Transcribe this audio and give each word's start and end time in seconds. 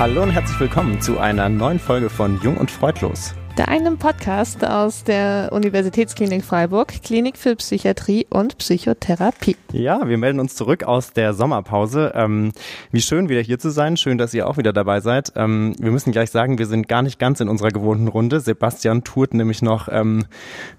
Hallo 0.00 0.22
und 0.22 0.30
herzlich 0.30 0.58
willkommen 0.58 0.98
zu 1.02 1.18
einer 1.18 1.50
neuen 1.50 1.78
Folge 1.78 2.08
von 2.08 2.40
Jung 2.40 2.56
und 2.56 2.70
Freudlos 2.70 3.34
der 3.56 3.68
einen 3.68 3.98
Podcast 3.98 4.64
aus 4.64 5.04
der 5.04 5.50
Universitätsklinik 5.52 6.44
Freiburg, 6.44 7.02
Klinik 7.02 7.36
für 7.36 7.56
Psychiatrie 7.56 8.26
und 8.30 8.58
Psychotherapie. 8.58 9.56
Ja, 9.72 10.08
wir 10.08 10.18
melden 10.18 10.40
uns 10.40 10.54
zurück 10.54 10.84
aus 10.84 11.12
der 11.12 11.34
Sommerpause. 11.34 12.12
Ähm, 12.14 12.52
wie 12.92 13.00
schön 13.00 13.28
wieder 13.28 13.40
hier 13.40 13.58
zu 13.58 13.70
sein. 13.70 13.96
Schön, 13.96 14.18
dass 14.18 14.34
ihr 14.34 14.48
auch 14.48 14.56
wieder 14.56 14.72
dabei 14.72 15.00
seid. 15.00 15.32
Ähm, 15.36 15.74
wir 15.78 15.90
müssen 15.90 16.12
gleich 16.12 16.30
sagen, 16.30 16.58
wir 16.58 16.66
sind 16.66 16.88
gar 16.88 17.02
nicht 17.02 17.18
ganz 17.18 17.40
in 17.40 17.48
unserer 17.48 17.70
gewohnten 17.70 18.08
Runde. 18.08 18.40
Sebastian 18.40 19.04
tourt 19.04 19.34
nämlich 19.34 19.62
noch, 19.62 19.88
ähm, 19.90 20.26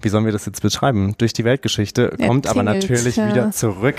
wie 0.00 0.08
sollen 0.08 0.24
wir 0.24 0.32
das 0.32 0.46
jetzt 0.46 0.62
beschreiben, 0.62 1.14
durch 1.18 1.32
die 1.32 1.44
Weltgeschichte, 1.44 2.14
er 2.18 2.28
kommt 2.28 2.46
aber 2.46 2.62
natürlich 2.62 3.16
ja. 3.16 3.28
wieder 3.28 3.50
zurück. 3.50 3.96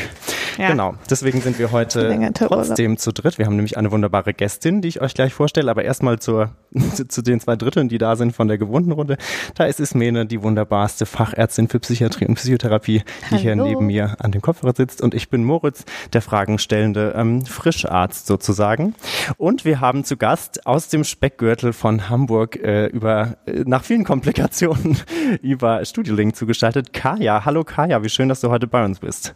Ja. 0.57 0.69
Genau, 0.69 0.95
deswegen 1.09 1.41
sind 1.41 1.59
wir 1.59 1.71
heute 1.71 2.31
trotzdem 2.33 2.97
zu 2.97 3.11
dritt. 3.11 3.37
Wir 3.37 3.45
haben 3.45 3.55
nämlich 3.55 3.77
eine 3.77 3.91
wunderbare 3.91 4.33
Gästin, 4.33 4.81
die 4.81 4.87
ich 4.87 5.01
euch 5.01 5.13
gleich 5.13 5.33
vorstelle, 5.33 5.69
aber 5.69 5.83
erstmal 5.83 6.19
zur, 6.19 6.51
zu 7.07 7.21
den 7.21 7.39
zwei 7.39 7.55
Dritteln, 7.55 7.89
die 7.89 7.97
da 7.97 8.15
sind 8.15 8.33
von 8.35 8.47
der 8.47 8.57
gewohnten 8.65 8.91
Runde. 8.91 9.17
Da 9.55 9.65
ist 9.65 9.79
Ismene, 9.79 10.25
die 10.25 10.41
wunderbarste 10.41 11.05
Fachärztin 11.05 11.67
für 11.67 11.79
Psychiatrie 11.79 12.25
und 12.25 12.35
Psychotherapie, 12.35 13.03
die 13.29 13.31
Hallo. 13.31 13.41
hier 13.41 13.55
neben 13.55 13.85
mir 13.87 14.15
an 14.19 14.31
dem 14.31 14.41
Kopfhörer 14.41 14.73
sitzt. 14.75 15.01
Und 15.01 15.13
ich 15.13 15.29
bin 15.29 15.43
Moritz, 15.43 15.85
der 16.13 16.21
fragenstellende 16.21 17.13
ähm, 17.15 17.45
Frischarzt 17.45 18.27
sozusagen. 18.27 18.95
Und 19.37 19.65
wir 19.65 19.79
haben 19.79 20.03
zu 20.03 20.17
Gast 20.17 20.65
aus 20.65 20.89
dem 20.89 21.03
Speckgürtel 21.03 21.73
von 21.73 22.09
Hamburg 22.09 22.57
äh, 22.57 22.87
über 22.87 23.37
äh, 23.45 23.63
nach 23.65 23.83
vielen 23.83 24.03
Komplikationen 24.03 24.97
über 25.41 25.83
Studiolink 25.85 26.35
zugeschaltet. 26.35 26.93
Kaya, 26.93 27.45
hallo 27.45 27.63
Kaya, 27.63 28.03
wie 28.03 28.09
schön, 28.09 28.29
dass 28.29 28.41
du 28.41 28.49
heute 28.49 28.67
bei 28.67 28.83
uns 28.83 28.99
bist. 28.99 29.35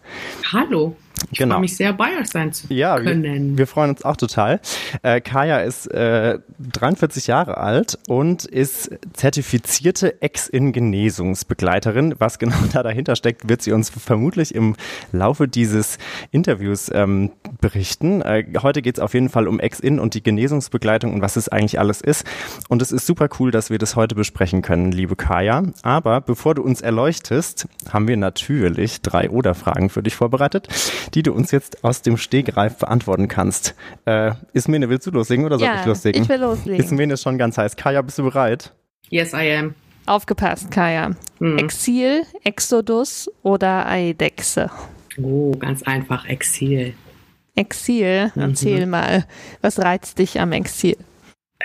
Hallo. 0.52 0.96
Ich 1.32 1.40
genau. 1.40 1.56
freue 1.56 1.62
mich 1.62 1.76
sehr, 1.76 1.94
bei 1.94 2.20
euch 2.20 2.28
sein 2.28 2.54
zu 2.54 2.74
ja, 2.74 3.00
können. 3.00 3.52
Wir, 3.52 3.58
wir 3.60 3.68
freuen 3.68 3.92
uns 3.92 4.04
auch 4.04 4.16
total. 4.18 4.60
Äh, 5.02 5.22
Kaya 5.22 5.60
ist 5.60 5.88
äh, 5.88 6.40
43 6.60 7.28
Jahre 7.28 7.58
alt 7.58 7.98
und 8.08 8.46
ist 8.46 8.92
zertifizierte 9.14 10.22
Ex-In-Genesungsbegleiterin. 10.22 12.16
Was 12.20 12.40
genau 12.40 12.56
da 12.74 12.84
dahinter 12.84 13.16
steckt, 13.16 13.50
wird 13.50 13.62
sie 13.62 13.72
uns 13.72 13.90
vermutlich 13.90 14.56
im 14.56 14.76
Laufe 15.12 15.48
dieses 15.48 15.98
Interviews 16.32 16.90
ähm, 16.94 17.32
berichten. 17.60 18.22
Äh, 18.22 18.46
heute 18.62 18.82
geht 18.82 18.98
es 18.98 19.04
auf 19.04 19.14
jeden 19.14 19.30
Fall 19.30 19.48
um 19.48 19.60
Ex-In 19.60 20.00
und 20.00 20.14
die 20.14 20.24
Genesungsbegleitung 20.24 21.14
und 21.14 21.22
was 21.22 21.36
es 21.36 21.50
eigentlich 21.50 21.80
alles 21.80 22.02
ist. 22.02 22.26
Und 22.70 22.82
es 22.82 22.92
ist 22.92 23.06
super 23.06 23.30
cool, 23.40 23.52
dass 23.52 23.70
wir 23.70 23.78
das 23.78 23.96
heute 23.96 24.16
besprechen 24.16 24.62
können, 24.62 24.92
liebe 24.92 25.16
Kaya. 25.16 25.64
Aber 25.84 26.22
bevor 26.22 26.56
du 26.56 26.64
uns 26.64 26.82
erleuchtest, 26.82 27.68
haben 27.92 28.08
wir 28.08 28.18
natürlich 28.18 29.02
drei 29.02 29.30
Oder-Fragen 29.30 29.90
für 29.90 30.04
dich 30.04 30.16
vorbereitet 30.16 30.68
die 31.14 31.24
du 31.24 31.34
uns 31.34 31.52
jetzt 31.52 31.84
aus 31.84 32.02
dem 32.02 32.18
Stegreif 32.18 32.78
beantworten 32.78 33.28
kannst. 33.28 33.76
Äh, 34.06 34.34
Ismene, 34.54 34.90
willst 34.90 35.08
du 35.08 35.12
loslegen 35.12 35.46
oder 35.46 35.58
soll 35.58 35.68
ja, 35.68 35.80
ich 35.80 35.86
loslegen? 35.86 36.22
ich 36.22 36.30
will 36.30 36.40
loslegen. 36.40 36.84
Ismene 36.84 37.14
ist 37.14 37.24
schon 37.24 37.38
ganz 37.38 37.58
heiß. 37.58 37.76
Kaya, 37.76 38.02
bist 38.02 38.18
du 38.20 38.24
bereit? 38.24 38.74
Yes, 39.10 39.34
I 39.34 39.56
am. 39.56 39.76
Aufgepasst, 40.06 40.72
Kaya. 40.72 41.12
Hm. 41.40 41.58
Exil, 41.58 42.24
Exodus 42.44 43.30
oder 43.44 43.88
Eidechse? 43.88 44.70
Oh, 45.22 45.52
ganz 45.52 45.84
einfach, 45.84 46.26
Exil. 46.26 46.94
Exil, 47.58 48.32
mhm. 48.36 48.42
erzähl 48.42 48.86
mal. 48.86 49.26
Was 49.62 49.80
reizt 49.80 50.20
dich 50.20 50.40
am 50.40 50.52
Exil? 50.54 50.98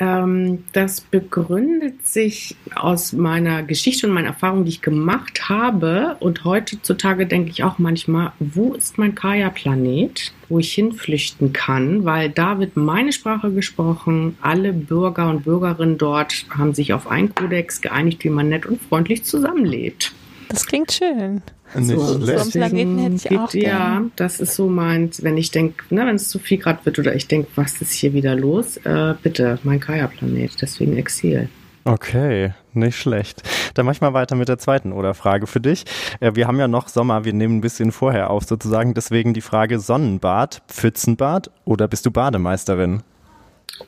Ähm, 0.01 0.65
das 0.73 1.03
begründet 1.03 2.07
sich 2.07 2.57
aus 2.75 3.13
meiner 3.13 3.63
Geschichte 3.63 4.07
und 4.07 4.15
meiner 4.15 4.29
Erfahrung, 4.29 4.65
die 4.65 4.71
ich 4.71 4.81
gemacht 4.81 5.51
habe. 5.51 6.17
Und 6.21 6.45
heutzutage 6.45 7.27
denke 7.27 7.51
ich 7.51 7.63
auch 7.63 7.79
manchmal, 7.79 8.33
wo 8.39 8.73
ist 8.73 8.97
mein 8.97 9.15
Kaya-Planet, 9.15 10.33
wo 10.49 10.59
ich 10.59 10.73
hinflüchten 10.73 11.53
kann? 11.53 12.07
Weil 12.07 12.31
da 12.31 12.59
wird 12.59 12.75
meine 12.77 13.13
Sprache 13.13 13.53
gesprochen. 13.53 14.39
Alle 14.41 14.73
Bürger 14.73 15.29
und 15.29 15.45
Bürgerinnen 15.45 15.99
dort 15.99 16.47
haben 16.51 16.73
sich 16.73 16.95
auf 16.95 17.07
einen 17.07 17.35
Kodex 17.35 17.83
geeinigt, 17.83 18.25
wie 18.25 18.31
man 18.31 18.49
nett 18.49 18.65
und 18.65 18.81
freundlich 18.81 19.25
zusammenlebt. 19.25 20.15
Das 20.53 20.67
klingt 20.67 20.93
schön. 20.93 21.41
Nicht 21.75 21.99
so, 21.99 22.19
Planeten 22.51 22.99
hätte 22.99 23.15
ich 23.17 23.39
auch 23.39 23.53
Ja, 23.55 23.95
gern. 23.95 24.13
das 24.17 24.39
ist 24.41 24.55
so 24.55 24.69
meins, 24.69 25.23
wenn 25.23 25.39
ich 25.39 25.51
denke, 25.51 25.83
ne, 25.95 26.05
wenn 26.07 26.17
es 26.17 26.29
zu 26.29 26.39
viel 26.39 26.59
Grad 26.59 26.85
wird 26.85 26.99
oder 26.99 27.15
ich 27.15 27.27
denke, 27.27 27.49
was 27.55 27.81
ist 27.81 27.93
hier 27.93 28.13
wieder 28.13 28.35
los? 28.37 28.77
Äh, 28.79 29.15
bitte, 29.23 29.59
mein 29.63 29.81
Kaya-Planet, 29.81 30.61
deswegen 30.61 30.99
Exil. 30.99 31.49
Okay, 31.85 32.53
nicht 32.75 32.99
schlecht. 32.99 33.43
Dann 33.75 33.87
mach 33.87 33.93
ich 33.95 34.03
mal 34.03 34.13
weiter 34.13 34.37
mit 34.37 34.49
der 34.49 34.59
zweiten 34.59 34.93
oder 34.93 35.15
Frage 35.15 35.47
für 35.47 35.61
dich. 35.61 35.85
Äh, 36.21 36.33
wir 36.35 36.47
haben 36.47 36.59
ja 36.59 36.69
noch 36.69 36.89
Sommer, 36.89 37.25
wir 37.25 37.33
nehmen 37.33 37.57
ein 37.57 37.61
bisschen 37.63 37.91
vorher 37.91 38.29
auf 38.29 38.45
sozusagen, 38.45 38.93
deswegen 38.93 39.33
die 39.33 39.41
Frage 39.41 39.79
Sonnenbad, 39.81 40.63
Pfützenbad 40.69 41.51
oder 41.65 41.89
bist 41.89 42.05
du 42.05 42.11
Bademeisterin? 42.11 43.03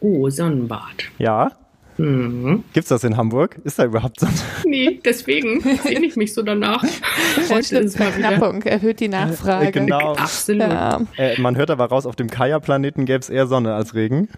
Oh, 0.00 0.30
Sonnenbad. 0.30 1.10
Ja? 1.18 1.52
Mhm. 1.96 2.64
Gibt's 2.72 2.88
das 2.88 3.04
in 3.04 3.16
Hamburg? 3.16 3.58
Ist 3.64 3.78
da 3.78 3.84
überhaupt 3.84 4.20
so? 4.20 4.26
Nee, 4.66 5.00
deswegen 5.04 5.60
sehne 5.60 6.06
ich 6.06 6.16
mich 6.16 6.34
so 6.34 6.42
danach. 6.42 6.84
Heute 7.48 7.78
ist 7.78 7.98
mal 7.98 8.10
Knappung, 8.10 8.62
erhöht 8.62 9.00
die 9.00 9.08
Nachfrage. 9.08 9.68
Äh, 9.68 9.72
genau. 9.72 10.14
Absolut. 10.14 10.68
Ja. 10.68 11.00
Äh, 11.16 11.40
man 11.40 11.56
hört 11.56 11.70
aber 11.70 11.86
raus, 11.86 12.06
auf 12.06 12.16
dem 12.16 12.30
Kaya-Planeten 12.30 13.04
gäbe 13.04 13.20
es 13.20 13.30
eher 13.30 13.46
Sonne 13.46 13.74
als 13.74 13.94
Regen. 13.94 14.28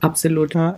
Absolut. 0.00 0.54
Ja, 0.54 0.74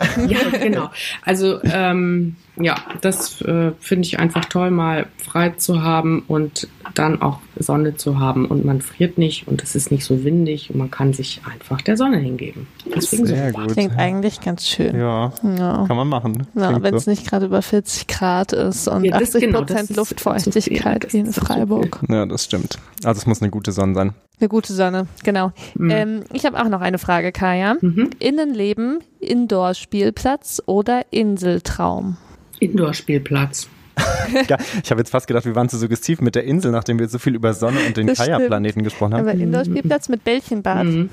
genau. 0.61 0.91
Also 1.22 1.62
ähm, 1.62 2.37
ja, 2.56 2.76
das 3.00 3.41
äh, 3.42 3.72
finde 3.81 4.06
ich 4.06 4.20
einfach 4.20 4.44
toll, 4.44 4.70
mal 4.70 5.06
frei 5.16 5.50
zu 5.50 5.82
haben 5.82 6.25
und 6.28 6.69
dann 6.94 7.20
auch 7.20 7.41
Sonne 7.56 7.97
zu 7.97 8.20
haben 8.20 8.47
und 8.47 8.65
man 8.65 8.81
friert 8.81 9.19
nicht 9.19 9.48
und 9.48 9.62
es 9.62 9.75
ist 9.75 9.91
nicht 9.91 10.04
so 10.04 10.22
windig 10.25 10.70
und 10.70 10.78
man 10.78 10.91
kann 10.91 11.12
sich 11.12 11.42
einfach 11.53 11.81
der 11.81 11.97
Sonne 11.97 12.19
hingeben. 12.19 12.69
Deswegen 12.94 13.26
Sehr 13.26 13.50
so 13.50 13.59
gut. 13.59 13.72
Klingt 13.72 13.98
eigentlich 13.98 14.41
ganz 14.41 14.69
schön. 14.69 14.97
Ja, 14.97 15.32
ja. 15.42 15.84
kann 15.87 15.97
man 15.97 16.09
machen. 16.09 16.47
Ja, 16.54 16.81
wenn 16.82 16.94
es 16.94 17.04
so. 17.04 17.10
nicht 17.10 17.26
gerade 17.26 17.47
über 17.47 17.62
40 17.62 18.06
Grad 18.06 18.53
ist 18.53 18.86
und 18.86 19.04
ja, 19.04 19.16
80 19.16 19.41
genau, 19.41 19.59
Prozent 19.59 19.97
Luftfeuchtigkeit 19.97 21.12
wie 21.12 21.19
in 21.19 21.32
Freiburg. 21.32 22.00
Ja, 22.09 22.26
das 22.26 22.44
stimmt. 22.44 22.78
Also 23.03 23.19
es 23.19 23.26
muss 23.26 23.42
eine 23.42 23.50
gute 23.50 23.72
Sonne 23.72 23.94
sein. 23.94 24.15
Eine 24.41 24.48
gute 24.48 24.72
Sonne, 24.72 25.06
genau. 25.22 25.53
Mhm. 25.75 25.91
Ähm, 25.91 26.25
ich 26.32 26.44
habe 26.44 26.60
auch 26.60 26.69
noch 26.69 26.81
eine 26.81 26.98
Frage, 26.98 27.32
Kaya. 27.32 27.76
Mhm. 27.81 28.10
Innenleben, 28.19 28.98
Indoor-Spielplatz 29.21 30.62
oder 30.66 31.03
Inseltraum? 31.10 32.16
Indoor-Spielplatz. 32.60 33.69
ja, 34.48 34.59
ich 34.82 34.91
habe 34.91 35.00
jetzt 35.00 35.10
fast 35.10 35.26
gedacht, 35.26 35.44
wir 35.44 35.54
waren 35.54 35.69
zu 35.69 35.78
suggestiv 35.78 36.20
mit 36.20 36.34
der 36.34 36.44
Insel, 36.44 36.72
nachdem 36.72 36.98
wir 36.98 37.09
so 37.09 37.19
viel 37.19 37.34
über 37.34 37.54
Sonne 37.54 37.78
und 37.87 37.97
den 37.97 38.12
Kaya-Planeten 38.12 38.82
gesprochen 38.82 39.15
haben. 39.15 39.28
Aber 39.28 39.38
Indoor-Spielplatz 39.38 40.09
mit 40.09 40.25
Bällchenbad. 40.25 40.84
Mhm. 40.84 41.10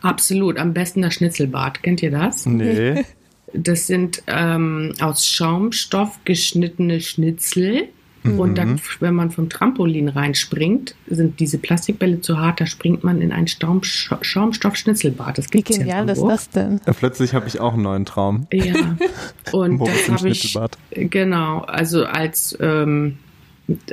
Absolut, 0.00 0.58
am 0.58 0.72
besten 0.72 1.02
das 1.02 1.14
Schnitzelbad. 1.14 1.82
Kennt 1.82 2.02
ihr 2.02 2.10
das? 2.10 2.46
Nee. 2.46 3.04
Das 3.52 3.86
sind 3.86 4.22
ähm, 4.26 4.94
aus 5.00 5.26
Schaumstoff 5.26 6.20
geschnittene 6.24 7.00
Schnitzel 7.00 7.88
Mhm. 8.22 8.40
Und 8.40 8.58
dann, 8.58 8.80
wenn 9.00 9.14
man 9.14 9.30
vom 9.30 9.48
Trampolin 9.48 10.08
reinspringt, 10.08 10.94
sind 11.08 11.40
diese 11.40 11.58
Plastikbälle 11.58 12.20
zu 12.20 12.38
hart, 12.38 12.60
da 12.60 12.66
springt 12.66 13.04
man 13.04 13.20
in 13.20 13.32
ein 13.32 13.46
Staum 13.46 13.82
Schaumstoff-Schnitzelbad. 13.82 15.40
Wie 15.52 15.62
genial 15.62 16.08
ist 16.08 16.22
das 16.22 16.50
denn? 16.50 16.80
Ja, 16.86 16.92
plötzlich 16.92 17.34
habe 17.34 17.46
ich 17.46 17.60
auch 17.60 17.74
einen 17.74 17.82
neuen 17.82 18.04
Traum. 18.04 18.46
Ja. 18.52 18.74
Und 19.52 19.80
das 19.80 20.08
habe 20.08 20.28
ich. 20.28 20.58
Genau, 20.90 21.60
also 21.60 22.04
als. 22.04 22.56
Ähm, 22.60 23.18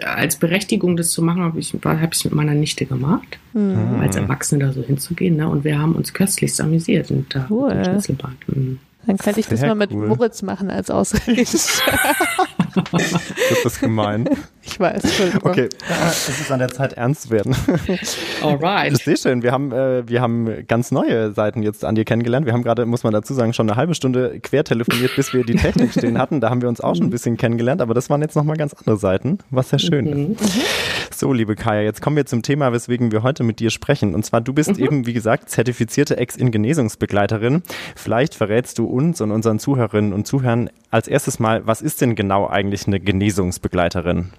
als 0.02 0.38
Berechtigung, 0.38 0.96
das 0.96 1.10
zu 1.10 1.22
machen, 1.22 1.42
habe 1.42 1.60
ich 1.60 1.74
es 1.74 1.84
hab 1.84 2.24
mit 2.24 2.34
meiner 2.34 2.54
Nichte 2.54 2.86
gemacht, 2.86 3.40
mhm. 3.52 4.00
als 4.00 4.16
Erwachsene 4.16 4.66
da 4.66 4.72
so 4.72 4.82
hinzugehen. 4.82 5.36
Ne? 5.36 5.50
Und 5.50 5.66
wir 5.66 5.78
haben 5.78 5.96
uns 5.96 6.14
köstlichst 6.14 6.62
amüsiert 6.62 7.12
und 7.12 7.36
da 7.36 7.46
cool. 7.50 7.72
im 7.72 7.84
Schnitzelbad. 7.84 8.36
Mhm. 8.48 8.80
Dann 9.06 9.18
könnte 9.18 9.40
ich 9.40 9.48
das 9.48 9.62
mal 9.62 9.76
mit 9.76 9.92
cool. 9.92 10.08
Moritz 10.08 10.42
machen 10.42 10.72
als 10.72 10.90
Ausrede. 10.90 11.44
das 12.92 13.66
ist 13.66 13.80
gemein. 13.80 14.30
Ich 14.68 14.80
weiß. 14.80 15.04
Okay, 15.44 15.70
es 15.90 16.28
ist 16.28 16.52
an 16.52 16.58
der 16.58 16.70
Zeit, 16.70 16.94
ernst 16.94 17.24
zu 17.24 17.30
werden. 17.30 17.56
Alright. 18.42 18.92
Das 18.92 19.06
ist 19.06 19.22
schön. 19.22 19.44
Wir 19.44 19.52
haben, 19.52 19.72
äh, 19.72 20.08
wir 20.10 20.22
haben 20.22 20.66
ganz 20.68 20.92
neue 20.92 21.34
Seiten 21.34 21.62
jetzt 21.62 21.86
an 21.86 21.94
dir 21.94 22.04
kennengelernt. 22.04 22.48
Wir 22.48 22.54
haben 22.54 22.64
gerade, 22.64 22.88
muss 22.88 23.04
man 23.04 23.14
dazu 23.14 23.36
sagen, 23.36 23.54
schon 23.54 23.70
eine 23.70 23.78
halbe 23.78 23.94
Stunde 23.94 24.40
quer 24.42 24.64
telefoniert, 24.64 25.16
bis 25.16 25.34
wir 25.34 25.44
die 25.44 25.54
Technik 25.54 25.92
stehen 25.96 26.18
hatten. 26.18 26.42
Da 26.42 26.50
haben 26.50 26.64
wir 26.64 26.68
uns 26.68 26.82
auch 26.82 26.96
schon 26.96 27.06
ein 27.06 27.10
bisschen 27.12 27.38
kennengelernt, 27.38 27.80
aber 27.80 27.94
das 27.94 28.10
waren 28.10 28.24
jetzt 28.24 28.36
nochmal 28.36 28.58
ganz 28.58 28.74
andere 28.74 28.98
Seiten, 28.98 29.38
was 29.52 29.70
sehr 29.70 29.78
schön 29.78 30.06
mhm. 30.06 30.32
ist. 30.34 31.05
So, 31.18 31.32
liebe 31.32 31.56
Kaya, 31.56 31.82
jetzt 31.82 32.02
kommen 32.02 32.18
wir 32.18 32.26
zum 32.26 32.42
Thema, 32.42 32.74
weswegen 32.74 33.14
wir 33.14 33.24
heute 33.24 33.44
mit 33.46 33.62
dir 33.62 33.70
sprechen. 33.70 34.14
Und 34.14 34.26
zwar, 34.26 34.42
du 34.42 34.52
bist 34.52 34.78
mhm. 34.78 34.84
eben, 34.84 35.06
wie 35.06 35.14
gesagt, 35.14 35.50
zertifizierte 35.50 36.18
Ex-In-Genesungsbegleiterin. 36.18 37.64
Vielleicht 37.96 38.36
verrätst 38.36 38.78
du 38.80 38.86
uns 38.86 39.22
und 39.22 39.32
unseren 39.32 39.58
Zuhörerinnen 39.58 40.12
und 40.12 40.28
Zuhörern 40.28 40.70
als 40.92 41.08
erstes 41.08 41.40
mal, 41.40 41.66
was 41.66 41.82
ist 41.82 42.02
denn 42.02 42.16
genau 42.16 42.48
eigentlich 42.48 42.86
eine 42.88 43.00
Genesungsbegleiterin? 43.00 44.34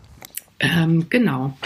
Ähm, 0.61 1.06
genau. 1.08 1.56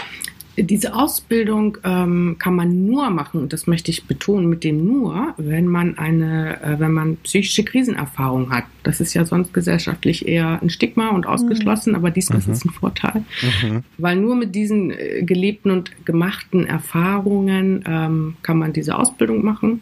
Diese 0.63 0.95
Ausbildung 0.95 1.77
ähm, 1.83 2.35
kann 2.39 2.55
man 2.55 2.85
nur 2.85 3.09
machen, 3.09 3.41
und 3.41 3.53
das 3.53 3.67
möchte 3.67 3.89
ich 3.91 4.05
betonen, 4.05 4.47
mit 4.47 4.63
dem 4.63 4.85
nur, 4.85 5.33
wenn 5.37 5.67
man 5.67 5.97
eine, 5.97 6.61
äh, 6.61 6.79
wenn 6.79 6.91
man 6.91 7.17
psychische 7.17 7.63
Krisenerfahrung 7.63 8.51
hat. 8.51 8.65
Das 8.83 9.01
ist 9.01 9.13
ja 9.13 9.25
sonst 9.25 9.53
gesellschaftlich 9.53 10.27
eher 10.27 10.61
ein 10.61 10.69
Stigma 10.69 11.09
und 11.09 11.25
ausgeschlossen, 11.25 11.91
mhm. 11.91 11.95
aber 11.95 12.11
diesmal 12.11 12.39
mhm. 12.39 12.51
ist 12.51 12.57
es 12.57 12.65
ein 12.65 12.71
Vorteil. 12.71 13.23
Mhm. 13.61 13.83
Weil 13.97 14.17
nur 14.17 14.35
mit 14.35 14.53
diesen 14.55 14.91
äh, 14.91 15.23
gelebten 15.23 15.71
und 15.71 16.05
gemachten 16.05 16.65
Erfahrungen 16.65 17.83
ähm, 17.87 18.35
kann 18.41 18.57
man 18.57 18.73
diese 18.73 18.97
Ausbildung 18.97 19.43
machen. 19.43 19.81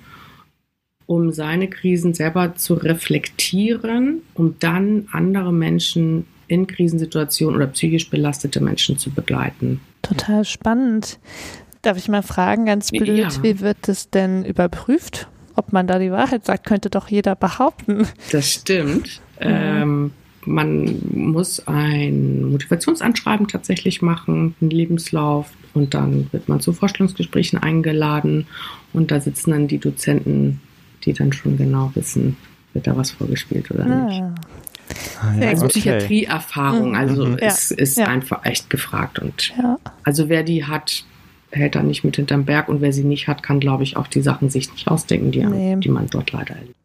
um 1.09 1.31
seine 1.31 1.67
Krisen 1.67 2.13
selber 2.13 2.53
zu 2.53 2.75
reflektieren, 2.75 4.21
um 4.35 4.57
dann 4.59 5.07
andere 5.11 5.51
Menschen 5.51 6.25
in 6.47 6.67
Krisensituationen 6.67 7.55
oder 7.55 7.65
psychisch 7.65 8.11
belastete 8.11 8.61
Menschen 8.61 8.99
zu 8.99 9.09
begleiten. 9.09 9.81
Total 10.01 10.45
spannend. 10.45 11.19
Darf 11.81 11.97
ich 11.97 12.09
mal 12.09 12.23
fragen, 12.23 12.65
ganz 12.65 12.91
blöd, 12.91 13.17
ja. 13.17 13.43
wie 13.43 13.61
wird 13.61 13.87
es 13.87 14.09
denn 14.09 14.43
überprüft? 14.43 15.27
Ob 15.55 15.71
man 15.73 15.87
da 15.87 15.99
die 15.99 16.11
Wahrheit 16.11 16.45
sagt, 16.45 16.65
könnte 16.65 16.89
doch 16.89 17.07
jeder 17.07 17.35
behaupten. 17.35 18.07
Das 18.31 18.49
stimmt. 18.51 19.21
Mhm. 19.39 19.47
Ähm, 19.47 20.11
man 20.45 20.99
muss 21.13 21.65
ein 21.67 22.49
Motivationsanschreiben 22.51 23.47
tatsächlich 23.47 24.01
machen, 24.01 24.55
einen 24.59 24.69
Lebenslauf 24.69 25.51
und 25.73 25.93
dann 25.93 26.27
wird 26.31 26.49
man 26.49 26.59
zu 26.59 26.73
Vorstellungsgesprächen 26.73 27.59
eingeladen 27.59 28.47
und 28.93 29.11
da 29.11 29.19
sitzen 29.19 29.51
dann 29.51 29.67
die 29.67 29.77
Dozenten, 29.77 30.61
die 31.03 31.13
dann 31.13 31.33
schon 31.33 31.57
genau 31.57 31.91
wissen, 31.93 32.37
wird 32.73 32.87
da 32.87 32.95
was 32.95 33.11
vorgespielt 33.11 33.69
oder 33.71 33.85
ah. 33.85 34.05
nicht. 34.05 34.23
Ah, 35.21 35.33
ja, 35.39 35.49
also 35.49 35.65
okay. 35.65 35.79
Psychiatrieerfahrung, 35.79 36.95
also 36.95 37.25
mhm. 37.25 37.37
ist, 37.37 37.71
ist 37.71 37.97
ja. 37.97 38.07
einfach 38.07 38.45
echt 38.45 38.69
gefragt. 38.69 39.19
Und 39.19 39.53
ja. 39.57 39.77
also 40.03 40.29
wer 40.29 40.43
die 40.43 40.65
hat, 40.65 41.03
hält 41.51 41.75
da 41.75 41.83
nicht 41.83 42.03
mit 42.03 42.15
hinterm 42.15 42.45
Berg 42.45 42.69
und 42.69 42.81
wer 42.81 42.93
sie 42.93 43.03
nicht 43.03 43.27
hat, 43.27 43.43
kann, 43.43 43.59
glaube 43.59 43.83
ich, 43.83 43.97
auch 43.97 44.07
die 44.07 44.21
Sachen 44.21 44.49
sich 44.49 44.71
nicht 44.71 44.87
ausdenken, 44.87 45.31
die, 45.31 45.45
nee. 45.45 45.75
die 45.77 45.89
man 45.89 46.07
dort 46.07 46.31
leider 46.31 46.55
erlebt. 46.55 46.75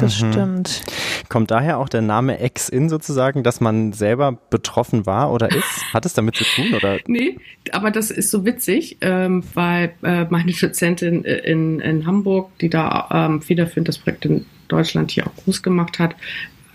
Das 0.00 0.22
mhm. 0.22 0.32
stimmt. 0.32 0.82
Kommt 1.28 1.50
daher 1.50 1.78
auch 1.78 1.88
der 1.88 2.00
Name 2.00 2.38
Ex-In 2.38 2.88
sozusagen, 2.88 3.42
dass 3.42 3.60
man 3.60 3.92
selber 3.92 4.38
betroffen 4.50 5.06
war 5.06 5.32
oder 5.32 5.50
ist? 5.50 5.84
Hat 5.92 6.06
es 6.06 6.14
damit 6.14 6.36
zu 6.36 6.44
tun? 6.44 6.74
Oder? 6.74 6.98
Nee, 7.06 7.36
aber 7.72 7.90
das 7.90 8.10
ist 8.10 8.30
so 8.30 8.44
witzig, 8.44 8.96
ähm, 9.02 9.44
weil 9.54 9.92
äh, 10.02 10.24
meine 10.30 10.52
Dozentin 10.52 11.24
in, 11.24 11.80
in 11.80 12.06
Hamburg, 12.06 12.50
die 12.60 12.70
da 12.70 13.08
ähm, 13.12 13.42
federführend 13.42 13.88
das 13.88 13.98
Projekt 13.98 14.24
in 14.24 14.46
Deutschland 14.68 15.10
hier 15.10 15.26
auch 15.26 15.36
groß 15.44 15.62
gemacht 15.62 15.98
hat, 15.98 16.14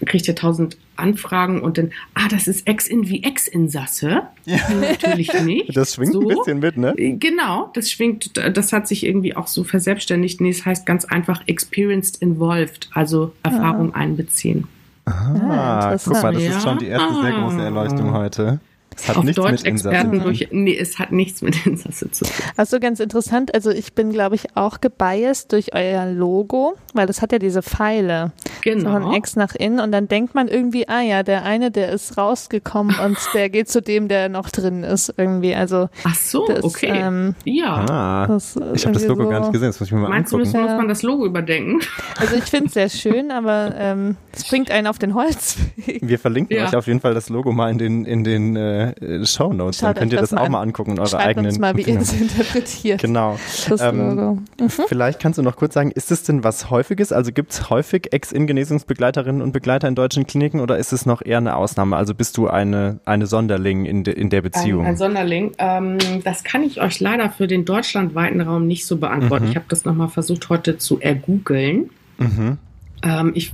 kriegt 0.05 0.27
er 0.27 0.35
tausend 0.35 0.77
Anfragen 0.97 1.61
und 1.61 1.77
dann, 1.77 1.91
ah, 2.13 2.27
das 2.29 2.47
ist 2.47 2.67
Ex-In 2.67 3.07
wie 3.07 3.23
Ex-Insasse. 3.23 4.23
Ja. 4.45 4.57
Natürlich 4.79 5.33
nicht. 5.41 5.75
Das 5.75 5.95
schwingt 5.95 6.13
so. 6.13 6.21
ein 6.21 6.27
bisschen 6.27 6.59
mit, 6.59 6.77
ne? 6.77 6.93
Genau, 6.95 7.71
das 7.73 7.91
schwingt, 7.91 8.37
das 8.37 8.73
hat 8.73 8.87
sich 8.87 9.05
irgendwie 9.05 9.35
auch 9.35 9.47
so 9.47 9.63
verselbstständigt. 9.63 10.41
Nee, 10.41 10.49
es 10.49 10.65
heißt 10.65 10.85
ganz 10.85 11.05
einfach 11.05 11.41
Experienced 11.47 12.21
Involved, 12.21 12.89
also 12.93 13.33
Erfahrung 13.43 13.93
ah. 13.93 13.99
einbeziehen. 13.99 14.67
Ah, 15.05 15.91
ah 15.91 15.97
guck 16.03 16.21
mal, 16.21 16.33
das 16.33 16.43
ist 16.43 16.63
schon 16.63 16.79
die 16.79 16.87
erste 16.87 17.21
sehr 17.21 17.31
große 17.31 17.61
Erleuchtung 17.61 18.13
heute. 18.13 18.59
Es 18.97 19.09
hat 19.09 19.17
Auf 19.17 19.23
nichts 19.23 19.41
Deutsch 19.41 19.63
mit 19.63 19.65
Experten 19.65 20.21
durch. 20.21 20.47
Nee, 20.51 20.77
es 20.77 20.99
hat 20.99 21.11
nichts 21.11 21.41
mit 21.41 21.65
Insasse 21.65 22.09
zu 22.11 22.23
tun. 22.23 22.33
Also 22.55 22.79
ganz 22.79 22.99
interessant. 22.99 23.53
Also 23.53 23.71
ich 23.71 23.93
bin, 23.93 24.11
glaube 24.11 24.35
ich, 24.35 24.55
auch 24.55 24.79
gebiased 24.79 25.51
durch 25.51 25.73
euer 25.73 26.05
Logo, 26.05 26.75
weil 26.93 27.05
das 27.05 27.21
hat 27.21 27.31
ja 27.31 27.39
diese 27.39 27.61
Pfeile. 27.61 28.31
Genau. 28.61 28.93
So 28.93 28.99
von 28.99 29.13
Ex 29.13 29.35
nach 29.35 29.53
in 29.53 29.79
und 29.79 29.91
dann 29.91 30.07
denkt 30.07 30.33
man 30.33 30.47
irgendwie, 30.47 30.87
ah 30.87 31.01
ja, 31.01 31.23
der 31.23 31.43
eine, 31.43 31.71
der 31.71 31.91
ist 31.91 32.17
rausgekommen 32.17 32.95
und 32.99 33.17
der 33.33 33.49
geht 33.49 33.69
zu 33.69 33.81
dem, 33.81 34.07
der 34.07 34.29
noch 34.29 34.49
drin 34.49 34.83
ist 34.83 35.13
irgendwie. 35.17 35.53
Also. 35.53 35.89
Ach 36.03 36.15
so, 36.15 36.47
das, 36.47 36.63
okay. 36.63 36.91
Ähm, 36.91 37.35
ja. 37.43 37.85
Ah, 37.89 38.27
das 38.27 38.55
ich 38.73 38.85
habe 38.85 38.93
das 38.93 39.05
Logo 39.05 39.23
so 39.23 39.29
gar 39.29 39.41
nicht 39.41 39.51
gesehen. 39.51 39.67
Das 39.67 39.79
muss 39.79 39.89
ich 39.89 39.93
mir 39.93 39.99
mal 39.99 40.09
Meinst 40.09 40.33
angucken. 40.33 40.53
du, 40.53 40.59
muss 40.59 40.71
man 40.71 40.87
das 40.87 41.03
Logo 41.03 41.25
überdenken? 41.25 41.79
Also 42.17 42.35
ich 42.37 42.45
finde 42.45 42.67
es 42.67 42.73
sehr 42.73 42.89
schön, 42.89 43.29
aber 43.29 43.73
ähm, 43.77 44.15
es 44.31 44.47
bringt 44.47 44.71
einen 44.71 44.87
auf 44.87 44.97
den 44.97 45.15
Holzweg. 45.15 45.99
Wir 46.01 46.17
verlinken 46.17 46.55
ja. 46.55 46.65
euch 46.65 46.75
auf 46.75 46.87
jeden 46.87 47.01
Fall 47.01 47.13
das 47.13 47.29
Logo 47.29 47.51
mal 47.51 47.69
in 47.71 47.77
den 47.77 48.05
in 48.05 48.23
den 48.23 48.55
äh, 48.55 48.84
äh, 48.93 49.25
Show 49.25 49.53
Notes. 49.53 49.79
Dann 49.79 49.93
könnt 49.95 50.13
ihr 50.13 50.19
das 50.19 50.33
auch 50.33 50.49
mal 50.49 50.61
angucken 50.61 50.91
in 50.91 50.99
eure 50.99 51.09
Schreibt 51.09 51.25
eigenen. 51.25 51.47
Uns 51.47 51.59
mal, 51.59 51.75
wie 51.77 51.83
ihr 51.83 51.99
es 51.99 52.13
interpretiert. 52.13 53.01
Genau. 53.01 53.37
Ähm, 53.79 54.45
mhm. 54.59 54.69
Vielleicht 54.87 55.19
kannst 55.19 55.37
du 55.37 55.43
noch 55.43 55.55
kurz 55.55 55.73
sagen, 55.73 55.91
ist 55.91 56.11
es 56.11 56.23
denn 56.23 56.43
was 56.43 56.69
Häufiges? 56.69 57.11
Also 57.11 57.31
gibt 57.31 57.51
es 57.51 57.69
häufig 57.69 58.13
Ex-In-Genesungsbegleiterinnen 58.13 59.41
und 59.41 59.51
Begleiter 59.51 59.87
in 59.87 59.95
deutschen 59.95 60.27
Kliniken 60.27 60.59
oder 60.59 60.77
ist 60.77 60.93
es 60.93 61.05
noch 61.05 61.23
eher 61.23 61.37
eine 61.37 61.55
Ausnahme? 61.55 61.95
Also 61.95 62.13
bist 62.13 62.37
du 62.37 62.47
eine, 62.47 62.99
eine 63.05 63.27
Sonderling 63.27 63.85
in, 63.85 64.03
de, 64.03 64.13
in 64.13 64.29
der 64.29 64.41
Beziehung? 64.41 64.81
Ein, 64.81 64.91
ein 64.91 64.97
Sonderling. 64.97 65.51
Ähm, 65.57 65.97
das 66.23 66.43
kann 66.43 66.63
ich 66.63 66.81
euch 66.81 66.99
leider 66.99 67.29
für 67.29 67.47
den 67.47 67.65
deutschlandweiten 67.65 68.41
Raum 68.41 68.67
nicht 68.67 68.85
so 68.85 68.97
beantworten. 68.97 69.45
Mhm. 69.45 69.51
Ich 69.51 69.55
habe 69.55 69.65
das 69.69 69.85
nochmal 69.85 70.09
versucht 70.09 70.49
heute 70.49 70.77
zu 70.77 70.99
ergoogeln. 70.99 71.89
Mhm. 72.17 72.57
Ähm, 73.03 73.31
ich 73.35 73.53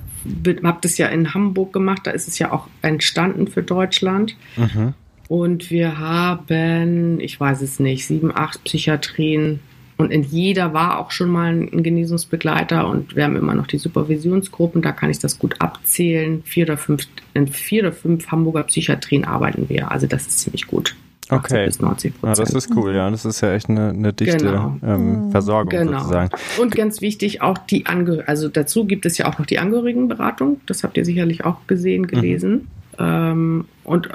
habe 0.64 0.78
das 0.82 0.98
ja 0.98 1.08
in 1.08 1.34
Hamburg 1.34 1.74
gemacht, 1.74 2.02
da 2.04 2.12
ist 2.12 2.28
es 2.28 2.40
ja 2.40 2.52
auch 2.52 2.68
entstanden 2.82 3.48
für 3.48 3.64
Deutschland. 3.64 4.36
Mhm. 4.56 4.94
Und 5.32 5.72
wir 5.72 5.98
haben, 5.98 7.22
ich 7.22 7.40
weiß 7.40 7.62
es 7.62 7.80
nicht, 7.80 8.06
sieben, 8.06 8.36
acht 8.36 8.66
Psychiatrien. 8.66 9.62
Und 9.96 10.12
in 10.12 10.24
jeder 10.24 10.74
war 10.74 11.00
auch 11.00 11.12
schon 11.12 11.30
mal 11.30 11.54
ein 11.54 11.84
Genesungsbegleiter. 11.84 12.86
Und 12.86 13.16
wir 13.16 13.24
haben 13.24 13.38
immer 13.38 13.56
noch 13.56 13.68
die 13.68 13.78
Supervisionsgruppen, 13.78 14.82
da 14.82 14.92
kann 14.92 15.10
ich 15.10 15.20
das 15.20 15.40
gut 15.40 15.56
abzählen. 15.60 16.44
Vier 16.44 16.66
oder 16.66 16.76
fünf, 16.76 17.08
in 17.34 17.48
vier 17.48 17.84
oder 17.84 17.94
fünf 17.94 18.30
Hamburger 18.30 18.64
Psychiatrien 18.64 19.24
arbeiten 19.24 19.70
wir. 19.70 19.90
Also 19.90 20.06
das 20.06 20.28
ist 20.28 20.40
ziemlich 20.40 20.68
gut. 20.68 20.98
Okay. 21.30 21.66
Bis 21.66 21.80
90 21.80 22.14
Ja, 22.24 22.34
das 22.34 22.54
ist 22.54 22.76
cool, 22.76 22.94
ja. 22.94 23.10
Das 23.10 23.24
ist 23.24 23.40
ja 23.40 23.54
echt 23.54 23.70
eine, 23.70 23.92
eine 23.92 24.12
dichte 24.12 24.36
genau. 24.36 24.76
ähm, 24.84 25.28
mhm. 25.28 25.32
Versorgung 25.32 25.70
genau. 25.70 26.00
sozusagen. 26.00 26.32
Und 26.60 26.76
ganz 26.76 27.00
wichtig, 27.00 27.42
auch 27.42 27.58
die 27.58 27.86
Angehörigen, 27.86 28.28
also 28.28 28.50
dazu 28.50 28.84
gibt 28.84 29.06
es 29.06 29.18
ja 29.18 29.32
auch 29.32 29.40
noch 29.40 29.46
die 29.46 29.60
Angehörigenberatung. 29.60 30.60
Das 30.66 30.84
habt 30.84 30.98
ihr 30.98 31.06
sicherlich 31.06 31.46
auch 31.46 31.68
gesehen, 31.68 32.08
gelesen. 32.08 32.52
Mhm. 32.52 32.66
Ähm, 33.00 33.66
und 33.86 34.10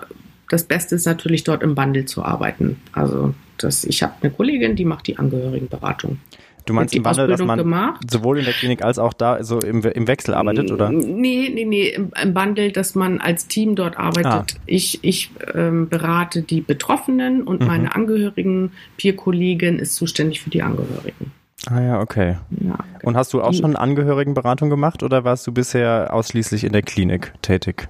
das 0.49 0.65
Beste 0.65 0.95
ist 0.95 1.07
natürlich 1.07 1.45
dort 1.45 1.63
im 1.63 1.75
Bundle 1.75 2.05
zu 2.05 2.25
arbeiten. 2.25 2.81
Also 2.93 3.35
das, 3.59 3.85
ich 3.85 4.03
habe 4.03 4.15
eine 4.21 4.31
Kollegin, 4.31 4.77
die 4.77 4.85
macht 4.85 5.07
die 5.07 5.19
Angehörigenberatung. 5.19 6.19
Du 6.67 6.73
meinst 6.73 6.95
im 6.97 7.05
Bundle, 7.05 7.29
dass 7.29 7.41
man 7.41 7.59
gemacht. 7.59 8.11
sowohl 8.11 8.39
in 8.39 8.45
der 8.45 8.53
Klinik 8.53 8.83
als 8.83 8.99
auch 8.99 9.13
da 9.13 9.45
so 9.45 9.61
im, 9.61 9.83
im 9.83 10.09
Wechsel 10.09 10.35
arbeitet, 10.35 10.73
oder? 10.73 10.91
Nee, 10.91 11.49
nee, 11.55 11.65
nee, 11.65 11.89
im, 11.91 12.11
im 12.21 12.35
Bundle, 12.35 12.73
dass 12.73 12.97
man 12.97 13.21
als 13.21 13.47
Team 13.47 13.77
dort 13.77 13.97
arbeitet. 13.97 14.57
Ah. 14.57 14.63
Ich, 14.67 14.99
ich 15.03 15.31
ähm, 15.55 15.89
berate 15.89 16.43
die 16.43 16.61
Betroffenen 16.61 17.45
und 17.45 17.61
mhm. 17.61 17.67
meine 17.69 17.95
Angehörigen. 17.95 18.73
Peer-Kollegin 18.97 19.79
ist 19.79 19.95
zuständig 19.95 20.41
für 20.41 20.51
die 20.51 20.63
Angehörigen. 20.63 21.31
Ah 21.71 21.81
ja, 21.81 22.01
okay. 22.01 22.37
Ja, 22.61 22.79
und 23.03 23.17
hast 23.17 23.33
du 23.33 23.43
auch 23.43 23.55
schon 23.55 23.77
Angehörigenberatung 23.77 24.69
gemacht 24.69 25.03
oder 25.05 25.25
warst 25.25 25.47
du 25.47 25.53
bisher 25.53 26.12
ausschließlich 26.12 26.65
in 26.65 26.73
der 26.73 26.83
Klinik 26.83 27.33
tätig? 27.43 27.88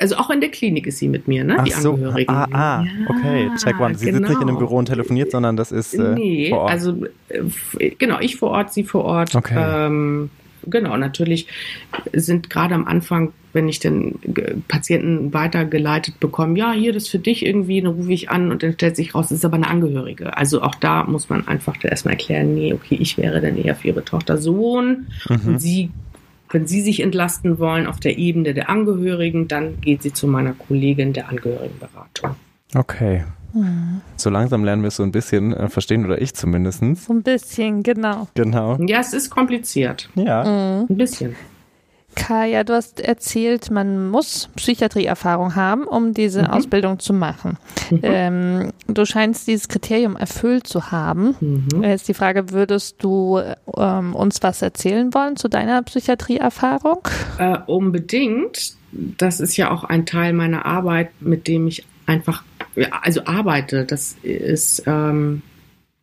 Also 0.00 0.16
auch 0.16 0.30
in 0.30 0.40
der 0.40 0.50
Klinik 0.50 0.86
ist 0.86 0.98
sie 0.98 1.08
mit 1.08 1.28
mir, 1.28 1.44
ne? 1.44 1.56
Ach 1.58 1.64
die 1.64 1.72
so. 1.72 1.92
Angehörigen. 1.92 2.34
Ah, 2.34 2.48
ah, 2.50 2.84
ja, 2.84 2.90
okay. 3.08 3.50
Check 3.56 3.78
one. 3.78 3.94
Sie 3.94 4.06
genau. 4.06 4.18
sitzt 4.18 4.30
nicht 4.30 4.42
in 4.42 4.48
einem 4.48 4.58
Büro 4.58 4.76
und 4.76 4.86
telefoniert, 4.86 5.30
sondern 5.30 5.56
das 5.56 5.72
ist 5.72 5.94
äh, 5.94 6.14
nee, 6.14 6.48
vor 6.50 6.60
Ort. 6.60 6.70
also 6.70 7.04
äh, 7.28 7.90
genau, 7.98 8.18
ich 8.20 8.36
vor 8.36 8.50
Ort, 8.50 8.72
sie 8.72 8.84
vor 8.84 9.04
Ort. 9.04 9.34
Okay. 9.34 9.54
Ähm, 9.56 10.30
genau, 10.66 10.96
natürlich 10.96 11.46
sind 12.12 12.50
gerade 12.50 12.74
am 12.74 12.86
Anfang, 12.86 13.32
wenn 13.52 13.68
ich 13.68 13.80
den 13.80 14.18
Patienten 14.68 15.32
weitergeleitet 15.34 16.20
bekomme, 16.20 16.58
ja, 16.58 16.72
hier, 16.72 16.92
das 16.92 17.04
ist 17.04 17.08
für 17.10 17.18
dich 17.18 17.44
irgendwie, 17.44 17.80
dann 17.80 17.94
rufe 17.94 18.12
ich 18.12 18.30
an 18.30 18.50
und 18.50 18.62
dann 18.62 18.74
stellt 18.74 18.96
sich 18.96 19.14
raus, 19.14 19.28
das 19.28 19.38
ist 19.38 19.44
aber 19.44 19.56
eine 19.56 19.68
Angehörige. 19.68 20.36
Also 20.36 20.62
auch 20.62 20.74
da 20.76 21.04
muss 21.04 21.28
man 21.28 21.48
einfach 21.48 21.76
erstmal 21.82 22.14
erklären, 22.14 22.54
nee, 22.54 22.72
okay, 22.72 22.96
ich 23.00 23.18
wäre 23.18 23.40
dann 23.40 23.56
eher 23.56 23.74
für 23.74 23.88
ihre 23.88 24.04
Tochter 24.04 24.38
Sohn 24.38 25.08
mhm. 25.28 25.48
und 25.48 25.58
sie 25.58 25.90
wenn 26.50 26.66
Sie 26.66 26.82
sich 26.82 27.00
entlasten 27.00 27.58
wollen 27.58 27.86
auf 27.86 28.00
der 28.00 28.18
Ebene 28.18 28.54
der 28.54 28.68
Angehörigen, 28.68 29.48
dann 29.48 29.80
geht 29.80 30.02
sie 30.02 30.12
zu 30.12 30.26
meiner 30.26 30.52
Kollegin 30.52 31.12
der 31.12 31.28
Angehörigenberatung. 31.28 32.36
Okay. 32.74 33.24
So 34.16 34.30
langsam 34.30 34.64
lernen 34.64 34.82
wir 34.82 34.88
es 34.88 34.96
so 34.96 35.02
ein 35.02 35.10
bisschen 35.10 35.52
äh, 35.52 35.68
verstehen, 35.68 36.04
oder 36.04 36.20
ich 36.20 36.34
zumindest. 36.34 36.80
So 37.04 37.12
ein 37.12 37.22
bisschen, 37.22 37.82
genau. 37.82 38.28
Genau. 38.34 38.76
Ja, 38.86 39.00
es 39.00 39.12
ist 39.12 39.30
kompliziert. 39.30 40.08
Ja. 40.14 40.44
Mhm. 40.44 40.86
Ein 40.88 40.96
bisschen. 40.96 41.34
Kaya, 42.14 42.64
du 42.64 42.74
hast 42.74 43.00
erzählt, 43.00 43.70
man 43.70 44.10
muss 44.10 44.48
Psychiatrieerfahrung 44.56 45.54
haben, 45.54 45.84
um 45.84 46.12
diese 46.14 46.42
mhm. 46.42 46.48
Ausbildung 46.48 46.98
zu 46.98 47.12
machen. 47.12 47.56
Mhm. 47.90 48.00
Ähm, 48.02 48.72
du 48.88 49.04
scheinst 49.04 49.46
dieses 49.46 49.68
Kriterium 49.68 50.16
erfüllt 50.16 50.66
zu 50.66 50.90
haben. 50.90 51.36
Mhm. 51.40 51.82
Jetzt 51.82 52.08
die 52.08 52.14
Frage, 52.14 52.50
würdest 52.50 52.96
du 53.02 53.40
ähm, 53.76 54.14
uns 54.14 54.42
was 54.42 54.62
erzählen 54.62 55.12
wollen 55.14 55.36
zu 55.36 55.48
deiner 55.48 55.82
Psychiatrieerfahrung? 55.82 57.08
Äh, 57.38 57.58
unbedingt. 57.66 58.74
Das 58.92 59.40
ist 59.40 59.56
ja 59.56 59.70
auch 59.70 59.84
ein 59.84 60.04
Teil 60.04 60.32
meiner 60.32 60.66
Arbeit, 60.66 61.10
mit 61.20 61.46
dem 61.46 61.68
ich 61.68 61.86
einfach, 62.06 62.42
also 63.02 63.24
arbeite. 63.24 63.84
Das 63.84 64.16
ist 64.22 64.82
ähm, 64.86 65.42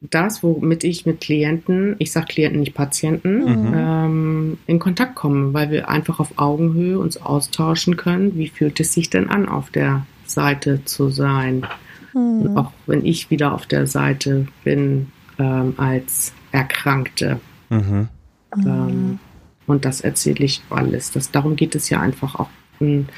das, 0.09 0.43
womit 0.43 0.83
ich 0.83 1.05
mit 1.05 1.21
Klienten, 1.21 1.95
ich 1.99 2.11
sage 2.11 2.27
Klienten, 2.27 2.59
nicht 2.61 2.73
Patienten, 2.73 3.39
mhm. 3.39 3.73
ähm, 3.75 4.57
in 4.67 4.79
Kontakt 4.79 5.15
komme, 5.15 5.53
weil 5.53 5.71
wir 5.71 5.89
einfach 5.89 6.19
auf 6.19 6.33
Augenhöhe 6.37 6.99
uns 6.99 7.17
austauschen 7.17 7.97
können. 7.97 8.37
Wie 8.37 8.47
fühlt 8.47 8.79
es 8.79 8.93
sich 8.93 9.09
denn 9.09 9.29
an, 9.29 9.47
auf 9.47 9.69
der 9.69 10.05
Seite 10.25 10.83
zu 10.85 11.09
sein? 11.09 11.65
Mhm. 12.13 12.41
Und 12.41 12.57
auch 12.57 12.71
wenn 12.85 13.05
ich 13.05 13.29
wieder 13.29 13.53
auf 13.53 13.65
der 13.65 13.87
Seite 13.87 14.47
bin 14.63 15.11
ähm, 15.39 15.73
als 15.77 16.33
Erkrankte. 16.51 17.39
Mhm. 17.69 18.07
Ähm, 18.55 19.19
und 19.65 19.85
das 19.85 20.01
erzähle 20.01 20.45
ich 20.45 20.61
alles. 20.69 21.11
Das, 21.11 21.31
darum 21.31 21.55
geht 21.55 21.75
es 21.75 21.89
ja 21.89 21.99
einfach 21.99 22.35
auch 22.35 22.49
ein 22.81 23.09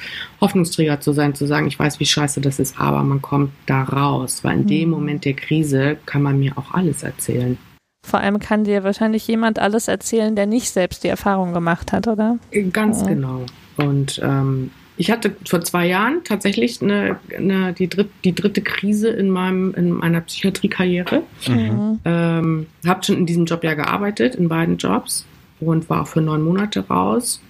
Hoffnungsträger 0.41 1.01
zu 1.01 1.13
sein, 1.13 1.35
zu 1.35 1.45
sagen, 1.45 1.67
ich 1.67 1.77
weiß, 1.77 1.99
wie 1.99 2.05
scheiße 2.05 2.41
das 2.41 2.59
ist, 2.59 2.79
aber 2.79 3.03
man 3.03 3.21
kommt 3.21 3.51
da 3.65 3.83
raus, 3.83 4.43
weil 4.43 4.57
in 4.57 4.63
mhm. 4.63 4.67
dem 4.67 4.89
Moment 4.89 5.25
der 5.25 5.33
Krise 5.33 5.97
kann 6.05 6.21
man 6.21 6.39
mir 6.39 6.57
auch 6.57 6.73
alles 6.73 7.03
erzählen. 7.03 7.57
Vor 8.05 8.21
allem 8.21 8.39
kann 8.39 8.63
dir 8.63 8.83
wahrscheinlich 8.83 9.27
jemand 9.27 9.59
alles 9.59 9.87
erzählen, 9.87 10.35
der 10.35 10.45
nicht 10.45 10.69
selbst 10.69 11.03
die 11.03 11.09
Erfahrung 11.09 11.53
gemacht 11.53 11.91
hat, 11.91 12.07
oder? 12.07 12.39
Ganz 12.71 13.01
ja. 13.01 13.07
genau. 13.09 13.45
Und 13.77 14.19
ähm, 14.23 14.71
ich 14.99 15.11
hatte 15.11 15.33
vor 15.45 15.61
zwei 15.61 15.87
Jahren 15.87 16.25
tatsächlich 16.25 16.81
eine, 16.81 17.19
eine, 17.35 17.71
die, 17.71 17.87
dritt, 17.87 18.09
die 18.25 18.35
dritte 18.35 18.61
Krise 18.61 19.09
in, 19.09 19.29
meinem, 19.29 19.73
in 19.73 19.91
meiner 19.91 20.19
Psychiatriekarriere. 20.19 21.23
Mhm. 21.47 21.99
Ähm, 22.03 22.67
habe 22.85 23.03
schon 23.03 23.17
in 23.17 23.25
diesem 23.25 23.45
Job 23.45 23.63
ja 23.63 23.75
gearbeitet, 23.75 24.35
in 24.35 24.49
beiden 24.49 24.75
Jobs 24.77 25.25
und 25.61 25.89
war 25.89 26.01
auch 26.01 26.07
für 26.07 26.19
neun 26.19 26.41
Monate 26.41 26.85
raus. 26.87 27.41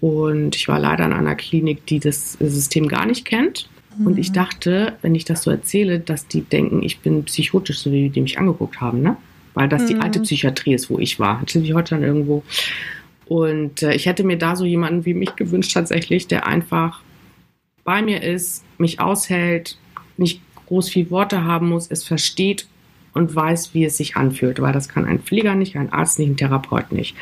Und 0.00 0.54
ich 0.54 0.68
war 0.68 0.78
leider 0.78 1.04
in 1.04 1.12
einer 1.12 1.34
Klinik, 1.34 1.86
die 1.86 1.98
das 1.98 2.34
System 2.34 2.88
gar 2.88 3.06
nicht 3.06 3.24
kennt. 3.24 3.68
Mhm. 3.96 4.06
Und 4.06 4.18
ich 4.18 4.32
dachte, 4.32 4.96
wenn 5.02 5.14
ich 5.14 5.24
das 5.24 5.42
so 5.42 5.50
erzähle, 5.50 5.98
dass 6.00 6.28
die 6.28 6.42
denken, 6.42 6.82
ich 6.82 7.00
bin 7.00 7.24
psychotisch, 7.24 7.80
so 7.80 7.90
wie 7.90 8.08
die 8.10 8.20
mich 8.20 8.38
angeguckt 8.38 8.80
haben, 8.80 9.02
ne? 9.02 9.16
Weil 9.54 9.68
das 9.68 9.82
mhm. 9.82 9.86
die 9.86 9.96
alte 9.96 10.20
Psychiatrie 10.20 10.74
ist, 10.74 10.88
wo 10.88 10.98
ich 10.98 11.18
war. 11.18 11.40
Jetzt 11.40 11.52
sind 11.52 11.64
ich 11.64 11.74
heute 11.74 11.96
dann 11.96 12.04
irgendwo. 12.04 12.44
Und 13.26 13.82
äh, 13.82 13.94
ich 13.94 14.06
hätte 14.06 14.24
mir 14.24 14.38
da 14.38 14.56
so 14.56 14.64
jemanden 14.64 15.04
wie 15.04 15.14
mich 15.14 15.34
gewünscht, 15.36 15.74
tatsächlich, 15.74 16.28
der 16.28 16.46
einfach 16.46 17.02
bei 17.84 18.02
mir 18.02 18.22
ist, 18.22 18.64
mich 18.78 19.00
aushält, 19.00 19.78
nicht 20.16 20.40
groß 20.66 20.90
viel 20.90 21.10
Worte 21.10 21.44
haben 21.44 21.68
muss, 21.68 21.90
es 21.90 22.04
versteht 22.04 22.66
und 23.14 23.34
weiß, 23.34 23.74
wie 23.74 23.84
es 23.84 23.96
sich 23.96 24.16
anfühlt. 24.16 24.60
Weil 24.60 24.72
das 24.72 24.88
kann 24.88 25.04
ein 25.04 25.20
Pfleger 25.20 25.54
nicht, 25.54 25.76
ein 25.76 25.92
Arzt 25.92 26.18
nicht, 26.18 26.28
ein 26.28 26.36
Therapeut 26.36 26.92
nicht. 26.92 27.16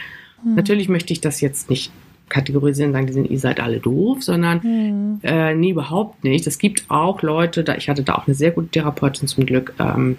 Mhm. 0.45 0.57
Natürlich 0.57 0.89
möchte 0.89 1.13
ich 1.13 1.21
das 1.21 1.41
jetzt 1.41 1.71
nicht 1.71 1.91
kategorisieren, 2.29 2.93
sagen, 2.93 3.07
die 3.07 3.13
sind, 3.13 3.31
ihr 3.31 3.39
seid 3.39 3.61
alle 3.61 3.79
doof, 3.79 4.23
sondern 4.23 4.61
mhm. 4.63 5.21
äh, 5.23 5.55
nee, 5.55 5.71
überhaupt 5.71 6.25
nicht. 6.25 6.47
Es 6.47 6.59
gibt 6.59 6.85
auch 6.89 7.23
Leute, 7.23 7.65
da 7.65 7.77
ich 7.77 7.89
hatte 7.89 8.03
da 8.03 8.15
auch 8.17 8.27
eine 8.27 8.35
sehr 8.35 8.51
gute 8.51 8.69
Therapeutin 8.69 9.29
zum 9.29 9.47
Glück, 9.47 9.75
ähm, 9.79 10.17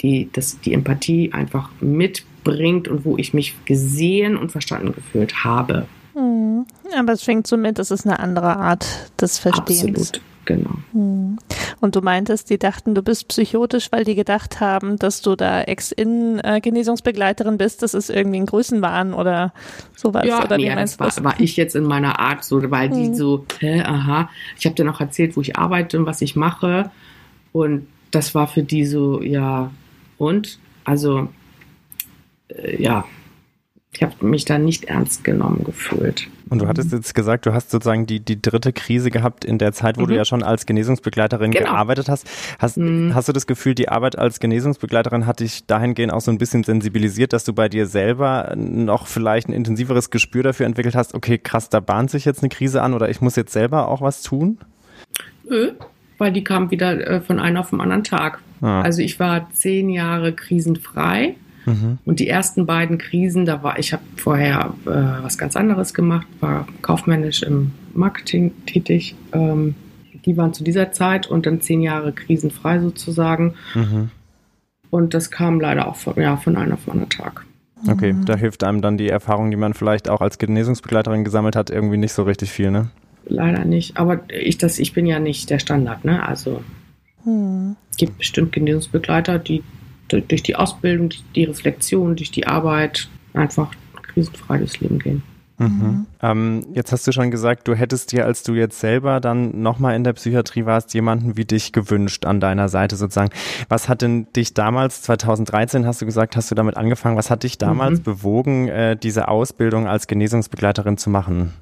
die 0.00 0.30
das, 0.32 0.60
die 0.60 0.72
Empathie 0.72 1.32
einfach 1.32 1.70
mitbringt 1.80 2.88
und 2.88 3.04
wo 3.04 3.16
ich 3.16 3.34
mich 3.34 3.54
gesehen 3.64 4.36
und 4.36 4.52
verstanden 4.52 4.92
gefühlt 4.92 5.44
habe. 5.44 5.86
Mhm. 6.14 6.66
Aber 6.96 7.12
es 7.12 7.24
schwingt 7.24 7.46
so 7.46 7.56
mit, 7.56 7.78
es 7.78 7.90
ist 7.90 8.06
eine 8.06 8.18
andere 8.18 8.56
Art 8.56 8.86
des 9.20 9.38
Verstehens. 9.38 9.82
Absolut, 9.82 10.20
genau. 10.44 10.70
Mhm. 10.92 11.38
Und 11.80 11.96
du 11.96 12.02
meintest, 12.02 12.50
die 12.50 12.58
dachten, 12.58 12.94
du 12.94 13.02
bist 13.02 13.28
psychotisch, 13.28 13.90
weil 13.90 14.04
die 14.04 14.14
gedacht 14.14 14.60
haben, 14.60 14.98
dass 14.98 15.22
du 15.22 15.34
da 15.34 15.62
Ex-In-Genesungsbegleiterin 15.62 17.56
bist. 17.56 17.82
Das 17.82 17.94
ist 17.94 18.10
irgendwie 18.10 18.40
ein 18.40 18.46
Größenwahn 18.46 19.14
oder 19.14 19.52
sowas. 19.96 20.26
Ja, 20.26 20.44
oder 20.44 20.58
nee, 20.58 20.74
das 20.74 20.98
war, 21.00 21.10
war, 21.24 21.40
ich 21.40 21.56
jetzt 21.56 21.74
in 21.74 21.84
meiner 21.84 22.20
Art 22.20 22.44
so, 22.44 22.70
weil 22.70 22.90
die 22.90 23.08
mhm. 23.08 23.14
so, 23.14 23.46
hä, 23.60 23.82
aha. 23.82 24.28
Ich 24.58 24.66
habe 24.66 24.74
dir 24.74 24.84
noch 24.84 25.00
erzählt, 25.00 25.36
wo 25.36 25.40
ich 25.40 25.56
arbeite 25.56 25.98
und 25.98 26.06
was 26.06 26.20
ich 26.20 26.36
mache. 26.36 26.90
Und 27.52 27.86
das 28.10 28.34
war 28.34 28.46
für 28.46 28.62
die 28.62 28.84
so, 28.84 29.22
ja, 29.22 29.70
und? 30.18 30.58
Also, 30.84 31.28
äh, 32.48 32.82
ja, 32.82 33.04
ich 33.92 34.02
habe 34.02 34.24
mich 34.24 34.44
da 34.44 34.56
nicht 34.56 34.84
ernst 34.84 35.24
genommen 35.24 35.64
gefühlt. 35.64 36.28
Und 36.48 36.62
du 36.62 36.68
hattest 36.68 36.92
jetzt 36.92 37.14
gesagt, 37.14 37.46
du 37.46 37.52
hast 37.52 37.70
sozusagen 37.70 38.06
die, 38.06 38.20
die 38.20 38.40
dritte 38.40 38.72
Krise 38.72 39.10
gehabt 39.10 39.44
in 39.44 39.58
der 39.58 39.72
Zeit, 39.72 39.98
wo 39.98 40.02
mhm. 40.02 40.08
du 40.08 40.16
ja 40.16 40.24
schon 40.24 40.42
als 40.42 40.66
Genesungsbegleiterin 40.66 41.50
genau. 41.50 41.66
gearbeitet 41.66 42.08
hast. 42.08 42.28
Hast, 42.58 42.76
mhm. 42.76 43.14
hast 43.14 43.28
du 43.28 43.32
das 43.32 43.46
Gefühl, 43.46 43.74
die 43.74 43.88
Arbeit 43.88 44.16
als 44.16 44.38
Genesungsbegleiterin 44.38 45.26
hat 45.26 45.40
dich 45.40 45.66
dahingehend 45.66 46.12
auch 46.12 46.20
so 46.20 46.30
ein 46.30 46.38
bisschen 46.38 46.62
sensibilisiert, 46.62 47.32
dass 47.32 47.44
du 47.44 47.52
bei 47.52 47.68
dir 47.68 47.86
selber 47.86 48.54
noch 48.56 49.08
vielleicht 49.08 49.48
ein 49.48 49.52
intensiveres 49.52 50.10
Gespür 50.10 50.44
dafür 50.44 50.66
entwickelt 50.66 50.94
hast, 50.94 51.14
okay, 51.14 51.38
krass, 51.38 51.68
da 51.68 51.80
bahnt 51.80 52.10
sich 52.10 52.24
jetzt 52.24 52.42
eine 52.42 52.48
Krise 52.48 52.82
an 52.82 52.94
oder 52.94 53.08
ich 53.08 53.20
muss 53.20 53.34
jetzt 53.34 53.52
selber 53.52 53.88
auch 53.88 54.02
was 54.02 54.22
tun? 54.22 54.58
Nö, 55.48 55.72
weil 56.18 56.32
die 56.32 56.44
kam 56.44 56.70
wieder 56.70 57.06
äh, 57.06 57.20
von 57.20 57.40
einem 57.40 57.56
auf 57.56 57.70
den 57.70 57.80
anderen 57.80 58.04
Tag. 58.04 58.40
Ah. 58.60 58.82
Also 58.82 59.02
ich 59.02 59.18
war 59.18 59.50
zehn 59.52 59.88
Jahre 59.88 60.32
krisenfrei 60.32 61.34
Mhm. 61.70 61.98
Und 62.04 62.20
die 62.20 62.28
ersten 62.28 62.66
beiden 62.66 62.98
Krisen, 62.98 63.46
da 63.46 63.62
war 63.62 63.78
ich 63.78 63.92
habe 63.92 64.02
vorher 64.16 64.74
äh, 64.86 65.22
was 65.22 65.38
ganz 65.38 65.56
anderes 65.56 65.94
gemacht, 65.94 66.26
war 66.40 66.66
kaufmännisch 66.82 67.42
im 67.42 67.72
Marketing 67.94 68.52
tätig. 68.66 69.14
Ähm, 69.32 69.74
die 70.24 70.36
waren 70.36 70.52
zu 70.52 70.64
dieser 70.64 70.92
Zeit 70.92 71.26
und 71.26 71.46
dann 71.46 71.60
zehn 71.60 71.80
Jahre 71.80 72.12
krisenfrei 72.12 72.78
sozusagen. 72.80 73.54
Mhm. 73.74 74.10
Und 74.90 75.14
das 75.14 75.30
kam 75.30 75.60
leider 75.60 75.88
auch 75.88 75.96
von, 75.96 76.20
ja, 76.20 76.36
von 76.36 76.56
einem 76.56 76.72
auf 76.72 76.88
einen 76.88 77.08
Tag. 77.08 77.46
Okay, 77.88 78.12
mhm. 78.12 78.26
da 78.26 78.36
hilft 78.36 78.62
einem 78.64 78.82
dann 78.82 78.98
die 78.98 79.08
Erfahrung, 79.08 79.50
die 79.50 79.56
man 79.56 79.72
vielleicht 79.72 80.10
auch 80.10 80.20
als 80.20 80.38
Genesungsbegleiterin 80.38 81.24
gesammelt 81.24 81.56
hat, 81.56 81.70
irgendwie 81.70 81.96
nicht 81.96 82.12
so 82.12 82.24
richtig 82.24 82.50
viel, 82.50 82.70
ne? 82.70 82.90
Leider 83.26 83.64
nicht. 83.64 83.96
Aber 83.96 84.20
ich, 84.28 84.58
das, 84.58 84.78
ich 84.78 84.92
bin 84.92 85.06
ja 85.06 85.18
nicht 85.18 85.48
der 85.50 85.60
Standard, 85.60 86.04
ne? 86.04 86.26
Also 86.26 86.62
mhm. 87.24 87.76
es 87.90 87.96
gibt 87.96 88.18
bestimmt 88.18 88.52
Genesungsbegleiter, 88.52 89.38
die 89.38 89.62
durch 90.12 90.42
die 90.42 90.56
Ausbildung, 90.56 91.10
die 91.34 91.44
Reflexion, 91.44 92.16
durch 92.16 92.30
die 92.30 92.46
Arbeit 92.46 93.08
einfach 93.34 93.70
krisenfrei 94.02 94.58
durchs 94.58 94.80
Leben 94.80 94.98
gehen. 94.98 95.22
Mhm. 95.58 96.06
Ähm, 96.22 96.66
jetzt 96.72 96.90
hast 96.90 97.06
du 97.06 97.12
schon 97.12 97.30
gesagt, 97.30 97.68
du 97.68 97.74
hättest 97.74 98.12
dir, 98.12 98.24
als 98.24 98.42
du 98.42 98.54
jetzt 98.54 98.80
selber 98.80 99.20
dann 99.20 99.60
nochmal 99.60 99.94
in 99.94 100.04
der 100.04 100.14
Psychiatrie 100.14 100.64
warst, 100.64 100.94
jemanden 100.94 101.36
wie 101.36 101.44
dich 101.44 101.72
gewünscht 101.72 102.24
an 102.24 102.40
deiner 102.40 102.70
Seite 102.70 102.96
sozusagen. 102.96 103.30
Was 103.68 103.86
hat 103.86 104.00
denn 104.00 104.26
dich 104.34 104.54
damals, 104.54 105.02
2013 105.02 105.84
hast 105.86 106.00
du 106.00 106.06
gesagt, 106.06 106.34
hast 106.34 106.50
du 106.50 106.54
damit 106.54 106.78
angefangen, 106.78 107.18
was 107.18 107.30
hat 107.30 107.42
dich 107.42 107.58
damals 107.58 107.98
mhm. 107.98 108.04
bewogen, 108.04 108.68
äh, 108.68 108.96
diese 108.96 109.28
Ausbildung 109.28 109.86
als 109.86 110.06
Genesungsbegleiterin 110.06 110.96
zu 110.96 111.10
machen? 111.10 111.52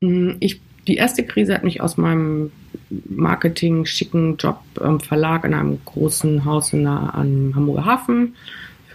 Mm, 0.00 0.30
ich 0.40 0.60
die 0.86 0.96
erste 0.96 1.24
Krise 1.24 1.54
hat 1.54 1.64
mich 1.64 1.80
aus 1.80 1.96
meinem 1.96 2.52
Marketing 2.90 3.84
schicken 3.86 4.36
Job 4.36 4.60
im 4.80 5.00
Verlag 5.00 5.44
in 5.44 5.54
einem 5.54 5.78
großen 5.84 6.44
Haus 6.44 6.72
in 6.72 6.84
der, 6.84 7.14
am 7.14 7.54
Hamburger 7.54 7.84
Hafen 7.84 8.34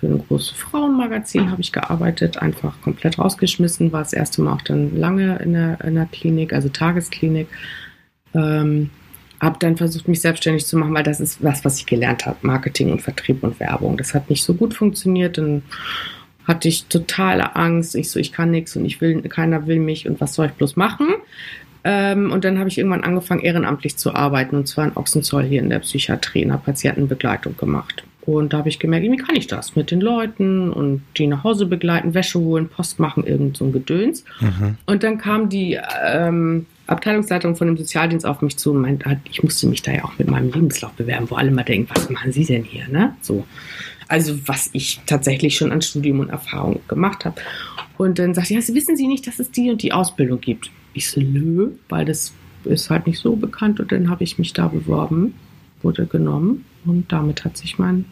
für 0.02 0.08
ein 0.08 0.26
großes 0.28 0.50
Frauenmagazin 0.50 1.52
habe 1.52 1.62
ich 1.62 1.72
gearbeitet, 1.72 2.40
einfach 2.40 2.74
komplett 2.82 3.20
rausgeschmissen, 3.20 3.92
war 3.92 4.02
das 4.02 4.14
erste 4.14 4.42
Mal 4.42 4.54
auch 4.54 4.64
dann 4.64 4.98
lange 4.98 5.38
in 5.38 5.54
der, 5.54 5.80
in 5.82 5.94
der 5.94 6.08
Klinik, 6.08 6.54
also 6.54 6.70
Tagesklinik. 6.70 7.48
Ähm, 8.34 8.90
habe 9.40 9.58
dann 9.60 9.78
versucht, 9.78 10.08
mich 10.08 10.22
selbstständig 10.22 10.66
zu 10.66 10.76
machen, 10.76 10.96
weil 10.96 11.04
das 11.04 11.20
ist 11.20 11.44
was, 11.44 11.64
was 11.64 11.78
ich 11.78 11.86
gelernt 11.86 12.26
habe, 12.26 12.38
Marketing 12.42 12.92
und 12.92 13.04
Vertrieb 13.04 13.44
und 13.44 13.60
Werbung. 13.60 13.96
Das 13.96 14.16
hat 14.16 14.32
nicht 14.32 14.44
so 14.44 14.56
gut 14.56 14.74
funktioniert, 14.74 15.38
dann 15.38 15.62
hatte 16.48 16.68
ich 16.68 16.86
totale 16.86 17.56
Angst. 17.56 17.96
Ich 17.96 18.10
so, 18.10 18.20
ich 18.20 18.32
kann 18.32 18.50
nichts 18.50 18.76
und 18.76 18.86
ich 18.86 19.02
will, 19.02 19.22
keiner 19.22 19.68
will 19.68 19.80
mich 19.80 20.08
und 20.08 20.20
was 20.20 20.34
soll 20.34 20.48
ich 20.48 20.54
bloß 20.54 20.78
machen? 20.78 21.10
Ähm, 21.84 22.32
und 22.32 22.44
dann 22.44 22.60
habe 22.60 22.70
ich 22.70 22.78
irgendwann 22.78 23.04
angefangen, 23.04 23.42
ehrenamtlich 23.42 23.98
zu 23.98 24.14
arbeiten, 24.14 24.56
und 24.56 24.68
zwar 24.68 24.86
in 24.86 24.96
Ochsenzoll 24.96 25.44
hier 25.44 25.62
in 25.62 25.70
der 25.70 25.80
Psychiatrie, 25.80 26.44
in 26.44 26.50
der 26.50 26.58
Patientenbegleitung 26.58 27.58
gemacht. 27.58 28.04
Und 28.22 28.54
da 28.54 28.60
habe 28.60 28.70
ich 28.70 28.78
gemerkt, 28.78 29.06
wie 29.06 29.18
kann 29.18 29.36
ich 29.36 29.48
das 29.48 29.76
mit 29.76 29.90
den 29.90 30.00
Leuten 30.00 30.72
und 30.72 31.02
die 31.18 31.26
nach 31.26 31.44
Hause 31.44 31.66
begleiten, 31.66 32.14
Wäsche 32.14 32.40
holen, 32.40 32.70
Post 32.70 33.00
machen, 33.00 33.26
irgend 33.26 33.58
so 33.58 33.66
ein 33.66 33.72
Gedöns. 33.72 34.24
Mhm. 34.40 34.78
Und 34.86 35.04
dann 35.04 35.18
kam 35.18 35.50
die 35.50 35.80
ähm, 36.06 36.68
Abteilungsleitung 36.86 37.56
von 37.56 37.68
dem 37.68 37.78
Sozialdienst 37.78 38.26
auf 38.26 38.42
mich 38.42 38.58
zu 38.58 38.72
und 38.72 38.82
meinte, 38.82 39.20
ich 39.30 39.42
musste 39.42 39.66
mich 39.68 39.82
da 39.82 39.92
ja 39.92 40.04
auch 40.04 40.18
mit 40.20 40.30
meinem 40.30 40.52
Lebenslauf 40.52 40.92
bewerben, 40.92 41.30
wo 41.30 41.36
alle 41.36 41.50
mal 41.50 41.64
denken, 41.64 41.90
was 41.94 42.10
machen 42.12 42.32
Sie 42.32 42.46
denn 42.46 42.64
hier, 42.64 42.88
ne? 42.90 43.16
So. 43.22 43.46
Also 44.08 44.36
was 44.46 44.70
ich 44.74 45.00
tatsächlich 45.06 45.56
schon 45.56 45.72
an 45.72 45.82
Studium 45.82 46.20
und 46.20 46.30
Erfahrung 46.30 46.82
gemacht 46.88 47.26
habe. 47.26 47.42
Und 47.98 48.20
dann 48.20 48.34
sagte 48.34 48.54
ich, 48.54 48.68
ja, 48.68 48.76
wissen 48.76 48.98
Sie 48.98 49.08
nicht, 49.08 49.26
dass 49.26 49.40
es 49.40 49.52
die 49.52 49.72
und 49.72 49.82
die 49.82 49.94
Ausbildung 49.94 50.42
gibt? 50.42 50.70
Ich 50.94 51.10
so, 51.10 51.22
nö, 51.22 51.72
weil 51.90 52.06
das 52.06 52.34
ist 52.66 52.90
halt 52.90 53.08
nicht 53.08 53.20
so 53.20 53.36
bekannt. 53.36 53.80
Und 53.80 53.92
dann 53.92 54.10
habe 54.10 54.24
ich 54.24 54.38
mich 54.38 54.54
da 54.54 54.68
beworben, 54.68 55.34
wurde 55.82 56.06
genommen 56.06 56.66
und 56.86 57.12
damit 57.12 57.46
hat 57.46 57.58
sich 57.58 57.80
mein 57.80 58.06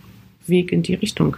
Weg 0.48 0.71
in 0.71 0.83
die 0.83 0.95
Richtung 0.95 1.38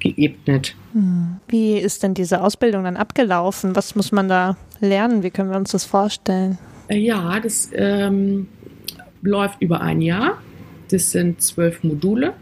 geebnet. 0.00 0.76
Hm. 0.92 1.38
Wie 1.48 1.76
ist 1.78 2.02
denn 2.02 2.14
diese 2.14 2.42
Ausbildung 2.42 2.84
dann 2.84 2.96
abgelaufen? 2.96 3.74
Was 3.74 3.96
muss 3.96 4.12
man 4.12 4.28
da 4.28 4.56
lernen? 4.80 5.22
Wie 5.22 5.30
können 5.30 5.50
wir 5.50 5.56
uns 5.56 5.72
das 5.72 5.84
vorstellen? 5.84 6.58
Äh, 6.88 6.98
ja, 6.98 7.40
das 7.40 7.70
ähm, 7.74 8.48
läuft 9.22 9.60
über 9.60 9.80
ein 9.80 10.00
Jahr. 10.00 10.38
Das 10.90 11.10
sind 11.10 11.42
zwölf 11.42 11.82
Module, 11.82 12.34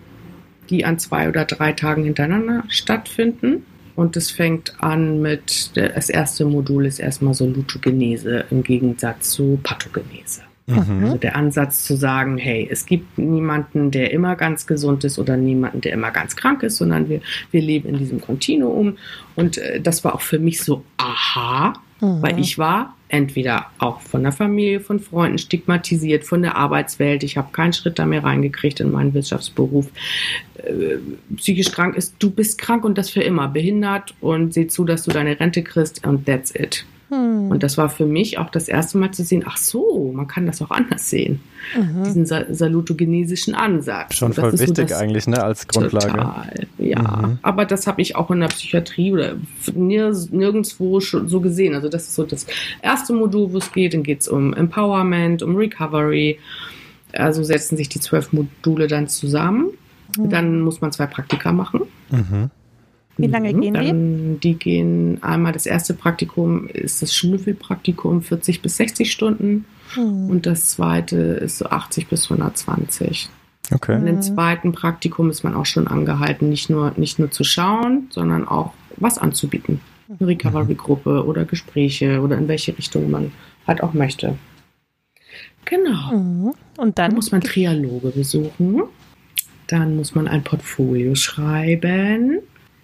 die 0.71 0.85
an 0.85 0.99
zwei 0.99 1.29
oder 1.29 1.45
drei 1.45 1.73
Tagen 1.73 2.05
hintereinander 2.05 2.65
stattfinden. 2.69 3.65
Und 3.97 4.17
es 4.17 4.31
fängt 4.31 4.75
an 4.83 5.23
mit, 5.23 5.73
das 5.75 6.11
erste 6.11 6.45
Modul 6.45 6.87
ist 6.87 7.01
erstmal 7.01 7.35
so 7.35 7.47
Lutogenese 7.47 8.45
im 8.51 8.63
Gegensatz 8.63 9.31
zu 9.31 9.59
Pathogenese. 9.63 10.43
Mhm. 10.67 11.05
Also 11.05 11.17
der 11.17 11.37
Ansatz 11.37 11.85
zu 11.85 11.97
sagen, 11.97 12.39
hey, 12.39 12.69
es 12.71 12.87
gibt 12.87 13.19
niemanden, 13.19 13.91
der 13.91 14.13
immer 14.13 14.37
ganz 14.37 14.67
gesund 14.67 15.05
ist 15.05 15.19
oder 15.19 15.37
niemanden, 15.37 15.81
der 15.81 15.93
immer 15.93 16.11
ganz 16.11 16.37
krank 16.37 16.63
ist, 16.63 16.77
sondern 16.77 17.09
wir, 17.09 17.21
wir 17.53 17.63
leben 17.63 17.89
in 17.89 17.99
diesem 17.99 18.21
Kontinuum. 18.21 18.99
Und 19.35 19.59
äh, 19.59 19.81
das 19.81 20.05
war 20.05 20.15
auch 20.15 20.21
für 20.21 20.39
mich 20.39 20.61
so, 20.61 20.85
aha, 20.97 21.75
mhm. 22.01 22.23
weil 22.23 22.39
ich 22.39 22.59
war 22.59 22.95
entweder 23.09 23.67
auch 23.79 24.01
von 24.01 24.23
der 24.23 24.33
Familie, 24.33 24.81
von 24.81 24.99
Freunden 24.99 25.39
stigmatisiert, 25.39 26.25
von 26.25 26.43
der 26.43 26.57
Arbeitswelt. 26.57 27.23
Ich 27.23 27.37
habe 27.37 27.53
keinen 27.53 27.73
Schritt 27.73 27.99
da 27.99 28.07
mehr 28.07 28.25
reingekriegt 28.25 28.81
in 28.81 28.91
meinen 28.91 29.15
Wirtschaftsberuf. 29.15 29.89
Äh, 30.57 30.97
psychisch 31.37 31.71
krank 31.71 31.97
ist, 31.97 32.17
du 32.19 32.31
bist 32.31 32.59
krank 32.59 32.85
und 32.85 32.99
das 32.99 33.11
für 33.11 33.23
immer, 33.23 33.49
behindert 33.49 34.15
und 34.21 34.55
sieh 34.55 34.67
zu, 34.67 34.85
dass 34.85 35.05
du 35.05 35.13
deine 35.13 35.39
Rente 35.39 35.63
kriegst 35.63 36.05
und 36.07 36.27
that's 36.27 36.55
it. 36.55 36.85
Hm. 37.09 37.51
Und 37.51 37.63
das 37.63 37.79
war 37.79 37.89
für 37.89 38.07
mich 38.07 38.39
auch 38.39 38.51
das 38.51 38.69
erste 38.69 38.99
Mal 38.99 39.13
zu 39.13 39.23
sehen, 39.23 39.45
ach 39.47 39.57
so, 39.57 40.13
man 40.13 40.27
kann 40.27 40.47
das 40.47 40.61
auch 40.61 40.71
anders 40.73 41.09
sehen. 41.09 41.41
Mhm. 41.77 42.03
Diesen 42.05 42.27
salutogenesischen 42.27 43.55
Ansatz. 43.55 44.17
Schon 44.17 44.33
voll 44.33 44.59
wichtig 44.59 44.89
so 44.89 44.95
eigentlich, 44.97 45.29
ne, 45.29 45.43
als 45.43 45.69
Grundlage. 45.69 46.09
Total, 46.09 46.67
ja. 46.79 47.01
Mhm. 47.01 47.39
Aber 47.43 47.65
das 47.65 47.87
habe 47.87 48.03
ich 48.03 48.17
auch 48.17 48.31
in 48.33 48.41
der 48.41 48.49
Psychiatrie 48.49 49.13
oder 49.13 49.37
nirgendwo 49.75 51.01
schon 51.01 51.29
so 51.29 51.41
gesehen. 51.41 51.75
Also 51.75 51.89
das 51.89 52.09
ist 52.09 52.17
so 52.17 52.25
das 52.25 52.47
erste 52.83 53.13
Modul, 53.13 53.53
wo 53.53 53.59
es 53.59 53.71
geht. 53.73 53.95
Dann 53.95 54.03
geht 54.03 54.23
es 54.23 54.29
um 54.29 54.53
Empowerment, 54.53 55.45
um 55.45 55.55
Recovery. 55.55 56.41
Also 57.13 57.45
setzen 57.45 57.77
sich 57.77 57.89
die 57.89 58.01
zwölf 58.01 58.33
Module 58.33 58.89
dann 58.89 59.07
zusammen. 59.07 59.71
Mhm. 60.19 60.31
Dann 60.31 60.61
muss 60.61 60.81
man 60.81 60.91
zwei 60.91 61.07
Praktika 61.07 61.53
machen. 61.53 61.83
Mhm. 62.11 62.51
Wie 63.17 63.27
lange 63.27 63.53
mhm. 63.53 63.61
gehen 63.61 63.75
Dann, 63.75 64.41
die? 64.41 64.41
Die 64.41 64.59
gehen 64.59 65.23
einmal, 65.23 65.53
das 65.53 65.67
erste 65.67 65.95
Praktikum 65.95 66.69
ist 66.69 67.03
das 67.03 67.15
Schnüffelpraktikum, 67.15 68.23
40 68.23 68.63
bis 68.63 68.77
60 68.77 69.11
Stunden. 69.11 69.65
Mhm. 69.97 70.31
Und 70.31 70.47
das 70.47 70.71
zweite 70.71 71.17
ist 71.17 71.59
so 71.59 71.67
80 71.67 72.09
bis 72.09 72.25
120. 72.25 73.31
Okay. 73.73 73.97
Und 73.97 74.07
im 74.07 74.23
zweiten 74.23 74.73
Praktikum 74.73 75.31
ist 75.31 75.43
man 75.43 75.55
auch 75.55 75.67
schon 75.67 75.89
angehalten, 75.89 76.49
nicht 76.49 76.71
nur, 76.71 76.93
nicht 76.97 77.19
nur 77.19 77.31
zu 77.31 77.43
schauen, 77.43 78.09
sondern 78.11 78.47
auch 78.47 78.73
was 78.97 79.19
anzubieten. 79.19 79.81
Eine 80.09 80.29
Recovery-Gruppe 80.29 81.25
oder 81.25 81.45
Gespräche 81.45 82.21
oder 82.21 82.39
in 82.39 82.47
welche 82.47 82.77
Richtung 82.79 83.11
man 83.11 83.33
halt 83.67 83.83
auch 83.83 83.93
möchte. 83.93 84.37
Genau. 85.65 86.13
Mhm. 86.13 86.55
Und 86.77 86.99
dann, 86.99 87.11
dann 87.11 87.15
muss 87.15 87.33
man 87.33 87.41
Trialoge 87.41 88.11
besuchen. 88.11 88.83
Dann 89.67 89.97
muss 89.97 90.15
man 90.15 90.29
ein 90.29 90.45
Portfolio 90.45 91.17
schreiben. 91.17 92.39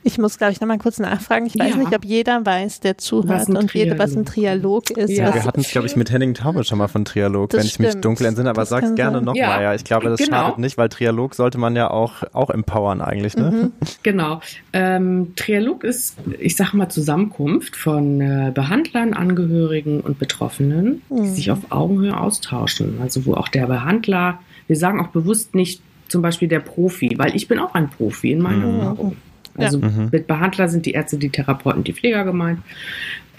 Ich 0.05 0.19
muss, 0.19 0.39
glaube 0.39 0.53
ich, 0.53 0.61
nochmal 0.61 0.79
kurz 0.79 0.99
nachfragen. 0.99 1.47
Ich 1.47 1.59
weiß 1.59 1.71
ja. 1.71 1.77
nicht, 1.77 1.95
ob 1.95 2.05
jeder 2.05 2.45
weiß, 2.45 2.81
der 2.81 2.99
zuhört 2.99 3.49
und 3.49 3.73
jeder, 3.73 3.99
was 3.99 4.17
ein 4.17 4.25
Trialog 4.25 4.91
ist. 4.91 5.11
Ja, 5.11 5.33
wir 5.33 5.45
hatten 5.45 5.61
es, 5.61 5.71
glaube 5.71 5.87
ich, 5.87 5.95
mit 5.95 6.11
Henning 6.11 6.35
Taube 6.35 6.65
schon 6.65 6.79
mal 6.79 6.89
von 6.89 7.05
Trialog, 7.05 7.51
das 7.51 7.61
wenn 7.61 7.67
ich 7.67 7.79
mich 7.79 8.01
dunkel 8.01 8.27
entsinne, 8.27 8.51
aber 8.51 8.67
sag's 8.67 8.95
gerne 8.95 9.23
nochmal. 9.23 9.37
Ja. 9.37 9.63
ja, 9.63 9.75
ich 9.75 9.85
glaube, 9.85 10.09
das 10.09 10.19
genau. 10.19 10.31
schadet 10.31 10.59
nicht, 10.59 10.77
weil 10.77 10.89
Trialog 10.89 11.35
sollte 11.35 11.59
man 11.59 11.77
ja 11.77 11.91
auch, 11.91 12.25
auch 12.33 12.51
empowern 12.51 13.01
eigentlich. 13.01 13.37
Ne? 13.37 13.51
Mhm. 13.51 13.73
Genau. 14.03 14.41
Ähm, 14.73 15.35
Trialog 15.37 15.85
ist, 15.85 16.17
ich 16.39 16.57
sage 16.57 16.77
mal, 16.77 16.89
Zusammenkunft 16.89 17.77
von 17.77 18.21
äh, 18.21 18.51
Behandlern, 18.53 19.15
Angehörigen 19.15 20.01
und 20.01 20.19
Betroffenen, 20.19 21.03
mhm. 21.09 21.23
die 21.23 21.29
sich 21.29 21.51
auf 21.51 21.71
Augenhöhe 21.71 22.19
austauschen. 22.19 22.99
Also 23.01 23.25
wo 23.27 23.35
auch 23.35 23.49
der 23.49 23.67
Behandler, 23.67 24.41
wir 24.67 24.77
sagen 24.77 25.01
auch 25.01 25.09
bewusst 25.09 25.55
nicht 25.55 25.83
zum 26.09 26.23
Beispiel 26.23 26.49
der 26.49 26.61
Profi, 26.61 27.15
weil 27.17 27.35
ich 27.37 27.49
bin 27.49 27.59
auch 27.59 27.75
ein 27.75 27.91
Profi 27.91 28.33
in 28.33 28.41
meiner 28.41 28.67
mhm. 28.67 29.17
Also 29.57 29.79
ja. 29.79 29.89
Mhm. 29.89 30.09
mit 30.11 30.27
Behandler 30.27 30.69
sind 30.69 30.87
die 30.87 30.93
Ärzte, 30.93 31.19
die 31.19 31.31
Therapeuten, 31.31 31.85
die 31.85 31.93
Pfleger 31.93 32.25
gemeint. 32.25 32.61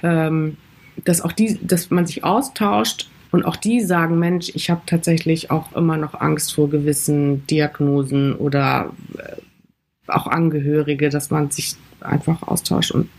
Ähm, 0.01 0.58
dass 1.05 1.22
auch 1.22 1.32
die, 1.32 1.60
dass 1.65 1.89
man 1.89 2.05
sich 2.05 2.24
austauscht 2.24 3.10
und 3.32 3.46
auch 3.46 3.55
die 3.55 3.82
sagen, 3.82 4.20
Mensch, 4.20 4.51
ich 4.53 4.70
habe 4.70 4.82
tatsächlich 4.86 5.50
auch 5.50 5.75
immer 5.75 5.98
noch 5.98 6.13
Angst 6.13 6.53
vor 6.53 6.70
gewissen 6.70 7.48
Diagnosen 7.48 8.36
oder 8.36 8.91
äh, 9.17 10.12
auch 10.12 10.27
Angehörige, 10.27 11.10
dass 11.10 11.32
man 11.32 11.50
sich 11.50 11.75
einfach 12.01 12.43
austauscht 12.43 12.91
und 12.91 13.10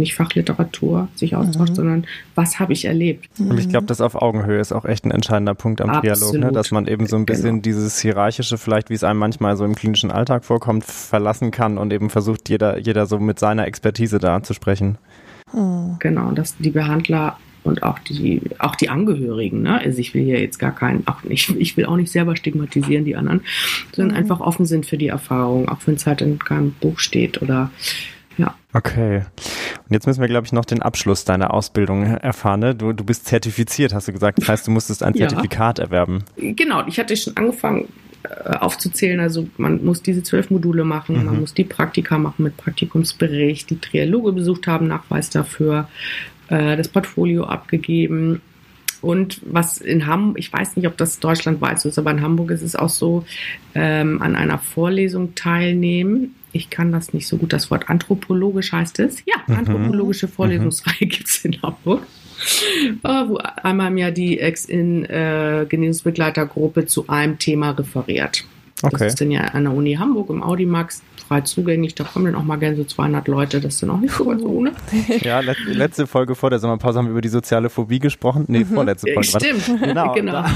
nicht 0.00 0.14
Fachliteratur 0.14 1.08
sich 1.14 1.36
austauscht, 1.36 1.70
mhm. 1.70 1.76
sondern 1.76 2.04
was 2.34 2.58
habe 2.58 2.72
ich 2.72 2.86
erlebt. 2.86 3.28
Und 3.38 3.58
ich 3.58 3.68
glaube, 3.68 3.86
das 3.86 4.00
auf 4.00 4.14
Augenhöhe 4.16 4.60
ist 4.60 4.72
auch 4.72 4.84
echt 4.84 5.04
ein 5.04 5.12
entscheidender 5.12 5.54
Punkt 5.54 5.80
am 5.80 5.90
Absolut. 5.90 6.32
Dialog, 6.32 6.46
ne? 6.46 6.52
dass 6.52 6.72
man 6.72 6.88
eben 6.88 7.06
so 7.06 7.16
ein 7.16 7.26
bisschen 7.26 7.50
genau. 7.50 7.62
dieses 7.62 8.00
hierarchische, 8.00 8.58
vielleicht 8.58 8.90
wie 8.90 8.94
es 8.94 9.04
einem 9.04 9.20
manchmal 9.20 9.56
so 9.56 9.64
im 9.64 9.74
klinischen 9.74 10.10
Alltag 10.10 10.44
vorkommt, 10.44 10.84
verlassen 10.84 11.52
kann 11.52 11.78
und 11.78 11.92
eben 11.92 12.10
versucht, 12.10 12.48
jeder, 12.48 12.78
jeder 12.78 13.06
so 13.06 13.18
mit 13.18 13.38
seiner 13.38 13.66
Expertise 13.66 14.18
da 14.18 14.42
zu 14.42 14.54
sprechen. 14.54 14.98
Mhm. 15.52 15.96
Genau, 16.00 16.32
dass 16.32 16.56
die 16.56 16.70
Behandler 16.70 17.36
und 17.62 17.82
auch 17.82 17.98
die, 17.98 18.40
auch 18.58 18.74
die 18.74 18.88
Angehörigen, 18.88 19.62
ne? 19.62 19.78
Also 19.78 19.98
ich 19.98 20.14
will 20.14 20.24
hier 20.24 20.40
jetzt 20.40 20.58
gar 20.58 20.74
keinen, 20.74 21.06
auch 21.06 21.22
nicht, 21.24 21.50
ich 21.58 21.76
will 21.76 21.86
auch 21.86 21.96
nicht 21.96 22.10
selber 22.10 22.36
stigmatisieren, 22.36 23.04
die 23.04 23.16
anderen, 23.16 23.42
sondern 23.92 24.14
mhm. 24.14 24.18
einfach 24.18 24.40
offen 24.40 24.66
sind 24.66 24.86
für 24.86 24.96
die 24.96 25.08
Erfahrung, 25.08 25.68
auch 25.68 25.78
wenn 25.86 25.94
es 25.94 26.06
halt 26.06 26.22
in 26.22 26.38
keinem 26.38 26.72
Buch 26.72 26.98
steht 26.98 27.42
oder 27.42 27.70
ja. 28.40 28.54
Okay. 28.72 29.16
Und 29.16 29.92
jetzt 29.92 30.06
müssen 30.06 30.20
wir, 30.20 30.28
glaube 30.28 30.46
ich, 30.46 30.52
noch 30.52 30.64
den 30.64 30.82
Abschluss 30.82 31.24
deiner 31.24 31.52
Ausbildung 31.52 32.04
erfahren. 32.04 32.60
Ne? 32.60 32.74
Du, 32.74 32.92
du 32.92 33.04
bist 33.04 33.26
zertifiziert, 33.26 33.92
hast 33.92 34.08
du 34.08 34.12
gesagt. 34.12 34.38
Das 34.38 34.48
heißt, 34.48 34.66
du 34.66 34.70
musstest 34.70 35.02
ein 35.02 35.14
Zertifikat 35.14 35.78
ja. 35.78 35.84
erwerben. 35.84 36.24
Genau, 36.36 36.86
ich 36.86 36.98
hatte 36.98 37.16
schon 37.16 37.36
angefangen 37.36 37.88
äh, 38.22 38.56
aufzuzählen. 38.56 39.20
Also 39.20 39.48
man 39.56 39.84
muss 39.84 40.02
diese 40.02 40.22
zwölf 40.22 40.50
Module 40.50 40.84
machen, 40.84 41.18
mhm. 41.18 41.24
man 41.26 41.40
muss 41.40 41.54
die 41.54 41.64
Praktika 41.64 42.18
machen 42.18 42.44
mit 42.44 42.56
Praktikumsbericht, 42.56 43.68
die 43.68 43.80
Trialoge 43.80 44.32
besucht 44.32 44.66
haben, 44.66 44.88
Nachweis 44.88 45.30
dafür, 45.30 45.88
äh, 46.48 46.76
das 46.76 46.88
Portfolio 46.88 47.44
abgegeben. 47.44 48.40
Und 49.02 49.40
was 49.44 49.78
in 49.78 50.06
Hamburg, 50.06 50.38
ich 50.38 50.52
weiß 50.52 50.76
nicht, 50.76 50.86
ob 50.86 50.96
das 50.98 51.18
deutschlandweit 51.18 51.80
so 51.80 51.88
ist, 51.88 51.98
aber 51.98 52.10
in 52.10 52.20
Hamburg 52.20 52.50
ist 52.50 52.62
es 52.62 52.76
auch 52.76 52.90
so, 52.90 53.24
ähm, 53.74 54.20
an 54.22 54.36
einer 54.36 54.58
Vorlesung 54.58 55.34
teilnehmen 55.34 56.34
ich 56.52 56.70
kann 56.70 56.92
das 56.92 57.12
nicht 57.12 57.28
so 57.28 57.36
gut, 57.36 57.52
das 57.52 57.70
Wort 57.70 57.90
anthropologisch 57.90 58.72
heißt 58.72 59.00
es. 59.00 59.22
Ja, 59.26 59.36
mhm. 59.46 59.56
anthropologische 59.56 60.26
mhm. 60.26 60.32
Vorlesungsreihe 60.32 60.96
mhm. 61.00 61.08
gibt 61.08 61.28
es 61.28 61.44
in 61.44 61.60
Hamburg. 61.62 62.06
Äh, 63.02 63.28
wo 63.28 63.36
einmal 63.36 63.88
im 63.88 63.98
Jahr 63.98 64.12
die 64.12 64.40
Ex-in-Genehmigungsbegleitergruppe 64.40 66.80
äh, 66.80 66.86
zu 66.86 67.06
einem 67.08 67.38
Thema 67.38 67.68
referiert. 67.70 68.46
Okay. 68.82 68.96
Das 68.98 69.08
ist 69.08 69.20
dann 69.20 69.30
ja 69.30 69.42
an 69.42 69.64
der 69.64 69.74
Uni 69.74 69.92
Hamburg 69.94 70.30
im 70.30 70.42
Audimax 70.42 71.02
frei 71.28 71.42
zugänglich. 71.42 71.94
Da 71.94 72.04
kommen 72.04 72.24
dann 72.26 72.34
auch 72.34 72.42
mal 72.42 72.56
gerne 72.56 72.76
so 72.76 72.84
200 72.84 73.28
Leute. 73.28 73.60
Das 73.60 73.74
ist 73.74 73.82
dann 73.82 73.90
auch 73.90 74.00
nicht 74.00 74.14
so 74.14 74.24
ganz 74.24 74.42
ohne. 74.42 74.72
Ja, 75.20 75.40
letzte 75.40 76.06
Folge 76.06 76.34
vor 76.34 76.48
der 76.50 76.58
Sommerpause 76.58 76.98
haben 76.98 77.06
wir 77.06 77.12
über 77.12 77.20
die 77.20 77.28
soziale 77.28 77.68
Phobie 77.68 77.98
gesprochen. 77.98 78.46
Nee, 78.48 78.60
mhm. 78.60 78.74
vorletzte 78.74 79.12
Folge. 79.12 79.28
Stimmt. 79.28 79.66
Genau. 79.82 80.14
genau. 80.14 80.32
Da, 80.32 80.50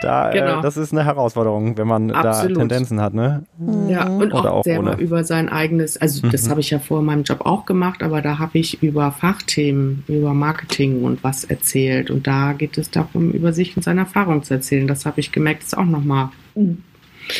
da, 0.00 0.30
äh, 0.30 0.38
genau. 0.38 0.58
Äh, 0.58 0.62
das 0.62 0.76
ist 0.76 0.92
eine 0.92 1.04
Herausforderung, 1.04 1.76
wenn 1.76 1.86
man 1.86 2.10
Absolut. 2.10 2.56
da 2.56 2.60
Tendenzen 2.60 3.00
hat, 3.00 3.14
ne? 3.14 3.44
Ja, 3.88 4.06
und 4.06 4.32
Oder 4.32 4.52
auch, 4.52 4.58
auch 4.58 4.64
selber 4.64 4.92
ohne. 4.92 5.02
über 5.02 5.24
sein 5.24 5.48
eigenes, 5.48 5.96
also 5.96 6.26
mhm. 6.26 6.30
das 6.30 6.48
habe 6.48 6.60
ich 6.60 6.70
ja 6.70 6.78
vor 6.78 7.02
meinem 7.02 7.24
Job 7.24 7.40
auch 7.44 7.66
gemacht, 7.66 8.02
aber 8.02 8.22
da 8.22 8.38
habe 8.38 8.58
ich 8.58 8.82
über 8.82 9.10
Fachthemen, 9.12 10.04
über 10.06 10.34
Marketing 10.34 11.02
und 11.02 11.24
was 11.24 11.44
erzählt. 11.44 12.10
Und 12.10 12.26
da 12.26 12.52
geht 12.52 12.78
es 12.78 12.90
darum, 12.90 13.30
über 13.32 13.52
sich 13.52 13.76
und 13.76 13.82
seine 13.82 14.00
Erfahrung 14.00 14.42
zu 14.42 14.54
erzählen. 14.54 14.86
Das 14.86 15.06
habe 15.06 15.20
ich 15.20 15.32
gemerkt, 15.32 15.62
ist 15.64 15.76
auch 15.76 15.84
nochmal 15.84 16.30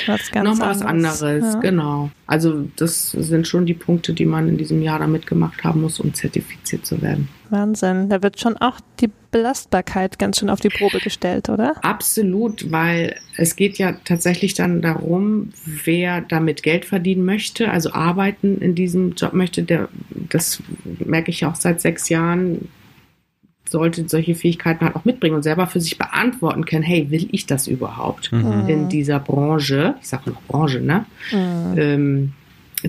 was 0.07 0.31
ganz 0.31 0.49
Nochmal 0.49 0.71
was 0.71 0.83
anderes, 0.83 1.55
ja. 1.55 1.61
genau. 1.61 2.11
Also 2.27 2.69
das 2.77 3.13
sind 3.13 3.47
schon 3.47 3.67
die 3.67 3.75
Punkte, 3.75 4.13
die 4.13 4.27
man 4.27 4.49
in 4.49 4.59
diesem 4.59 4.83
Jahr 4.83 4.99
da 4.99 5.07
mitgemacht 5.07 5.65
haben 5.65 5.83
muss, 5.83 6.01
um 6.01 6.15
zertifiziert 6.15 6.87
zu 6.87 7.01
werden. 7.01 7.29
Wahnsinn. 7.51 8.09
Da 8.09 8.23
wird 8.23 8.39
schon 8.39 8.57
auch 8.57 8.81
die 9.01 9.11
Belastbarkeit 9.31 10.19
ganz 10.19 10.39
schön 10.39 10.51
auf 10.51 10.61
die 10.61 10.69
Probe 10.69 10.99
gestellt, 11.01 11.49
oder? 11.49 11.77
Absolut, 11.83 12.71
weil 12.71 13.17
es 13.37 13.57
geht 13.57 13.79
ja 13.79 13.93
tatsächlich 14.05 14.55
dann 14.55 14.83
darum, 14.83 15.51
wer 15.65 16.21
damit 16.21 16.63
Geld 16.63 16.85
verdienen 16.85 17.25
möchte, 17.25 17.71
also 17.71 17.93
arbeiten 17.93 18.59
in 18.59 18.75
diesem 18.75 19.15
Job 19.15 19.33
möchte, 19.33 19.63
der, 19.63 19.89
das 20.11 20.63
merke 20.99 21.31
ich 21.31 21.41
ja 21.41 21.51
auch 21.51 21.57
seit 21.57 21.81
sechs 21.81 22.09
Jahren, 22.09 22.69
sollte 23.71 24.09
solche 24.09 24.35
Fähigkeiten 24.35 24.85
halt 24.85 24.97
auch 24.97 25.05
mitbringen 25.05 25.37
und 25.37 25.43
selber 25.43 25.67
für 25.67 25.81
sich 25.81 25.99
beantworten 25.99 26.65
können, 26.65 26.83
hey, 26.83 27.11
will 27.11 27.29
ich 27.33 27.47
das 27.47 27.67
überhaupt 27.67 28.33
mhm. 28.33 28.69
in 28.69 28.89
dieser 28.89 29.21
Branche, 29.21 29.95
ich 30.01 30.09
sage 30.09 30.31
noch 30.31 30.43
Branche, 30.43 30.81
ne, 30.81 31.07
mhm. 31.33 31.79
ähm, 31.79 32.33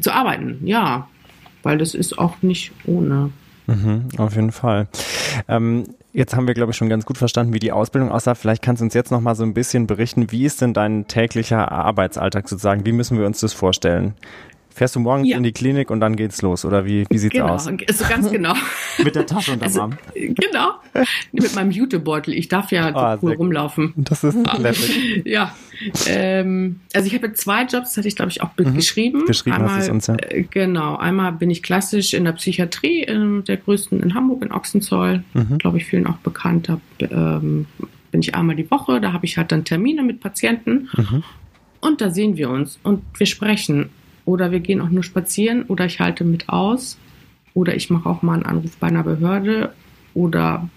zu 0.01 0.13
arbeiten? 0.13 0.59
Ja, 0.63 1.07
weil 1.63 1.77
das 1.77 1.93
ist 1.93 2.17
auch 2.17 2.41
nicht 2.41 2.71
ohne. 2.85 3.31
Mhm, 3.67 4.05
auf 4.17 4.35
jeden 4.35 4.51
Fall. 4.51 4.87
Ähm, 5.47 5.83
jetzt 6.13 6.35
haben 6.35 6.47
wir, 6.47 6.53
glaube 6.53 6.71
ich, 6.71 6.77
schon 6.77 6.89
ganz 6.89 7.05
gut 7.05 7.17
verstanden, 7.17 7.53
wie 7.53 7.59
die 7.59 7.71
Ausbildung 7.71 8.11
aussah. 8.11 8.33
Vielleicht 8.33 8.63
kannst 8.63 8.81
du 8.81 8.85
uns 8.85 8.93
jetzt 8.93 9.11
noch 9.11 9.21
mal 9.21 9.35
so 9.35 9.43
ein 9.43 9.53
bisschen 9.53 9.85
berichten, 9.85 10.31
wie 10.31 10.45
ist 10.45 10.61
denn 10.61 10.73
dein 10.73 11.07
täglicher 11.07 11.71
Arbeitsalltag 11.71 12.49
sozusagen? 12.49 12.85
Wie 12.85 12.91
müssen 12.91 13.19
wir 13.19 13.25
uns 13.25 13.39
das 13.39 13.53
vorstellen? 13.53 14.15
Fährst 14.79 14.95
du 14.95 15.01
morgens 15.01 15.27
ja. 15.27 15.35
in 15.35 15.43
die 15.43 15.51
Klinik 15.51 15.91
und 15.91 15.99
dann 15.99 16.15
geht's 16.15 16.41
los? 16.41 16.63
Oder 16.63 16.85
wie, 16.85 17.05
wie 17.09 17.17
sieht's 17.17 17.33
genau, 17.33 17.47
aus? 17.47 17.67
Also 17.67 18.05
ganz 18.07 18.31
genau. 18.31 18.53
Mit 19.03 19.13
der 19.13 19.25
Tasche 19.25 19.51
unterm 19.51 19.67
also, 19.67 19.81
Arm. 19.81 19.97
Genau. 20.15 20.75
Mit 21.33 21.53
meinem 21.53 21.71
Jutebeutel. 21.71 22.33
Ich 22.33 22.47
darf 22.47 22.71
ja 22.71 23.17
oh, 23.17 23.19
cool 23.21 23.33
rumlaufen. 23.33 23.91
Das 23.97 24.23
ist 24.23 24.37
lässig. 24.57 25.21
ja. 25.25 25.53
Ähm, 26.07 26.79
also 26.93 27.07
ich 27.07 27.13
habe 27.13 27.33
zwei 27.33 27.63
Jobs, 27.63 27.89
das 27.89 27.97
hatte 27.97 28.07
ich 28.07 28.15
glaube 28.15 28.31
ich 28.31 28.41
auch 28.41 28.51
mhm. 28.57 28.73
geschrieben. 28.73 29.25
Geschrieben 29.25 29.57
einmal, 29.57 29.79
hast 29.79 29.89
du 29.89 29.91
uns, 29.91 30.07
ja. 30.07 30.15
Äh, 30.15 30.43
genau. 30.43 30.95
Einmal 30.95 31.33
bin 31.33 31.51
ich 31.51 31.61
klassisch 31.61 32.13
in 32.13 32.23
der 32.23 32.31
Psychiatrie, 32.31 33.03
in 33.03 33.43
der 33.43 33.57
größten 33.57 34.01
in 34.01 34.13
Hamburg, 34.15 34.43
in 34.45 34.53
Ochsenzoll. 34.53 35.25
Mhm. 35.33 35.57
Glaube 35.57 35.79
ich 35.79 35.87
vielen 35.87 36.07
auch 36.07 36.19
bekannt. 36.19 36.69
Da 36.69 36.79
ähm, 37.01 37.65
bin 38.11 38.21
ich 38.21 38.33
einmal 38.33 38.55
die 38.55 38.71
Woche. 38.71 39.01
Da 39.01 39.11
habe 39.11 39.25
ich 39.25 39.37
halt 39.37 39.51
dann 39.51 39.65
Termine 39.65 40.03
mit 40.03 40.21
Patienten. 40.21 40.87
Mhm. 40.95 41.23
Und 41.81 41.99
da 41.99 42.11
sehen 42.11 42.37
wir 42.37 42.49
uns 42.49 42.79
und 42.81 43.03
wir 43.17 43.25
sprechen. 43.25 43.89
Oder 44.29 44.51
wir 44.51 44.59
gehen 44.59 44.79
auch 44.79 44.89
nur 44.89 45.01
spazieren 45.01 45.63
oder 45.63 45.87
ich 45.87 45.99
halte 45.99 46.23
mit 46.23 46.49
aus. 46.49 46.99
Oder 47.55 47.75
ich 47.75 47.89
mache 47.89 48.07
auch 48.07 48.21
mal 48.21 48.35
einen 48.35 48.45
Anruf 48.45 48.77
bei 48.77 48.85
einer 48.85 49.01
Behörde 49.01 49.73
oder 50.13 50.69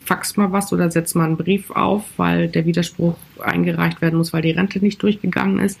fax 0.00 0.38
mal 0.38 0.52
was 0.52 0.72
oder 0.72 0.90
setze 0.90 1.18
mal 1.18 1.26
einen 1.26 1.36
Brief 1.36 1.70
auf, 1.70 2.04
weil 2.16 2.48
der 2.48 2.64
Widerspruch 2.64 3.16
eingereicht 3.42 4.00
werden 4.00 4.16
muss, 4.16 4.32
weil 4.32 4.40
die 4.40 4.52
Rente 4.52 4.78
nicht 4.78 5.02
durchgegangen 5.02 5.58
ist. 5.58 5.78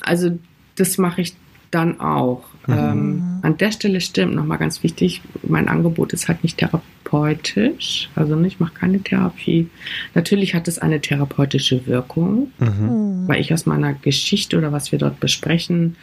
Also 0.00 0.36
das 0.74 0.98
mache 0.98 1.20
ich 1.20 1.34
dann 1.70 2.00
auch. 2.00 2.42
Mhm. 2.66 2.74
Ähm, 2.74 3.22
an 3.42 3.56
der 3.56 3.70
Stelle 3.70 4.00
stimmt 4.00 4.34
nochmal 4.34 4.58
ganz 4.58 4.82
wichtig, 4.82 5.22
mein 5.46 5.68
Angebot 5.68 6.12
ist 6.12 6.26
halt 6.26 6.42
nicht 6.42 6.58
therapeutisch, 6.58 8.10
also 8.16 8.40
ich 8.42 8.58
mache 8.58 8.74
keine 8.74 9.00
Therapie. 9.00 9.68
Natürlich 10.14 10.56
hat 10.56 10.66
es 10.66 10.80
eine 10.80 11.00
therapeutische 11.00 11.86
Wirkung, 11.86 12.50
mhm. 12.58 13.28
weil 13.28 13.40
ich 13.40 13.54
aus 13.54 13.64
meiner 13.64 13.94
Geschichte 13.94 14.58
oder 14.58 14.72
was 14.72 14.90
wir 14.90 14.98
dort 14.98 15.20
besprechen, 15.20 15.96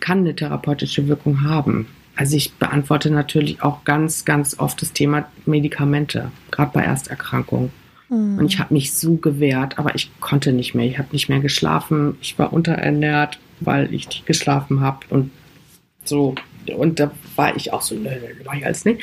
kann 0.00 0.18
eine 0.18 0.34
therapeutische 0.34 1.08
Wirkung 1.08 1.42
haben. 1.42 1.86
Also 2.16 2.36
ich 2.36 2.52
beantworte 2.54 3.10
natürlich 3.10 3.62
auch 3.62 3.84
ganz, 3.84 4.24
ganz 4.24 4.58
oft 4.58 4.80
das 4.80 4.92
Thema 4.92 5.28
Medikamente, 5.46 6.30
gerade 6.50 6.70
bei 6.72 6.82
Ersterkrankungen. 6.82 7.72
Mhm. 8.08 8.38
Und 8.38 8.46
ich 8.46 8.58
habe 8.60 8.72
mich 8.74 8.94
so 8.94 9.16
gewehrt, 9.16 9.78
aber 9.78 9.94
ich 9.94 10.10
konnte 10.20 10.52
nicht 10.52 10.74
mehr. 10.74 10.86
Ich 10.86 10.98
habe 10.98 11.08
nicht 11.12 11.28
mehr 11.28 11.40
geschlafen. 11.40 12.16
Ich 12.20 12.38
war 12.38 12.52
unterernährt, 12.52 13.38
weil 13.60 13.92
ich 13.92 14.06
nicht 14.08 14.26
geschlafen 14.26 14.80
habe. 14.80 15.00
Und 15.10 15.30
so. 16.04 16.34
Und 16.76 17.00
da 17.00 17.10
war 17.36 17.56
ich 17.56 17.72
auch 17.72 17.82
so, 17.82 17.94
nö, 17.94 18.10
mach 18.44 18.54
ich 18.54 18.64
alles 18.64 18.84
nicht. 18.84 19.00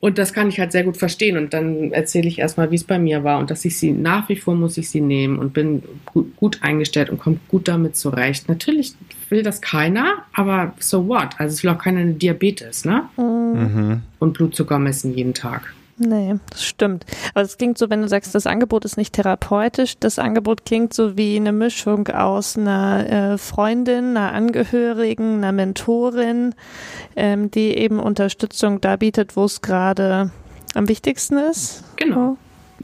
Und 0.00 0.18
das 0.18 0.32
kann 0.32 0.48
ich 0.48 0.60
halt 0.60 0.72
sehr 0.72 0.84
gut 0.84 0.96
verstehen. 0.96 1.36
Und 1.36 1.52
dann 1.52 1.92
erzähle 1.92 2.28
ich 2.28 2.38
erstmal, 2.38 2.70
wie 2.70 2.76
es 2.76 2.84
bei 2.84 2.98
mir 2.98 3.24
war 3.24 3.38
und 3.38 3.50
dass 3.50 3.64
ich 3.64 3.78
sie 3.78 3.92
nach 3.92 4.28
wie 4.28 4.36
vor 4.36 4.54
muss 4.54 4.78
ich 4.78 4.90
sie 4.90 5.00
nehmen 5.00 5.38
und 5.38 5.52
bin 5.52 5.82
gut, 6.04 6.36
gut 6.36 6.62
eingestellt 6.62 7.10
und 7.10 7.18
komme 7.18 7.40
gut 7.48 7.68
damit 7.68 7.96
zurecht. 7.96 8.48
Natürlich 8.48 8.94
will 9.30 9.42
das 9.42 9.60
keiner, 9.60 10.24
aber 10.32 10.72
so 10.78 11.08
what? 11.08 11.38
Also 11.38 11.54
es 11.54 11.62
will 11.62 11.70
auch 11.70 11.78
keiner 11.78 12.00
eine 12.00 12.14
Diabetes, 12.14 12.84
ne? 12.84 13.04
Mhm. 13.16 14.02
Und 14.18 14.32
Blutzucker 14.34 14.78
messen 14.78 15.14
jeden 15.14 15.34
Tag. 15.34 15.74
Nee, 15.98 16.34
das 16.50 16.62
stimmt. 16.62 17.06
Aber 17.32 17.42
es 17.42 17.56
klingt 17.56 17.78
so, 17.78 17.88
wenn 17.88 18.02
du 18.02 18.08
sagst, 18.08 18.34
das 18.34 18.46
Angebot 18.46 18.84
ist 18.84 18.98
nicht 18.98 19.14
therapeutisch, 19.14 19.98
das 19.98 20.18
Angebot 20.18 20.66
klingt 20.66 20.92
so 20.92 21.16
wie 21.16 21.36
eine 21.36 21.52
Mischung 21.52 22.08
aus 22.08 22.58
einer 22.58 23.32
äh, 23.32 23.38
Freundin, 23.38 24.16
einer 24.16 24.32
Angehörigen, 24.32 25.38
einer 25.38 25.52
Mentorin, 25.52 26.54
ähm, 27.16 27.50
die 27.50 27.78
eben 27.78 27.98
Unterstützung 27.98 28.82
da 28.82 28.96
bietet, 28.96 29.36
wo 29.36 29.44
es 29.44 29.62
gerade 29.62 30.30
am 30.74 30.88
wichtigsten 30.88 31.38
ist. 31.38 31.82
Genau. 31.96 32.36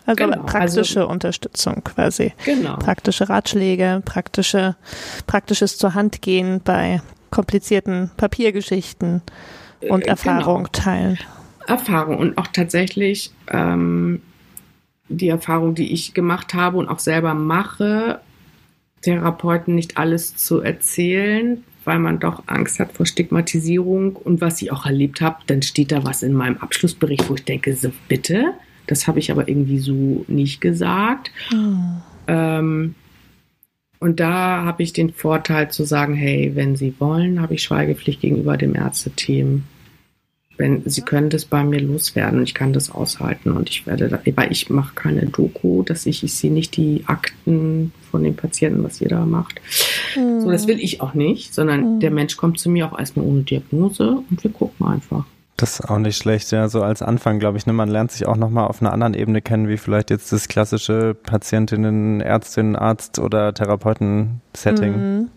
Also 0.07 0.25
genau. 0.25 0.43
praktische 0.43 1.01
also, 1.01 1.13
Unterstützung 1.13 1.85
quasi. 1.85 2.33
Genau. 2.45 2.77
Praktische 2.77 3.29
Ratschläge, 3.29 4.03
praktische, 4.05 4.77
praktisches 5.27 5.79
zur 5.79 5.95
Hand 5.95 6.23
gehen 6.23 6.61
bei 6.65 7.01
komplizierten 7.31 8.11
Papiergeschichten 8.17 9.23
und 9.89 10.07
äh, 10.07 10.11
Erfahrung 10.11 10.65
genau. 10.65 10.69
teilen. 10.73 11.19
Erfahrung 11.67 12.19
und 12.19 12.39
auch 12.39 12.49
tatsächlich 12.49 13.33
ähm, 13.49 14.21
die 15.09 15.29
Erfahrung, 15.29 15.75
die 15.75 15.93
ich 15.93 16.15
gemacht 16.15 16.55
habe 16.55 16.79
und 16.79 16.89
auch 16.89 16.99
selber 16.99 17.35
mache, 17.35 18.21
Therapeuten 19.03 19.75
nicht 19.75 19.99
alles 19.99 20.37
zu 20.37 20.61
erzählen, 20.61 21.65
weil 21.85 21.99
man 21.99 22.21
doch 22.21 22.45
Angst 22.47 22.79
hat 22.79 22.93
vor 22.93 23.07
Stigmatisierung 23.07 24.17
und 24.17 24.41
was 24.41 24.63
ich 24.63 24.71
auch 24.73 24.87
erlebt 24.87 25.21
habe, 25.21 25.39
dann 25.47 25.63
steht 25.63 25.93
da 25.93 26.05
was 26.05 26.23
in 26.23 26.33
meinem 26.33 26.59
Abschlussbericht, 26.59 27.29
wo 27.29 27.35
ich 27.35 27.45
denke, 27.45 27.75
so 27.75 27.91
bitte, 28.09 28.55
das 28.87 29.07
habe 29.07 29.19
ich 29.19 29.31
aber 29.31 29.49
irgendwie 29.49 29.79
so 29.79 30.25
nicht 30.29 30.61
gesagt. 30.61 31.31
Oh. 31.53 31.75
Ähm, 32.27 32.95
und 33.99 34.19
da 34.19 34.65
habe 34.65 34.83
ich 34.83 34.93
den 34.93 35.13
Vorteil 35.13 35.71
zu 35.71 35.85
sagen, 35.85 36.15
hey, 36.15 36.53
wenn 36.55 36.75
Sie 36.77 36.95
wollen, 36.99 37.41
habe 37.41 37.55
ich 37.55 37.63
Schweigepflicht 37.63 38.21
gegenüber 38.21 38.57
dem 38.57 38.75
Ärzteteam 38.75 39.63
wenn 40.63 40.89
sie 40.89 41.03
können 41.03 41.31
das 41.31 41.45
bei 41.45 41.65
mir 41.65 41.81
loswerden 41.81 42.39
und 42.39 42.45
ich 42.45 42.55
kann 42.55 42.73
das 42.73 42.91
aushalten 42.91 43.51
und 43.53 43.69
ich 43.69 43.87
werde 43.87 44.09
da, 44.09 44.21
weil 44.37 44.53
ich 44.53 44.71
mache 44.71 44.95
keine 44.95 45.27
Doku, 45.27 45.83
dass 45.83 46.07
ich, 46.07 46.23
ich 46.23 46.35
sehe 46.35 46.53
nicht 46.53 46.77
die 46.77 47.03
Akten 47.07 47.93
von 48.11 48.23
den 48.23 48.37
Patienten, 48.37 48.85
was 48.85 49.01
jeder 49.01 49.25
macht. 49.27 49.61
Mhm. 50.17 50.41
So, 50.41 50.51
das 50.51 50.67
will 50.67 50.79
ich 50.79 51.01
auch 51.01 51.15
nicht, 51.15 51.55
sondern 51.55 51.97
mhm. 51.97 52.01
der 52.01 52.11
Mensch 52.11 52.37
kommt 52.37 52.59
zu 52.59 52.71
mir 52.71 52.87
auch 52.87 52.99
erstmal 52.99 53.27
ohne 53.27 53.43
Diagnose 53.43 54.23
und 54.31 54.45
wir 54.45 54.51
gucken 54.51 54.87
einfach. 54.87 55.25
Das 55.63 55.79
ist 55.79 55.89
auch 55.89 55.99
nicht 55.99 56.17
schlecht, 56.17 56.51
ja, 56.51 56.69
so 56.69 56.83
als 56.83 57.03
Anfang, 57.03 57.39
glaube 57.39 57.57
ich. 57.57 57.67
Ne? 57.67 57.73
Man 57.73 57.89
lernt 57.89 58.11
sich 58.11 58.27
auch 58.27 58.35
nochmal 58.35 58.67
auf 58.67 58.83
einer 58.83 58.93
anderen 58.93 59.15
Ebene 59.15 59.41
kennen, 59.41 59.69
wie 59.69 59.77
vielleicht 59.77 60.11
jetzt 60.11 60.33
das 60.33 60.49
klassische 60.49 61.15
Patientinnen, 61.15 62.21
Ärztinnen, 62.21 62.75
Arzt 62.75 63.21
oder 63.21 63.55
Therapeuten-Setting. 63.55 64.93
Mhm. 64.93 65.29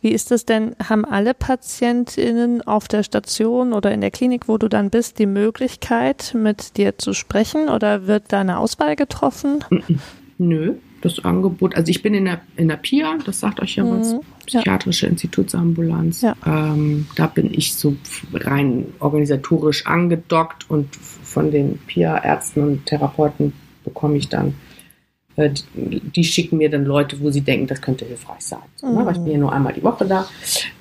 Wie 0.00 0.10
ist 0.10 0.30
es 0.30 0.46
denn? 0.46 0.76
Haben 0.88 1.04
alle 1.04 1.34
PatientInnen 1.34 2.62
auf 2.68 2.86
der 2.86 3.02
Station 3.02 3.72
oder 3.72 3.90
in 3.90 4.00
der 4.00 4.12
Klinik, 4.12 4.46
wo 4.46 4.58
du 4.58 4.68
dann 4.68 4.90
bist, 4.90 5.18
die 5.18 5.26
Möglichkeit, 5.26 6.36
mit 6.36 6.76
dir 6.76 6.96
zu 6.96 7.12
sprechen 7.12 7.68
oder 7.68 8.06
wird 8.06 8.26
da 8.28 8.42
eine 8.42 8.58
Auswahl 8.58 8.94
getroffen? 8.94 9.64
Nö, 10.38 10.74
das 11.00 11.24
Angebot, 11.24 11.74
also 11.76 11.90
ich 11.90 12.02
bin 12.02 12.14
in 12.14 12.24
der, 12.24 12.40
in 12.56 12.68
der 12.68 12.76
PIA, 12.76 13.18
das 13.24 13.40
sagt 13.40 13.60
euch 13.60 13.76
ja 13.76 13.84
mhm. 13.84 14.00
was, 14.00 14.16
Psychiatrische 14.46 15.06
ja. 15.06 15.12
Institutsambulanz. 15.12 16.22
Ja. 16.22 16.34
Ähm, 16.46 17.06
da 17.16 17.26
bin 17.26 17.52
ich 17.52 17.74
so 17.74 17.96
rein 18.32 18.86
organisatorisch 18.98 19.86
angedockt 19.86 20.70
und 20.70 20.96
von 20.96 21.50
den 21.50 21.78
PIA-Ärzten 21.86 22.62
und 22.62 22.86
Therapeuten 22.86 23.52
bekomme 23.84 24.16
ich 24.16 24.28
dann 24.28 24.54
äh, 25.36 25.50
die, 25.74 26.24
schicken 26.24 26.56
mir 26.56 26.70
dann 26.70 26.84
Leute, 26.84 27.20
wo 27.20 27.30
sie 27.30 27.42
denken, 27.42 27.66
das 27.66 27.80
könnte 27.80 28.04
hilfreich 28.04 28.40
sein. 28.40 28.58
So, 28.74 28.88
ne? 28.88 29.06
Weil 29.06 29.16
ich 29.16 29.22
bin 29.22 29.32
ja 29.32 29.38
nur 29.38 29.52
einmal 29.52 29.72
die 29.72 29.84
Woche 29.84 30.06
da. 30.06 30.26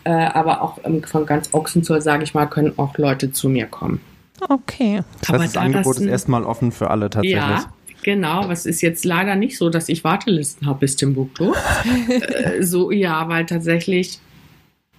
Äh, 0.03 0.11
aber 0.11 0.61
auch 0.61 0.79
ähm, 0.83 1.03
von 1.03 1.25
ganz 1.25 1.53
Ochsenzoll, 1.53 2.01
sage 2.01 2.23
ich 2.23 2.33
mal, 2.33 2.47
können 2.47 2.73
auch 2.77 2.97
Leute 2.97 3.31
zu 3.31 3.49
mir 3.49 3.67
kommen. 3.67 4.01
Okay. 4.49 5.01
Das, 5.19 5.29
heißt, 5.29 5.43
das 5.43 5.53
da 5.53 5.61
Angebot 5.61 5.95
das 5.95 6.01
ist 6.01 6.07
erstmal 6.07 6.43
offen 6.43 6.71
für 6.71 6.89
alle 6.89 7.09
tatsächlich. 7.09 7.35
Ja, 7.35 7.65
Genau, 8.07 8.47
was 8.47 8.65
ist 8.65 8.79
jetzt 8.79 9.03
leider 9.03 9.35
nicht 9.35 9.57
so, 9.57 9.69
dass 9.69 9.89
ich 9.89 10.05
Wartelisten 10.05 10.65
habe 10.65 10.79
bis 10.79 10.95
Timbuktu. 10.95 11.53
äh, 12.09 12.63
so, 12.63 12.89
ja, 12.89 13.27
weil 13.27 13.45
tatsächlich 13.45 14.19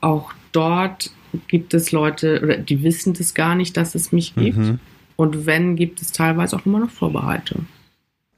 auch 0.02 0.34
dort 0.52 1.10
gibt 1.46 1.72
es 1.72 1.90
Leute, 1.90 2.38
oder 2.42 2.58
die 2.58 2.82
wissen 2.82 3.14
das 3.14 3.32
gar 3.32 3.54
nicht, 3.54 3.78
dass 3.78 3.94
es 3.94 4.12
mich 4.12 4.34
gibt. 4.34 4.58
Mhm. 4.58 4.78
Und 5.16 5.46
wenn, 5.46 5.74
gibt 5.74 6.02
es 6.02 6.12
teilweise 6.12 6.54
auch 6.54 6.66
immer 6.66 6.80
noch 6.80 6.90
Vorbehalte. 6.90 7.60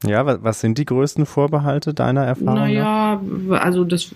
Ja, 0.07 0.41
was 0.41 0.61
sind 0.61 0.79
die 0.79 0.85
größten 0.85 1.27
Vorbehalte 1.27 1.93
deiner 1.93 2.23
Erfahrung? 2.23 2.55
Naja, 2.55 3.21
also 3.51 3.83
das, 3.83 4.13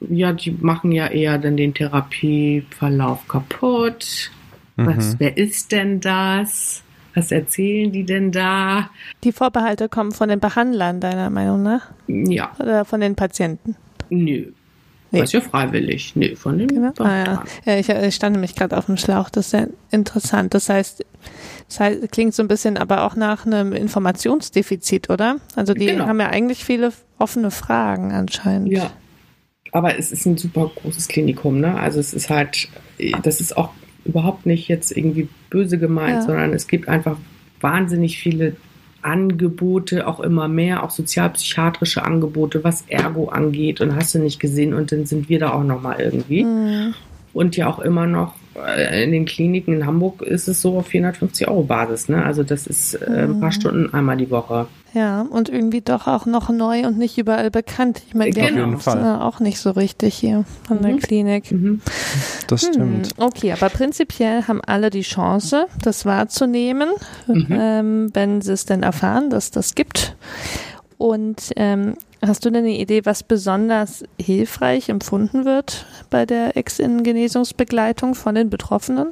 ja, 0.00 0.32
die 0.32 0.50
machen 0.50 0.90
ja 0.90 1.06
eher 1.06 1.38
dann 1.38 1.56
den 1.56 1.74
Therapieverlauf 1.74 3.28
kaputt. 3.28 4.32
Mhm. 4.74 4.86
Was, 4.86 5.20
wer 5.20 5.36
ist 5.36 5.70
denn 5.70 6.00
das? 6.00 6.82
Was 7.16 7.32
erzählen 7.32 7.90
die 7.90 8.04
denn 8.04 8.30
da? 8.30 8.90
Die 9.24 9.32
Vorbehalte 9.32 9.88
kommen 9.88 10.12
von 10.12 10.28
den 10.28 10.38
Behandlern, 10.38 11.00
deiner 11.00 11.30
Meinung 11.30 11.62
nach? 11.62 11.88
Ja. 12.06 12.52
Oder 12.60 12.84
von 12.84 13.00
den 13.00 13.16
Patienten? 13.16 13.74
Nö. 14.10 14.52
Nee. 15.10 15.20
Das 15.20 15.30
ist 15.30 15.32
ja 15.32 15.40
freiwillig. 15.40 16.14
Nee, 16.14 16.36
von 16.36 16.58
dem 16.58 16.68
genau. 16.68 16.92
ah, 16.98 17.16
ja. 17.16 17.44
ja. 17.64 17.78
ich, 17.78 17.88
ich 17.88 18.14
stand 18.14 18.34
nämlich 18.34 18.54
gerade 18.54 18.76
auf 18.76 18.84
dem 18.84 18.98
Schlauch. 18.98 19.30
Das 19.30 19.46
ist 19.46 19.50
sehr 19.52 19.68
interessant. 19.90 20.52
Das 20.52 20.68
heißt, 20.68 21.06
das 21.68 21.80
heißt, 21.80 22.12
klingt 22.12 22.34
so 22.34 22.42
ein 22.42 22.48
bisschen 22.48 22.76
aber 22.76 23.04
auch 23.04 23.16
nach 23.16 23.46
einem 23.46 23.72
Informationsdefizit, 23.72 25.08
oder? 25.08 25.36
Also 25.54 25.72
die 25.72 25.86
genau. 25.86 26.06
haben 26.06 26.20
ja 26.20 26.28
eigentlich 26.28 26.66
viele 26.66 26.92
offene 27.18 27.50
Fragen 27.50 28.12
anscheinend. 28.12 28.68
Ja. 28.68 28.90
Aber 29.72 29.98
es 29.98 30.12
ist 30.12 30.26
ein 30.26 30.36
super 30.36 30.70
großes 30.82 31.08
Klinikum, 31.08 31.60
ne? 31.60 31.78
Also 31.78 31.98
es 31.98 32.12
ist 32.12 32.28
halt, 32.28 32.68
das 33.22 33.40
ist 33.40 33.56
auch 33.56 33.70
überhaupt 34.06 34.46
nicht 34.46 34.68
jetzt 34.68 34.96
irgendwie 34.96 35.28
böse 35.50 35.78
gemeint, 35.78 36.16
ja. 36.16 36.22
sondern 36.22 36.52
es 36.52 36.66
gibt 36.66 36.88
einfach 36.88 37.16
wahnsinnig 37.60 38.18
viele 38.18 38.56
Angebote, 39.02 40.06
auch 40.06 40.20
immer 40.20 40.48
mehr, 40.48 40.82
auch 40.82 40.90
sozialpsychiatrische 40.90 42.04
Angebote, 42.04 42.64
was 42.64 42.84
Ergo 42.88 43.28
angeht 43.28 43.80
und 43.80 43.94
hast 43.94 44.14
du 44.14 44.18
nicht 44.18 44.40
gesehen 44.40 44.74
und 44.74 44.90
dann 44.90 45.06
sind 45.06 45.28
wir 45.28 45.38
da 45.38 45.52
auch 45.52 45.62
nochmal 45.62 46.00
irgendwie. 46.00 46.44
Mhm. 46.44 46.94
Und 47.32 47.56
ja 47.56 47.68
auch 47.68 47.78
immer 47.78 48.06
noch 48.06 48.34
in 49.02 49.12
den 49.12 49.24
Kliniken 49.24 49.74
in 49.74 49.86
Hamburg 49.86 50.22
ist 50.22 50.48
es 50.48 50.62
so 50.62 50.78
auf 50.78 50.86
450 50.86 51.48
Euro 51.48 51.62
Basis. 51.62 52.08
Ne? 52.08 52.24
Also 52.24 52.42
das 52.42 52.66
ist 52.66 52.94
äh, 52.94 53.24
ein 53.24 53.40
paar 53.40 53.48
mhm. 53.48 53.52
Stunden 53.52 53.94
einmal 53.94 54.16
die 54.16 54.30
Woche. 54.30 54.66
Ja, 54.94 55.22
und 55.22 55.50
irgendwie 55.50 55.82
doch 55.82 56.06
auch 56.06 56.24
noch 56.24 56.48
neu 56.48 56.86
und 56.86 56.96
nicht 56.96 57.18
überall 57.18 57.50
bekannt. 57.50 58.02
Ich 58.06 58.14
meine, 58.14 58.34
wir 58.34 58.46
genau. 58.46 58.78
haben 58.86 59.20
auch 59.20 59.40
nicht 59.40 59.58
so 59.58 59.72
richtig 59.72 60.14
hier 60.14 60.44
mhm. 60.70 60.82
der 60.82 60.96
Klinik. 60.96 61.52
Mhm. 61.52 61.82
Das 62.46 62.62
hm, 62.62 62.72
stimmt. 62.72 63.08
Okay, 63.18 63.52
aber 63.52 63.68
prinzipiell 63.68 64.44
haben 64.44 64.62
alle 64.62 64.88
die 64.88 65.02
Chance, 65.02 65.66
das 65.82 66.06
wahrzunehmen, 66.06 66.88
mhm. 67.26 67.46
ähm, 67.50 68.10
wenn 68.14 68.40
sie 68.40 68.52
es 68.52 68.64
denn 68.64 68.82
erfahren, 68.82 69.28
dass 69.28 69.50
das 69.50 69.74
gibt. 69.74 70.16
Und 70.96 71.52
ähm, 71.56 71.96
hast 72.26 72.44
du 72.44 72.50
denn 72.50 72.64
eine 72.64 72.78
Idee, 72.78 73.04
was 73.04 73.22
besonders 73.22 74.04
hilfreich 74.20 74.88
empfunden 74.88 75.44
wird 75.44 75.86
bei 76.10 76.26
der 76.26 76.56
Ex-Innengenesungsbegleitung 76.56 78.14
von 78.14 78.34
den 78.34 78.50
Betroffenen? 78.50 79.08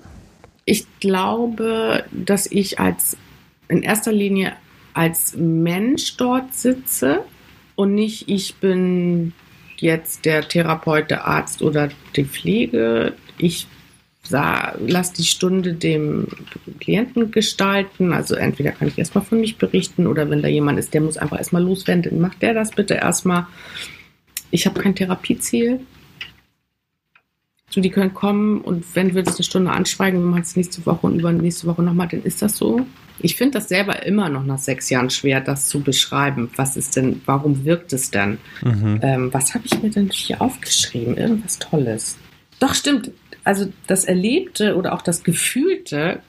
Ich 0.64 0.87
glaube, 1.00 2.05
dass 2.12 2.50
ich 2.50 2.81
als 2.81 3.16
in 3.68 3.83
erster 3.83 4.12
Linie 4.12 4.53
als 4.94 5.35
Mensch 5.37 6.16
dort 6.16 6.55
sitze 6.55 7.24
und 7.74 7.94
nicht 7.94 8.29
ich 8.29 8.57
bin 8.57 9.33
jetzt 9.77 10.24
der 10.24 10.48
Therapeut, 10.48 11.11
der 11.11 11.27
Arzt 11.27 11.62
oder 11.62 11.88
die 12.16 12.24
Pflege. 12.24 13.14
Ich 13.37 13.66
lass 14.31 15.13
die 15.13 15.25
Stunde 15.25 15.75
dem 15.75 16.29
Klienten 16.81 17.31
gestalten. 17.31 18.13
Also 18.13 18.35
entweder 18.35 18.73
kann 18.73 18.89
ich 18.89 18.99
erstmal 18.99 19.25
von 19.25 19.41
mich 19.41 19.59
berichten 19.59 20.07
oder 20.07 20.31
wenn 20.31 20.43
da 20.43 20.49
jemand 20.49 20.79
ist, 20.79 20.95
der 20.95 21.01
muss 21.01 21.19
einfach 21.19 21.39
erstmal 21.39 21.63
loswerden, 21.63 22.03
dann 22.03 22.21
macht 22.21 22.43
der 22.43 22.55
das 22.55 22.71
bitte 22.71 22.95
erstmal. 22.95 23.47
Ich 24.51 24.67
habe 24.67 24.81
kein 24.81 24.95
Therapieziel. 24.95 25.81
so, 27.69 27.81
die 27.81 27.91
können 27.91 28.15
kommen 28.15 28.61
und 28.61 28.85
wenn 28.95 29.15
wir 29.15 29.25
das 29.25 29.37
eine 29.37 29.45
Stunde 29.45 29.73
anschweigen, 29.73 30.21
wir 30.21 30.27
machen 30.27 30.43
es 30.43 30.57
nächste 30.57 30.87
Woche 30.87 31.07
und 31.07 31.19
übernächste 31.19 31.67
Woche 31.67 31.83
nochmal, 31.83 32.09
dann 32.09 32.23
ist 32.23 32.41
das 32.41 32.57
so. 32.57 32.87
Ich 33.19 33.37
finde 33.37 33.59
das 33.59 33.69
selber 33.69 34.05
immer 34.07 34.29
noch 34.29 34.45
nach 34.45 34.59
sechs 34.59 34.91
Jahren 34.91 35.11
schwer, 35.11 35.41
das 35.41 35.69
zu 35.69 35.81
beschreiben. 35.81 36.51
Was 36.57 36.77
ist 36.77 36.97
denn, 36.97 37.21
warum 37.27 37.65
wirkt 37.65 37.93
es 37.93 38.11
denn? 38.11 38.39
Mhm. 38.63 39.01
Ähm, 39.03 39.35
was 39.35 39.55
habe 39.55 39.65
ich 39.67 39.83
mir 39.83 39.91
denn 39.91 40.09
hier 40.11 40.41
aufgeschrieben? 40.41 41.17
Irgendwas 41.17 41.59
Tolles. 41.59 42.17
Doch, 42.61 42.75
stimmt. 42.75 43.11
Also 43.44 43.70
das 43.87 44.04
Erlebte 44.04 44.76
oder 44.76 44.94
auch 44.94 45.02
das 45.02 45.22
Gefühlte 45.22 46.20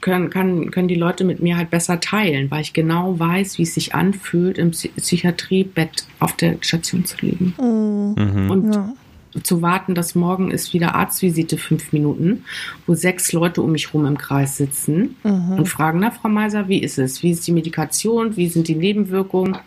können, 0.00 0.30
kann, 0.30 0.70
können 0.70 0.88
die 0.88 0.94
Leute 0.94 1.24
mit 1.24 1.40
mir 1.40 1.56
halt 1.56 1.70
besser 1.70 2.00
teilen, 2.00 2.50
weil 2.50 2.62
ich 2.62 2.72
genau 2.72 3.18
weiß, 3.18 3.58
wie 3.58 3.62
es 3.62 3.74
sich 3.74 3.94
anfühlt, 3.94 4.58
im 4.58 4.70
Psychiatriebett 4.70 6.06
auf 6.18 6.34
der 6.34 6.56
Station 6.60 7.04
zu 7.04 7.16
liegen. 7.20 7.54
Mhm. 7.58 8.50
Und 8.50 8.74
ja. 8.74 8.94
zu 9.42 9.60
warten, 9.60 9.94
dass 9.94 10.14
morgen 10.14 10.50
ist 10.50 10.72
wieder 10.72 10.94
Arztvisite 10.94 11.58
fünf 11.58 11.92
Minuten, 11.92 12.44
wo 12.86 12.94
sechs 12.94 13.32
Leute 13.32 13.60
um 13.60 13.72
mich 13.72 13.92
rum 13.92 14.06
im 14.06 14.16
Kreis 14.16 14.56
sitzen 14.56 15.16
mhm. 15.22 15.58
und 15.58 15.68
fragen, 15.68 16.00
na 16.00 16.10
Frau 16.10 16.28
Meiser, 16.28 16.68
wie 16.68 16.78
ist 16.78 16.98
es? 16.98 17.22
Wie 17.22 17.30
ist 17.30 17.46
die 17.46 17.52
Medikation? 17.52 18.36
Wie 18.36 18.48
sind 18.48 18.68
die 18.68 18.76
Nebenwirkungen? 18.76 19.58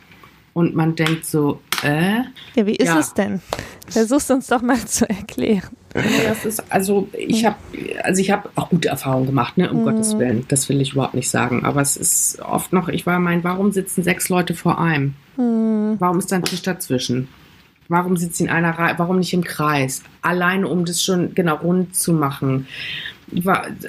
Und 0.53 0.73
man 0.73 0.95
denkt 0.95 1.25
so, 1.25 1.59
äh? 1.83 2.21
Ja, 2.55 2.65
wie 2.65 2.75
ist 2.75 2.87
ja. 2.87 2.99
es 2.99 3.13
denn? 3.13 3.41
Versuch's 3.87 4.31
uns 4.31 4.47
doch 4.47 4.61
mal 4.61 4.77
zu 4.85 5.07
erklären. 5.07 5.75
Das 5.95 6.43
ist, 6.43 6.71
also 6.71 7.08
ich 7.13 7.45
habe 7.45 7.55
also 8.03 8.21
ich 8.21 8.29
habe 8.29 8.49
auch 8.55 8.69
gute 8.69 8.89
Erfahrungen 8.89 9.27
gemacht, 9.27 9.58
ne, 9.58 9.71
um 9.71 9.81
mhm. 9.81 9.86
Gottes 9.86 10.17
Willen. 10.17 10.45
Das 10.49 10.67
will 10.67 10.81
ich 10.81 10.93
überhaupt 10.93 11.13
nicht 11.13 11.29
sagen. 11.29 11.63
Aber 11.63 11.81
es 11.81 11.95
ist 11.95 12.39
oft 12.41 12.73
noch, 12.73 12.89
ich 12.89 13.05
war 13.05 13.19
mein, 13.19 13.43
warum 13.43 13.71
sitzen 13.71 14.03
sechs 14.03 14.27
Leute 14.27 14.53
vor 14.53 14.79
einem? 14.79 15.13
Mhm. 15.38 15.95
Warum 15.99 16.19
ist 16.19 16.31
da 16.31 16.36
ein 16.36 16.43
Tisch 16.43 16.62
dazwischen? 16.62 17.29
Warum 17.88 18.17
sitzt 18.17 18.41
in 18.41 18.49
einer 18.49 18.71
Reihe, 18.71 18.95
warum 18.97 19.19
nicht 19.19 19.34
im 19.34 19.43
Kreis? 19.43 20.03
Alleine, 20.21 20.67
um 20.67 20.86
das 20.86 21.01
schon 21.01 21.34
genau 21.34 21.55
rund 21.55 21.95
zu 21.95 22.13
machen. 22.13 22.67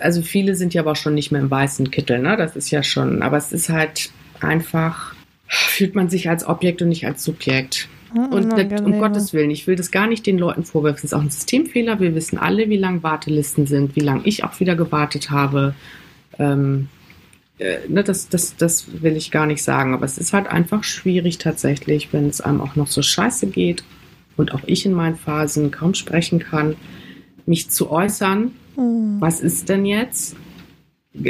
Also 0.00 0.22
viele 0.22 0.54
sind 0.54 0.74
ja 0.74 0.82
aber 0.82 0.92
auch 0.92 0.96
schon 0.96 1.14
nicht 1.14 1.32
mehr 1.32 1.40
im 1.40 1.50
weißen 1.50 1.90
Kittel, 1.90 2.20
ne? 2.20 2.36
Das 2.36 2.56
ist 2.56 2.70
ja 2.70 2.82
schon, 2.82 3.22
aber 3.22 3.36
es 3.36 3.52
ist 3.52 3.68
halt 3.68 4.10
einfach, 4.40 5.14
fühlt 5.48 5.94
man 5.94 6.08
sich 6.08 6.28
als 6.28 6.46
Objekt 6.46 6.82
und 6.82 6.88
nicht 6.88 7.06
als 7.06 7.24
Subjekt. 7.24 7.88
Und 8.14 8.52
um 8.84 8.98
Gottes 8.98 9.32
Willen, 9.32 9.50
ich 9.50 9.66
will 9.66 9.76
das 9.76 9.90
gar 9.90 10.06
nicht 10.06 10.26
den 10.26 10.38
Leuten 10.38 10.64
vorwerfen. 10.64 10.98
Es 10.98 11.04
ist 11.04 11.14
auch 11.14 11.20
ein 11.20 11.30
Systemfehler. 11.30 12.00
Wir 12.00 12.14
wissen 12.14 12.38
alle, 12.38 12.68
wie 12.68 12.76
lang 12.76 13.02
Wartelisten 13.02 13.66
sind, 13.66 13.96
wie 13.96 14.00
lange 14.00 14.22
ich 14.24 14.44
auch 14.44 14.58
wieder 14.60 14.76
gewartet 14.76 15.30
habe. 15.30 15.74
Ähm, 16.38 16.88
äh, 17.58 17.78
ne, 17.88 18.04
das, 18.04 18.28
das, 18.28 18.56
das 18.56 19.02
will 19.02 19.16
ich 19.16 19.30
gar 19.30 19.46
nicht 19.46 19.62
sagen. 19.62 19.94
Aber 19.94 20.04
es 20.04 20.18
ist 20.18 20.32
halt 20.32 20.46
einfach 20.46 20.84
schwierig 20.84 21.38
tatsächlich, 21.38 22.12
wenn 22.12 22.28
es 22.28 22.40
einem 22.40 22.60
auch 22.60 22.76
noch 22.76 22.86
so 22.86 23.02
scheiße 23.02 23.48
geht 23.48 23.82
und 24.36 24.54
auch 24.54 24.62
ich 24.66 24.86
in 24.86 24.92
meinen 24.92 25.16
Phasen 25.16 25.70
kaum 25.70 25.94
sprechen 25.94 26.38
kann, 26.38 26.76
mich 27.46 27.70
zu 27.70 27.90
äußern. 27.90 28.52
Mhm. 28.76 29.16
Was 29.20 29.40
ist 29.40 29.68
denn 29.68 29.86
jetzt? 29.86 30.36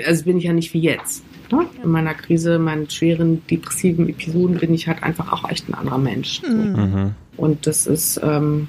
Also 0.04 0.24
bin 0.24 0.38
ich 0.38 0.44
ja 0.44 0.52
nicht 0.52 0.74
wie 0.74 0.80
jetzt. 0.80 1.22
Ne? 1.50 1.66
In 1.82 1.90
meiner 1.90 2.14
Krise, 2.14 2.58
meinen 2.58 2.88
schweren 2.90 3.46
depressiven 3.46 4.08
Episoden 4.08 4.58
bin 4.58 4.74
ich 4.74 4.88
halt 4.88 5.02
einfach 5.02 5.32
auch 5.32 5.48
echt 5.48 5.68
ein 5.68 5.74
anderer 5.74 5.98
Mensch. 5.98 6.42
Mhm. 6.42 7.14
Und 7.36 7.66
das 7.66 7.86
ist, 7.86 8.20
ähm, 8.22 8.68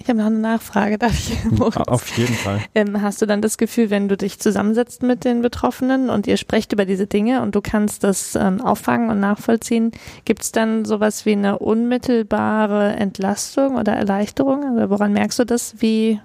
ich 0.00 0.10
habe 0.10 0.20
noch 0.20 0.26
eine 0.26 0.38
Nachfrage, 0.38 0.96
darf 0.96 1.12
ich? 1.12 1.36
Auf 1.76 2.16
jeden 2.16 2.32
Fall. 2.32 2.60
Ähm, 2.74 3.02
hast 3.02 3.20
du 3.20 3.26
dann 3.26 3.42
das 3.42 3.58
Gefühl, 3.58 3.90
wenn 3.90 4.08
du 4.08 4.16
dich 4.16 4.38
zusammensetzt 4.38 5.02
mit 5.02 5.24
den 5.24 5.42
Betroffenen 5.42 6.08
und 6.08 6.26
ihr 6.26 6.36
sprecht 6.36 6.72
über 6.72 6.84
diese 6.84 7.06
Dinge 7.06 7.42
und 7.42 7.54
du 7.54 7.60
kannst 7.60 8.04
das 8.04 8.34
ähm, 8.34 8.60
auffangen 8.60 9.10
und 9.10 9.20
nachvollziehen, 9.20 9.90
gibt 10.24 10.42
es 10.42 10.52
dann 10.52 10.84
sowas 10.84 11.26
wie 11.26 11.32
eine 11.32 11.58
unmittelbare 11.58 12.92
Entlastung 12.92 13.76
oder 13.76 13.92
Erleichterung? 13.92 14.64
Also 14.64 14.88
woran 14.88 15.12
merkst 15.12 15.40
du 15.40 15.44
das, 15.44 15.74
wie, 15.80 16.20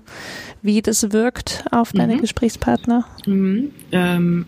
wie 0.62 0.82
das 0.82 1.12
wirkt 1.12 1.66
auf 1.72 1.92
deine 1.92 2.16
mhm. 2.16 2.22
Gesprächspartner? 2.22 3.06
Mhm. 3.26 3.72
Ähm, 3.92 4.46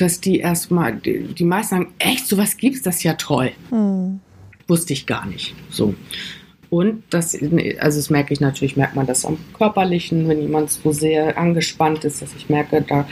dass 0.00 0.20
die 0.20 0.38
erstmal, 0.38 0.94
die, 0.96 1.22
die 1.34 1.44
meisten 1.44 1.76
sagen, 1.76 1.94
echt, 1.98 2.26
sowas 2.26 2.56
gibt's, 2.56 2.82
das 2.82 2.96
ist 2.96 3.02
ja 3.02 3.14
toll. 3.14 3.52
Hm. 3.70 4.20
Wusste 4.66 4.92
ich 4.92 5.06
gar 5.06 5.26
nicht. 5.26 5.54
So. 5.70 5.94
Und 6.70 7.02
das, 7.10 7.36
also 7.80 7.98
das 7.98 8.10
merke 8.10 8.32
ich 8.32 8.40
natürlich, 8.40 8.76
merkt 8.76 8.94
man 8.94 9.06
das 9.06 9.24
am 9.24 9.38
Körperlichen, 9.58 10.28
wenn 10.28 10.40
jemand 10.40 10.70
so 10.70 10.92
sehr 10.92 11.36
angespannt 11.36 12.04
ist, 12.04 12.22
dass 12.22 12.34
ich 12.36 12.48
merke, 12.48 12.82
da 12.82 13.06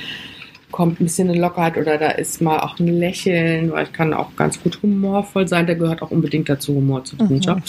kommt 0.70 1.00
ein 1.00 1.04
bisschen 1.04 1.28
eine 1.28 1.40
Lockerheit 1.40 1.76
oder 1.76 1.98
da 1.98 2.10
ist 2.10 2.40
mal 2.40 2.60
auch 2.60 2.78
ein 2.78 2.86
Lächeln, 2.86 3.72
weil 3.72 3.86
ich 3.86 3.92
kann 3.92 4.14
auch 4.14 4.36
ganz 4.36 4.62
gut 4.62 4.80
humorvoll 4.82 5.48
sein, 5.48 5.66
der 5.66 5.76
gehört 5.76 6.02
auch 6.02 6.10
unbedingt 6.10 6.48
dazu, 6.48 6.74
Humor 6.74 7.04
zu 7.04 7.16
tun, 7.16 7.40
mhm. 7.44 7.62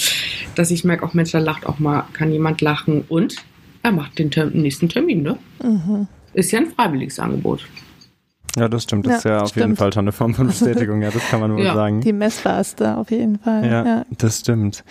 Dass 0.56 0.70
ich 0.70 0.84
merke, 0.84 1.06
auch 1.06 1.14
Mensch, 1.14 1.32
da 1.32 1.40
lacht 1.40 1.66
auch 1.66 1.80
mal, 1.80 2.06
kann 2.14 2.32
jemand 2.32 2.62
lachen 2.62 3.06
und 3.08 3.38
er 3.82 3.92
macht 3.92 4.20
den 4.20 4.30
nächsten 4.54 4.90
Termin, 4.90 5.24
ne? 5.24 5.40
Mhm. 5.64 6.08
Ist 6.34 6.52
ja 6.52 6.60
ein 6.60 6.68
freiwilliges 6.68 7.20
Angebot. 7.20 7.66
Ja, 8.58 8.68
das 8.68 8.84
stimmt. 8.84 9.06
Das 9.06 9.12
ja, 9.12 9.18
ist 9.18 9.24
ja 9.26 9.42
auf 9.42 9.50
stimmt. 9.50 9.64
jeden 9.64 9.76
Fall 9.78 9.94
schon 9.94 10.04
eine 10.04 10.12
Form 10.12 10.34
von 10.34 10.48
Bestätigung. 10.48 11.02
Ja, 11.02 11.12
das 11.12 11.28
kann 11.30 11.40
man 11.40 11.54
wohl 11.54 11.64
ja. 11.64 11.74
sagen. 11.74 12.02
Die 12.02 12.14
messbarste 12.14 12.98
auf 12.98 13.12
jeden 13.12 13.40
Fall. 13.40 13.66
Ja, 13.66 13.86
ja, 13.86 14.06
das 14.18 14.40
stimmt. 14.40 14.84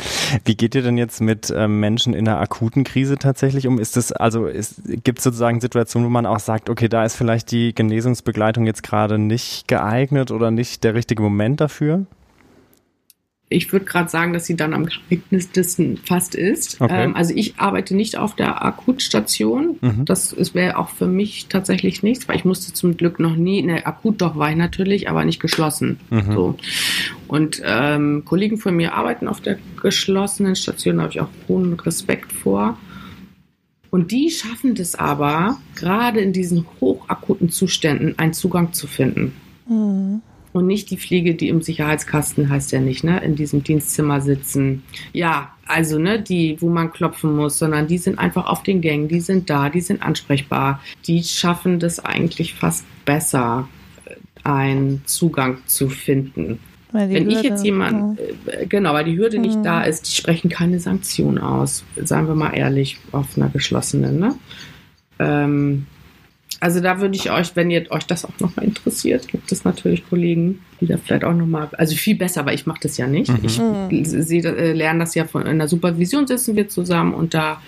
Wie 0.45 0.57
geht 0.57 0.75
ihr 0.75 0.83
denn 0.83 0.97
jetzt 0.97 1.21
mit 1.21 1.53
ähm, 1.55 1.81
Menschen 1.81 2.15
in 2.15 2.29
einer 2.29 2.41
akuten 2.41 2.85
Krise 2.85 3.17
tatsächlich 3.19 3.67
um? 3.67 3.79
Ist 3.79 3.97
das, 3.97 4.13
also 4.13 4.49
gibt 4.87 5.19
es 5.19 5.25
sozusagen 5.25 5.61
Situationen, 5.61 6.07
wo 6.07 6.11
man 6.11 6.27
auch 6.27 6.41
sagt, 6.41 6.71
okay, 6.71 6.89
da 6.89 7.05
ist 7.05 7.17
vielleicht 7.17 7.51
die 7.51 7.75
Genesungsbegleitung 7.75 8.67
jetzt 8.67 8.83
gerade 8.83 9.19
nicht 9.19 9.69
geeignet 9.69 10.31
oder 10.31 10.51
nicht 10.51 10.85
der 10.85 10.95
richtige 10.95 11.23
Moment 11.23 11.61
dafür? 11.61 12.07
Ich 13.51 13.73
würde 13.73 13.87
gerade 13.87 14.11
sagen, 14.11 14.33
dass 14.33 14.45
sie 14.45 14.57
dann 14.57 14.75
am 14.75 14.87
geeignetsten 14.87 15.97
fast 15.97 16.35
ist. 16.35 16.81
Okay. 16.81 17.05
Ähm, 17.05 17.17
also 17.17 17.33
ich 17.35 17.59
arbeite 17.59 17.97
nicht 17.97 18.17
auf 18.17 18.37
der 18.37 18.65
Akutstation. 18.65 19.79
Mhm. 19.81 20.05
Das 20.05 20.37
wäre 20.55 20.77
auch 20.77 20.91
für 20.91 21.07
mich 21.07 21.47
tatsächlich 21.49 22.03
nichts, 22.03 22.29
weil 22.29 22.37
ich 22.37 22.45
musste 22.45 22.75
zum 22.75 22.97
Glück 22.97 23.19
noch 23.19 23.37
nie, 23.37 23.63
ne, 23.63 23.87
akut 23.87 24.21
doch 24.21 24.37
war 24.37 24.51
ich 24.51 24.57
natürlich, 24.57 25.09
aber 25.09 25.25
nicht 25.25 25.41
geschlossen. 25.41 25.99
Mhm. 26.11 26.33
So. 26.33 26.55
Und 27.27 27.63
ähm, 27.65 28.23
Kollegen 28.27 28.59
von 28.59 28.77
mir 28.77 28.95
arbeiten 28.95 29.29
auf 29.29 29.41
der 29.41 29.59
geschlossenen 29.81 30.55
Station, 30.55 30.97
da 30.97 31.05
habe 31.05 31.13
ich 31.13 31.21
auch 31.21 31.31
hohen 31.49 31.75
Respekt 31.75 32.33
vor. 32.33 32.79
Und 33.91 34.13
die 34.13 34.31
schaffen 34.31 34.75
das 34.75 34.95
aber, 34.95 35.59
gerade 35.75 36.21
in 36.21 36.35
diesen 36.35 36.67
hochakuten 36.81 37.49
Zuständen 37.49 38.19
einen 38.19 38.35
Zugang 38.35 38.75
zu 38.75 38.87
finden. 38.87 39.35
Mhm 39.67 40.21
und 40.53 40.67
nicht 40.67 40.91
die 40.91 40.97
Fliege, 40.97 41.35
die 41.35 41.49
im 41.49 41.63
Sicherheitskasten 41.63 42.49
heißt 42.49 42.73
ja 42.73 42.81
nicht, 42.81 43.05
ne, 43.05 43.23
in 43.23 43.35
diesem 43.35 43.63
Dienstzimmer 43.63 44.21
sitzen. 44.21 44.83
Ja, 45.13 45.53
also 45.67 45.99
ne, 45.99 46.21
die, 46.21 46.57
wo 46.61 46.69
man 46.69 46.93
klopfen 46.93 47.37
muss, 47.37 47.59
sondern 47.59 47.87
die 47.87 47.99
sind 47.99 48.19
einfach 48.19 48.47
auf 48.47 48.63
den 48.63 48.81
Gängen, 48.81 49.09
die 49.09 49.21
sind 49.21 49.51
da, 49.51 49.69
die 49.69 49.81
sind 49.81 50.03
ansprechbar. 50.03 50.81
Die 51.07 51.23
schaffen 51.23 51.79
das 51.79 52.05
eigentlich 52.05 52.55
fast 52.55 52.85
besser, 53.05 53.69
einen 54.45 55.03
Zugang 55.05 55.59
zu 55.67 55.89
finden. 55.89 56.59
Wenn 56.93 57.11
Hürde, 57.11 57.33
ich 57.33 57.43
jetzt 57.43 57.65
jemand, 57.65 58.19
ja. 58.19 58.53
Äh, 58.53 58.67
genau, 58.67 58.95
weil 58.95 59.05
die 59.05 59.19
Hürde 59.19 59.37
mhm. 59.37 59.43
nicht 59.43 59.59
da 59.63 59.83
ist, 59.83 60.07
die 60.07 60.17
sprechen 60.17 60.49
keine 60.49 60.81
Sanktion 60.81 61.39
aus, 61.39 61.85
sagen 62.03 62.29
wir 62.29 62.35
mal 62.35 62.57
ehrlich, 62.57 62.99
auf 63.13 63.37
einer 63.37 63.51
geschlossenen, 63.51 64.19
ne? 64.19 64.35
Ähm, 65.19 65.87
also 66.61 66.81
da 66.81 67.01
würde 67.01 67.15
ich 67.15 67.31
euch, 67.31 67.55
wenn 67.55 67.71
ihr 67.71 67.91
euch 67.91 68.07
das 68.07 68.25
auch 68.25 68.41
nochmal 68.41 68.67
interessiert, 68.67 69.29
gibt 69.29 69.53
es 69.53 69.65
natürlich 69.65 70.09
Kollegen, 70.09 70.61
die 70.81 70.87
da 70.87 70.97
vielleicht 70.97 71.25
auch 71.25 71.35
nochmal, 71.35 71.69
also 71.73 71.95
viel 71.95 72.17
besser, 72.17 72.45
weil 72.47 72.55
ich 72.55 72.67
mache 72.67 72.81
das 72.83 72.97
ja 72.97 73.07
nicht. 73.07 73.31
Mhm. 73.31 73.39
Ich 73.43 73.59
mhm. 73.59 73.89
äh, 74.45 74.73
lerne 74.73 75.01
das 75.01 75.15
ja 75.15 75.25
von 75.25 75.47
in 75.47 75.59
der 75.59 75.69
Supervision 75.69 76.27
sitzen 76.27 76.57
wir 76.57 76.69
zusammen 76.69 77.15
und 77.15 77.35
da 77.35 77.61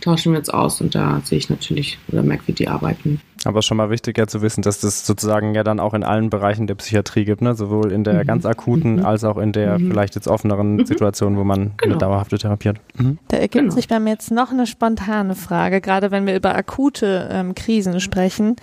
tauschen 0.00 0.32
wir 0.32 0.38
uns 0.38 0.50
aus 0.50 0.80
und 0.80 0.94
da 0.94 1.22
sehe 1.24 1.38
ich 1.38 1.48
natürlich 1.48 1.98
oder 2.08 2.22
merke, 2.22 2.44
wie 2.46 2.52
die 2.52 2.68
arbeiten. 2.68 3.20
Aber 3.44 3.62
schon 3.62 3.76
mal 3.76 3.90
wichtig 3.90 4.18
ja 4.18 4.26
zu 4.26 4.42
wissen, 4.42 4.62
dass 4.62 4.80
das 4.80 5.06
sozusagen 5.06 5.54
ja 5.54 5.64
dann 5.64 5.80
auch 5.80 5.94
in 5.94 6.02
allen 6.02 6.30
Bereichen 6.30 6.66
der 6.66 6.74
Psychiatrie 6.76 7.24
gibt, 7.24 7.42
ne? 7.42 7.54
sowohl 7.54 7.92
in 7.92 8.04
der 8.04 8.22
mhm. 8.22 8.26
ganz 8.26 8.46
akuten 8.46 8.96
mhm. 8.96 9.04
als 9.04 9.24
auch 9.24 9.38
in 9.38 9.52
der 9.52 9.78
mhm. 9.78 9.90
vielleicht 9.90 10.14
jetzt 10.14 10.28
offeneren 10.28 10.76
mhm. 10.76 10.86
Situation, 10.86 11.36
wo 11.36 11.44
man 11.44 11.72
genau. 11.76 11.92
eine 11.92 11.98
dauerhafte 11.98 12.38
therapiert. 12.38 12.78
Mhm. 12.96 13.18
Da 13.28 13.36
ergibt 13.36 13.64
genau. 13.64 13.74
sich 13.74 13.88
bei 13.88 14.00
mir 14.00 14.10
jetzt 14.10 14.30
noch 14.30 14.50
eine 14.50 14.66
spontane 14.66 15.34
Frage, 15.34 15.80
gerade 15.80 16.10
wenn 16.10 16.26
wir 16.26 16.34
über 16.34 16.54
akute 16.54 17.28
ähm, 17.30 17.54
Krisen 17.54 18.00
sprechen. 18.00 18.56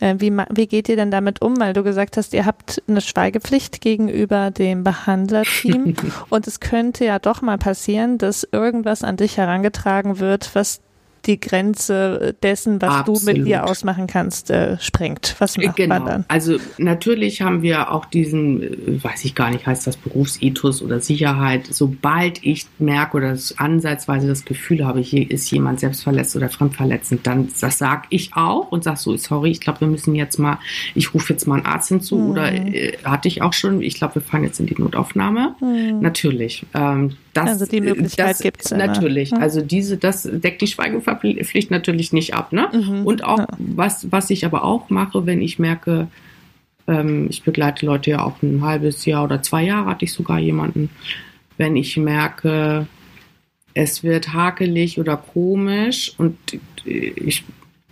Äh, 0.00 0.16
wie, 0.18 0.32
wie 0.50 0.66
geht 0.66 0.88
ihr 0.88 0.96
denn 0.96 1.10
damit 1.10 1.42
um? 1.42 1.58
Weil 1.60 1.72
du 1.72 1.82
gesagt 1.82 2.16
hast, 2.16 2.34
ihr 2.34 2.46
habt 2.46 2.82
eine 2.88 3.00
Schweigepflicht 3.00 3.80
gegenüber 3.80 4.50
dem 4.50 4.84
Behandlerteam 4.84 5.94
und 6.30 6.46
es 6.46 6.60
könnte 6.60 7.04
ja 7.04 7.18
doch 7.18 7.42
mal 7.42 7.58
passieren, 7.58 8.18
dass 8.18 8.46
irgendwas 8.50 9.04
an 9.04 9.16
dich 9.16 9.36
herangetragen 9.36 10.18
wird, 10.18 10.50
was 10.54 10.80
die 11.26 11.40
Grenze 11.40 12.34
dessen, 12.42 12.82
was 12.82 12.94
Absolut. 12.94 13.22
du 13.22 13.26
mit 13.26 13.46
dir 13.46 13.64
ausmachen 13.64 14.06
kannst, 14.06 14.50
äh, 14.50 14.78
sprengt. 14.80 15.36
Was 15.38 15.56
macht 15.56 15.76
genau. 15.76 15.98
man 15.98 16.06
dann? 16.06 16.24
Also 16.28 16.56
natürlich 16.78 17.42
haben 17.42 17.62
wir 17.62 17.92
auch 17.92 18.04
diesen, 18.04 18.62
äh, 18.62 19.04
weiß 19.04 19.24
ich 19.24 19.34
gar 19.34 19.50
nicht, 19.50 19.66
heißt 19.66 19.86
das 19.86 19.96
Berufsethos 19.96 20.82
oder 20.82 21.00
Sicherheit. 21.00 21.68
Sobald 21.70 22.44
ich 22.44 22.66
merke 22.78 23.16
oder 23.16 23.36
ansatzweise 23.56 24.26
das 24.26 24.44
Gefühl 24.44 24.84
habe, 24.84 25.00
hier 25.00 25.30
ist 25.30 25.50
jemand 25.50 25.80
selbstverletzt 25.80 26.36
oder 26.36 26.48
fremdverletzend, 26.48 27.26
dann 27.26 27.48
das 27.60 27.78
sage 27.78 28.02
ich 28.10 28.34
auch 28.34 28.70
und 28.72 28.84
sage 28.84 28.98
so, 28.98 29.16
sorry, 29.16 29.50
ich 29.50 29.60
glaube, 29.60 29.82
wir 29.82 29.88
müssen 29.88 30.14
jetzt 30.14 30.38
mal, 30.38 30.58
ich 30.94 31.14
rufe 31.14 31.32
jetzt 31.32 31.46
mal 31.46 31.56
einen 31.56 31.66
Arzt 31.66 31.88
hinzu 31.88 32.16
mhm. 32.16 32.30
oder 32.30 32.52
äh, 32.52 32.96
hatte 33.04 33.28
ich 33.28 33.42
auch 33.42 33.52
schon, 33.52 33.82
ich 33.82 33.94
glaube, 33.94 34.16
wir 34.16 34.22
fahren 34.22 34.44
jetzt 34.44 34.60
in 34.60 34.66
die 34.66 34.76
Notaufnahme. 34.76 35.54
Mhm. 35.60 36.00
Natürlich. 36.00 36.66
Ähm, 36.74 37.16
Das, 37.32 37.48
also 37.48 37.66
die 37.66 37.80
Möglichkeit 37.80 38.38
gibt 38.40 38.64
es. 38.64 38.70
Natürlich. 38.70 39.32
Mhm. 39.32 39.38
Also 39.38 39.62
diese, 39.62 39.96
das 39.96 40.28
deckt 40.30 40.60
die 40.60 40.66
Schweigepflicht 40.66 41.70
natürlich 41.70 42.12
nicht 42.12 42.34
ab. 42.34 42.52
Ne? 42.52 42.68
Mhm. 42.72 43.06
Und 43.06 43.24
auch, 43.24 43.38
ja. 43.38 43.48
was, 43.58 44.10
was 44.12 44.30
ich 44.30 44.44
aber 44.44 44.64
auch 44.64 44.90
mache, 44.90 45.24
wenn 45.26 45.40
ich 45.40 45.58
merke, 45.58 46.08
ähm, 46.86 47.26
ich 47.30 47.42
begleite 47.42 47.86
Leute 47.86 48.10
ja 48.10 48.24
auch 48.24 48.42
ein 48.42 48.62
halbes 48.62 49.04
Jahr 49.06 49.24
oder 49.24 49.42
zwei 49.42 49.64
Jahre, 49.64 49.90
hatte 49.90 50.04
ich 50.04 50.12
sogar 50.12 50.38
jemanden, 50.38 50.90
wenn 51.56 51.76
ich 51.76 51.96
merke, 51.96 52.86
es 53.74 54.02
wird 54.02 54.32
hakelig 54.32 54.98
oder 54.98 55.16
komisch 55.16 56.12
und 56.18 56.36
ich 56.84 57.44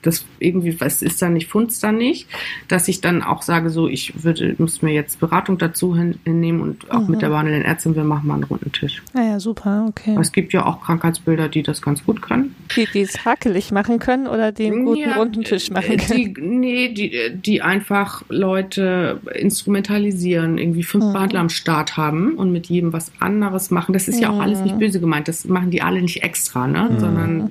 das 0.03 0.25
irgendwie, 0.39 0.81
was 0.81 1.03
ist 1.03 1.21
da 1.21 1.29
nicht, 1.29 1.49
funzt 1.49 1.83
da 1.83 1.93
nicht, 1.93 2.29
dass 2.69 2.89
ich 2.89 3.01
dann 3.01 3.23
auch 3.23 3.43
sage, 3.43 3.71
so, 3.71 3.89
ich 3.89 4.25
würde, 4.25 4.55
muss 4.59 4.83
mir 4.83 4.93
jetzt 4.93 5.21
Beratung 5.21 5.59
dazu 5.59 5.97
hinnehmen 5.97 6.61
und 6.61 6.91
auch 6.91 7.03
mhm. 7.03 7.11
mit 7.11 7.23
der 7.23 7.29
behandelnden 7.29 7.65
Ärztin, 7.65 7.95
wir 7.95 8.05
machen 8.05 8.27
mal 8.27 8.35
einen 8.35 8.45
runden 8.45 8.73
Tisch. 8.73 9.03
Ja, 9.15 9.23
ja, 9.23 9.41
super, 9.41 9.87
okay. 9.89 10.17
Es 10.21 10.33
gibt 10.33 10.53
ja 10.53 10.65
auch 10.65 10.81
Krankheitsbilder, 10.81 11.49
die 11.49 11.63
das 11.63 11.83
ganz 11.83 12.05
gut 12.05 12.23
können. 12.23 12.55
Die, 12.77 12.87
die 12.93 13.01
es 13.01 13.25
hakelig 13.25 13.73
machen 13.73 13.99
können 13.99 14.27
oder 14.27 14.53
die 14.53 14.67
einen 14.67 14.85
guten 14.85 15.01
ja, 15.01 15.17
runden 15.17 15.45
Tisch 15.45 15.71
machen 15.71 15.97
können? 15.97 16.35
Die, 16.35 16.41
nee, 16.41 16.89
die, 16.89 17.33
die 17.35 17.63
einfach 17.63 18.23
Leute 18.29 19.21
instrumentalisieren, 19.35 20.59
irgendwie 20.59 20.83
fünf 20.83 21.05
mhm. 21.05 21.13
Behandler 21.13 21.41
am 21.41 21.49
Start 21.49 21.97
haben 21.97 22.35
und 22.35 22.53
mit 22.53 22.67
jedem 22.67 22.93
was 22.93 23.13
anderes 23.21 23.71
machen. 23.71 23.93
Das 23.93 24.09
ist 24.09 24.17
mhm. 24.17 24.23
ja 24.23 24.31
auch 24.31 24.41
alles 24.41 24.61
nicht 24.61 24.79
böse 24.79 25.01
gemeint, 25.01 25.29
das 25.29 25.45
machen 25.45 25.71
die 25.71 25.83
alle 25.83 26.01
nicht 26.01 26.23
extra, 26.23 26.67
ne, 26.67 26.89
mhm. 26.91 27.01
sondern 27.01 27.41
äh, 27.41 27.49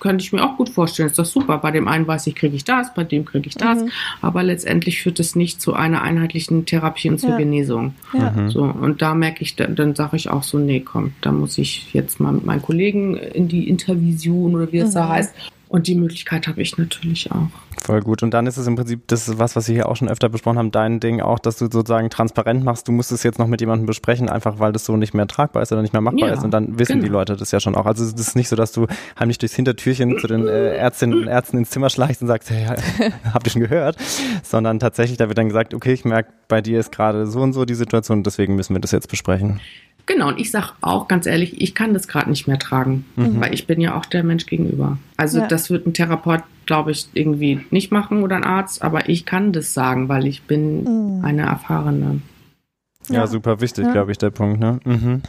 könnte 0.00 0.24
ich 0.24 0.32
mir 0.32 0.42
auch 0.42 0.56
gut 0.56 0.70
vorstellen. 0.70 1.08
Ist 1.08 1.18
doch 1.18 1.24
super. 1.24 1.58
Bei 1.58 1.70
dem 1.70 1.88
einen 1.88 2.06
weiß 2.06 2.26
ich, 2.26 2.34
kriege 2.34 2.56
ich 2.56 2.64
das, 2.64 2.94
bei 2.94 3.04
dem 3.04 3.24
kriege 3.24 3.48
ich 3.48 3.54
das. 3.54 3.82
Mhm. 3.82 3.90
Aber 4.22 4.42
letztendlich 4.42 5.02
führt 5.02 5.20
es 5.20 5.36
nicht 5.36 5.60
zu 5.60 5.74
einer 5.74 6.02
einheitlichen 6.02 6.64
Therapie 6.64 7.10
und 7.10 7.18
zur 7.18 7.30
ja. 7.30 7.36
Genesung. 7.36 7.94
Ja. 8.14 8.30
Mhm. 8.30 8.50
So, 8.50 8.62
und 8.62 9.02
da 9.02 9.14
merke 9.14 9.42
ich, 9.42 9.56
dann, 9.56 9.76
dann 9.76 9.94
sage 9.94 10.16
ich 10.16 10.30
auch 10.30 10.42
so, 10.42 10.58
nee, 10.58 10.80
komm, 10.80 11.12
da 11.20 11.32
muss 11.32 11.58
ich 11.58 11.92
jetzt 11.92 12.20
mal 12.20 12.32
mit 12.32 12.46
meinen 12.46 12.62
Kollegen 12.62 13.16
in 13.16 13.48
die 13.48 13.68
Intervision 13.68 14.54
oder 14.54 14.72
wie 14.72 14.78
es 14.78 14.90
mhm. 14.90 14.94
da 14.94 15.08
heißt 15.08 15.34
und 15.68 15.86
die 15.86 15.94
Möglichkeit 15.94 16.48
habe 16.48 16.62
ich 16.62 16.76
natürlich 16.78 17.30
auch. 17.30 17.48
Voll 17.82 18.00
gut. 18.00 18.22
Und 18.22 18.34
dann 18.34 18.46
ist 18.46 18.56
es 18.56 18.66
im 18.66 18.76
Prinzip, 18.76 19.06
das 19.06 19.28
ist 19.28 19.38
was, 19.38 19.54
was 19.54 19.68
wir 19.68 19.74
hier 19.74 19.88
auch 19.88 19.96
schon 19.96 20.08
öfter 20.08 20.28
besprochen 20.28 20.58
haben, 20.58 20.70
dein 20.70 21.00
Ding 21.00 21.20
auch, 21.20 21.38
dass 21.38 21.58
du 21.58 21.66
sozusagen 21.66 22.10
transparent 22.10 22.64
machst. 22.64 22.88
Du 22.88 22.92
musst 22.92 23.12
es 23.12 23.22
jetzt 23.22 23.38
noch 23.38 23.46
mit 23.46 23.60
jemandem 23.60 23.86
besprechen, 23.86 24.28
einfach 24.28 24.58
weil 24.58 24.72
das 24.72 24.84
so 24.84 24.96
nicht 24.96 25.14
mehr 25.14 25.26
tragbar 25.26 25.62
ist 25.62 25.72
oder 25.72 25.82
nicht 25.82 25.92
mehr 25.92 26.02
machbar 26.02 26.28
ja, 26.28 26.34
ist. 26.34 26.44
Und 26.44 26.50
dann 26.50 26.78
wissen 26.78 26.94
genau. 26.94 27.04
die 27.04 27.10
Leute 27.10 27.36
das 27.36 27.50
ja 27.50 27.60
schon 27.60 27.76
auch. 27.76 27.86
Also 27.86 28.04
es 28.04 28.12
ist 28.12 28.36
nicht 28.36 28.48
so, 28.48 28.56
dass 28.56 28.72
du 28.72 28.86
heimlich 29.18 29.38
durchs 29.38 29.54
Hintertürchen 29.54 30.18
zu 30.18 30.26
den 30.26 30.46
äh, 30.48 30.76
Ärztinnen 30.76 31.18
und 31.20 31.28
Ärzten 31.28 31.58
ins 31.58 31.70
Zimmer 31.70 31.90
schleichst 31.90 32.22
und 32.22 32.28
sagst, 32.28 32.50
hey, 32.50 32.66
habt 33.32 33.46
ihr 33.46 33.50
schon 33.50 33.62
gehört? 33.62 33.96
Sondern 34.42 34.78
tatsächlich, 34.80 35.18
da 35.18 35.28
wird 35.28 35.38
dann 35.38 35.48
gesagt, 35.48 35.74
okay, 35.74 35.92
ich 35.92 36.04
merke, 36.04 36.32
bei 36.48 36.60
dir 36.60 36.80
ist 36.80 36.90
gerade 36.90 37.26
so 37.26 37.40
und 37.40 37.52
so 37.52 37.64
die 37.64 37.74
Situation, 37.74 38.22
deswegen 38.22 38.56
müssen 38.56 38.74
wir 38.74 38.80
das 38.80 38.90
jetzt 38.90 39.08
besprechen. 39.08 39.60
Genau, 40.08 40.28
und 40.28 40.40
ich 40.40 40.50
sage 40.50 40.70
auch 40.80 41.06
ganz 41.06 41.26
ehrlich, 41.26 41.60
ich 41.60 41.74
kann 41.74 41.92
das 41.92 42.08
gerade 42.08 42.30
nicht 42.30 42.48
mehr 42.48 42.58
tragen, 42.58 43.04
mhm. 43.16 43.42
weil 43.42 43.52
ich 43.52 43.66
bin 43.66 43.78
ja 43.78 43.94
auch 43.94 44.06
der 44.06 44.24
Mensch 44.24 44.46
gegenüber. 44.46 44.96
Also 45.18 45.40
ja. 45.40 45.46
das 45.46 45.68
wird 45.68 45.86
ein 45.86 45.92
Therapeut, 45.92 46.40
glaube 46.64 46.92
ich, 46.92 47.08
irgendwie 47.12 47.60
nicht 47.70 47.92
machen 47.92 48.22
oder 48.22 48.36
ein 48.36 48.44
Arzt, 48.44 48.80
aber 48.80 49.10
ich 49.10 49.26
kann 49.26 49.52
das 49.52 49.74
sagen, 49.74 50.08
weil 50.08 50.26
ich 50.26 50.44
bin 50.44 50.84
mhm. 51.18 51.24
eine 51.24 51.42
erfahrene 51.42 52.22
ja, 53.10 53.20
ja 53.20 53.26
super 53.26 53.60
wichtig, 53.60 53.84
ja. 53.84 53.92
glaube 53.92 54.12
ich, 54.12 54.18
der 54.18 54.30
Punkt. 54.30 54.60
Ne? 54.60 54.80
Mhm. 54.84 55.22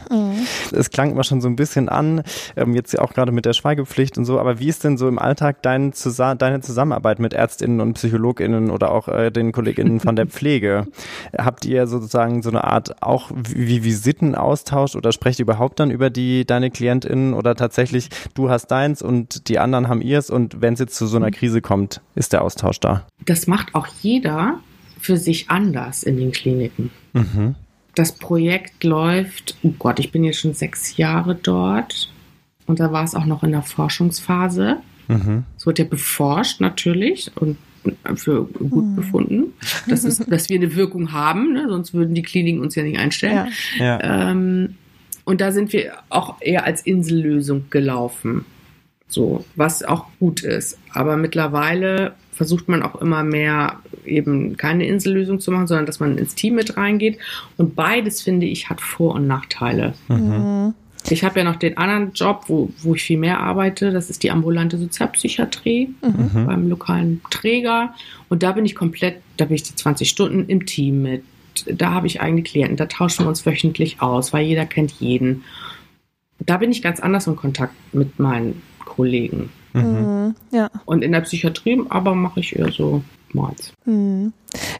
Es 0.72 0.90
klang 0.90 1.10
immer 1.10 1.24
schon 1.24 1.40
so 1.40 1.48
ein 1.48 1.56
bisschen 1.56 1.88
an, 1.88 2.22
ähm, 2.56 2.74
jetzt 2.74 2.98
auch 2.98 3.12
gerade 3.12 3.32
mit 3.32 3.46
der 3.46 3.52
Schweigepflicht 3.52 4.18
und 4.18 4.24
so, 4.24 4.38
aber 4.38 4.58
wie 4.58 4.68
ist 4.68 4.84
denn 4.84 4.96
so 4.96 5.08
im 5.08 5.18
Alltag 5.18 5.62
dein 5.62 5.92
Zusa 5.92 6.34
deine 6.34 6.60
Zusammenarbeit 6.60 7.18
mit 7.18 7.32
Ärztinnen 7.32 7.80
und 7.80 7.94
PsychologInnen 7.94 8.70
oder 8.70 8.92
auch 8.92 9.08
äh, 9.08 9.30
den 9.30 9.52
KollegInnen 9.52 10.00
von 10.00 10.16
der 10.16 10.26
Pflege? 10.26 10.86
Habt 11.36 11.64
ihr 11.64 11.86
sozusagen 11.86 12.42
so 12.42 12.50
eine 12.50 12.64
Art 12.64 13.02
auch 13.02 13.30
wie 13.34 13.82
Visitenaustausch 13.82 14.94
oder 14.94 15.12
sprecht 15.12 15.38
ihr 15.38 15.44
überhaupt 15.44 15.80
dann 15.80 15.90
über 15.90 16.10
die 16.10 16.44
deine 16.44 16.70
KlientInnen 16.70 17.34
oder 17.34 17.54
tatsächlich 17.54 18.08
du 18.34 18.50
hast 18.50 18.68
deins 18.68 19.02
und 19.02 19.48
die 19.48 19.58
anderen 19.58 19.88
haben 19.88 20.02
ihrs 20.02 20.30
und 20.30 20.60
wenn 20.60 20.74
es 20.74 20.80
jetzt 20.80 20.96
zu 20.96 21.06
so 21.06 21.16
einer. 21.16 21.30
Krise 21.30 21.60
kommt, 21.60 22.00
ist 22.14 22.32
der 22.32 22.42
Austausch 22.42 22.80
da? 22.80 23.06
Das 23.24 23.46
macht 23.46 23.74
auch 23.74 23.86
jeder 24.02 24.60
für 24.98 25.16
sich 25.16 25.50
anders 25.50 26.02
in 26.02 26.16
den 26.16 26.32
Kliniken. 26.32 26.90
Mhm 27.12 27.54
das 27.94 28.12
Projekt 28.12 28.84
läuft, 28.84 29.56
oh 29.62 29.74
Gott, 29.78 29.98
ich 29.98 30.12
bin 30.12 30.24
jetzt 30.24 30.40
schon 30.40 30.54
sechs 30.54 30.96
Jahre 30.96 31.34
dort 31.34 32.12
und 32.66 32.80
da 32.80 32.92
war 32.92 33.04
es 33.04 33.14
auch 33.14 33.26
noch 33.26 33.42
in 33.42 33.52
der 33.52 33.62
Forschungsphase. 33.62 34.78
Mhm. 35.08 35.44
Es 35.56 35.66
wird 35.66 35.78
ja 35.78 35.84
beforscht 35.84 36.60
natürlich 36.60 37.30
und 37.36 37.56
für 38.16 38.44
gut 38.44 38.84
mhm. 38.84 38.96
befunden, 38.96 39.52
dass, 39.88 40.04
es, 40.04 40.18
dass 40.18 40.48
wir 40.48 40.56
eine 40.56 40.74
Wirkung 40.76 41.12
haben, 41.12 41.54
ne? 41.54 41.66
sonst 41.68 41.94
würden 41.94 42.14
die 42.14 42.22
Kliniken 42.22 42.60
uns 42.60 42.74
ja 42.74 42.82
nicht 42.82 42.98
einstellen. 42.98 43.48
Ja. 43.78 43.98
Ja. 43.98 44.30
Ähm, 44.30 44.76
und 45.24 45.40
da 45.40 45.52
sind 45.52 45.72
wir 45.72 45.94
auch 46.08 46.40
eher 46.40 46.64
als 46.64 46.82
Insellösung 46.82 47.64
gelaufen. 47.70 48.44
So, 49.08 49.44
was 49.56 49.82
auch 49.82 50.06
gut 50.18 50.42
ist. 50.42 50.78
Aber 50.92 51.16
mittlerweile 51.16 52.14
versucht 52.40 52.70
man 52.70 52.82
auch 52.82 52.94
immer 53.02 53.22
mehr 53.22 53.80
eben 54.06 54.56
keine 54.56 54.86
Insellösung 54.86 55.40
zu 55.40 55.52
machen, 55.52 55.66
sondern 55.66 55.84
dass 55.84 56.00
man 56.00 56.16
ins 56.16 56.34
Team 56.34 56.54
mit 56.54 56.78
reingeht. 56.78 57.18
Und 57.58 57.76
beides, 57.76 58.22
finde 58.22 58.46
ich, 58.46 58.70
hat 58.70 58.80
Vor- 58.80 59.16
und 59.16 59.26
Nachteile. 59.26 59.92
Mhm. 60.08 60.72
Ich 61.10 61.22
habe 61.22 61.40
ja 61.40 61.44
noch 61.44 61.56
den 61.56 61.76
anderen 61.76 62.14
Job, 62.14 62.44
wo, 62.46 62.70
wo 62.78 62.94
ich 62.94 63.02
viel 63.02 63.18
mehr 63.18 63.40
arbeite. 63.40 63.90
Das 63.90 64.08
ist 64.08 64.22
die 64.22 64.30
ambulante 64.30 64.78
Sozialpsychiatrie 64.78 65.94
mhm. 66.00 66.46
beim 66.46 66.66
lokalen 66.70 67.20
Träger. 67.28 67.92
Und 68.30 68.42
da 68.42 68.52
bin 68.52 68.64
ich 68.64 68.74
komplett, 68.74 69.16
da 69.36 69.44
bin 69.44 69.56
ich 69.56 69.64
die 69.64 69.74
20 69.74 70.08
Stunden 70.08 70.48
im 70.48 70.64
Team 70.64 71.02
mit. 71.02 71.22
Da 71.66 71.90
habe 71.90 72.06
ich 72.06 72.22
eigene 72.22 72.42
Klienten, 72.42 72.78
da 72.78 72.86
tauschen 72.86 73.26
wir 73.26 73.28
uns 73.28 73.44
wöchentlich 73.44 74.00
aus, 74.00 74.32
weil 74.32 74.46
jeder 74.46 74.64
kennt 74.64 74.92
jeden. 74.92 75.44
Da 76.38 76.56
bin 76.56 76.72
ich 76.72 76.80
ganz 76.80 77.00
anders 77.00 77.26
in 77.26 77.36
Kontakt 77.36 77.74
mit 77.92 78.18
meinen 78.18 78.62
Kollegen. 78.78 79.50
Mhm. 79.72 80.34
Ja. 80.50 80.70
Und 80.84 81.02
in 81.02 81.12
der 81.12 81.20
Psychiatrie 81.20 81.82
aber 81.88 82.14
mache 82.14 82.40
ich 82.40 82.58
eher 82.58 82.70
so 82.70 83.02
Mords. 83.34 83.72
Mhm. 83.84 84.32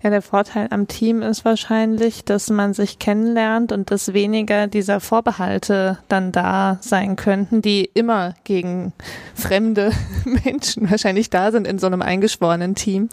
Ja, 0.03 0.11
der 0.11 0.23
Vorteil 0.23 0.69
am 0.71 0.89
Team 0.89 1.23
ist 1.23 1.45
wahrscheinlich, 1.45 2.25
dass 2.25 2.51
man 2.51 2.75
sich 2.75 2.99
kennenlernt 2.99 3.71
und 3.71 3.91
dass 3.91 4.13
weniger 4.13 4.67
dieser 4.67 5.01
Vorbehalte 5.01 5.99
dann 6.09 6.33
da 6.33 6.79
sein 6.81 7.17
könnten, 7.17 7.63
die 7.63 7.89
immer 7.95 8.35
gegen 8.45 8.93
fremde 9.35 9.93
Menschen 10.45 10.91
wahrscheinlich 10.91 11.31
da 11.31 11.53
sind 11.53 11.67
in 11.67 11.79
so 11.79 11.87
einem 11.87 12.03
eingeschworenen 12.03 12.75
Team. 12.75 13.09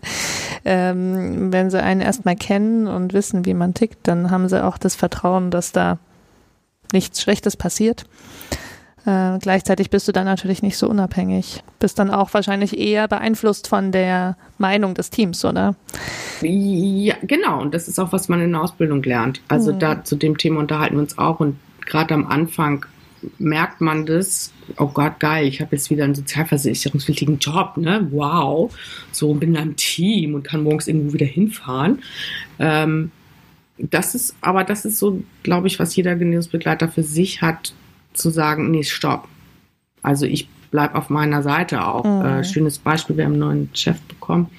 Ähm, 0.65 1.51
wenn 1.51 1.69
sie 1.69 1.81
einen 1.81 2.01
erstmal 2.01 2.35
kennen 2.35 2.87
und 2.87 3.13
wissen, 3.13 3.45
wie 3.45 3.53
man 3.53 3.73
tickt, 3.73 4.07
dann 4.07 4.31
haben 4.31 4.49
sie 4.49 4.63
auch 4.63 4.77
das 4.77 4.95
Vertrauen, 4.95 5.51
dass 5.51 5.71
da 5.71 5.99
nichts 6.91 7.21
Schlechtes 7.21 7.57
passiert. 7.57 8.05
Äh, 9.07 9.39
gleichzeitig 9.39 9.89
bist 9.89 10.05
du 10.09 10.11
dann 10.11 10.25
natürlich 10.25 10.61
nicht 10.61 10.77
so 10.77 10.89
unabhängig. 10.89 11.63
Bist 11.79 11.97
dann 11.97 12.11
auch 12.11 12.33
wahrscheinlich 12.33 12.77
eher 12.77 13.07
beeinflusst 13.07 13.69
von 13.69 13.93
der 13.93 14.35
Meinung 14.57 14.95
des 14.95 15.09
Teams, 15.09 15.45
oder? 15.45 15.75
Ja, 16.41 17.15
genau. 17.23 17.61
Und 17.61 17.73
das 17.73 17.87
ist 17.87 17.99
auch, 17.99 18.11
was 18.11 18.27
man 18.27 18.41
in 18.41 18.51
der 18.51 18.61
Ausbildung 18.61 19.01
lernt. 19.01 19.39
Also 19.47 19.71
mhm. 19.71 19.79
da 19.79 20.03
zu 20.03 20.17
dem 20.17 20.37
Thema 20.37 20.59
unterhalten 20.59 20.95
wir 20.95 21.01
uns 21.01 21.17
auch. 21.17 21.39
Und 21.39 21.57
gerade 21.85 22.15
am 22.15 22.27
Anfang 22.27 22.85
merkt 23.39 23.79
man 23.79 24.05
das, 24.05 24.51
oh 24.77 24.87
Gott, 24.87 25.21
geil, 25.21 25.47
ich 25.47 25.61
habe 25.61 25.77
jetzt 25.77 25.89
wieder 25.89 26.03
einen 26.03 26.13
sozialversicherungspflichtigen 26.13 27.39
Job, 27.39 27.77
ne? 27.77 28.05
Wow. 28.11 28.75
So 29.13 29.33
bin 29.35 29.51
in 29.51 29.57
einem 29.57 29.75
Team 29.77 30.35
und 30.35 30.43
kann 30.43 30.63
morgens 30.63 30.89
irgendwo 30.89 31.13
wieder 31.13 31.25
hinfahren. 31.25 31.99
Ähm, 32.59 33.11
das 33.77 34.15
ist, 34.15 34.35
aber 34.41 34.65
das 34.65 34.83
ist 34.83 34.99
so, 34.99 35.23
glaube 35.43 35.67
ich, 35.67 35.79
was 35.79 35.95
jeder 35.95 36.15
Genesungsbegleiter 36.15 36.89
für 36.89 37.03
sich 37.03 37.41
hat, 37.41 37.73
zu 38.17 38.29
sagen, 38.29 38.71
nee, 38.71 38.83
stopp. 38.83 39.27
Also 40.01 40.25
ich 40.25 40.47
bleibe 40.71 40.95
auf 40.95 41.09
meiner 41.09 41.43
Seite 41.43 41.85
auch. 41.85 42.03
Mhm. 42.03 42.25
Äh, 42.25 42.43
schönes 42.43 42.79
Beispiel, 42.79 43.17
wir 43.17 43.25
haben 43.25 43.33
einen 43.33 43.39
neuen 43.39 43.69
Chef 43.73 43.99
bekommen, 44.01 44.49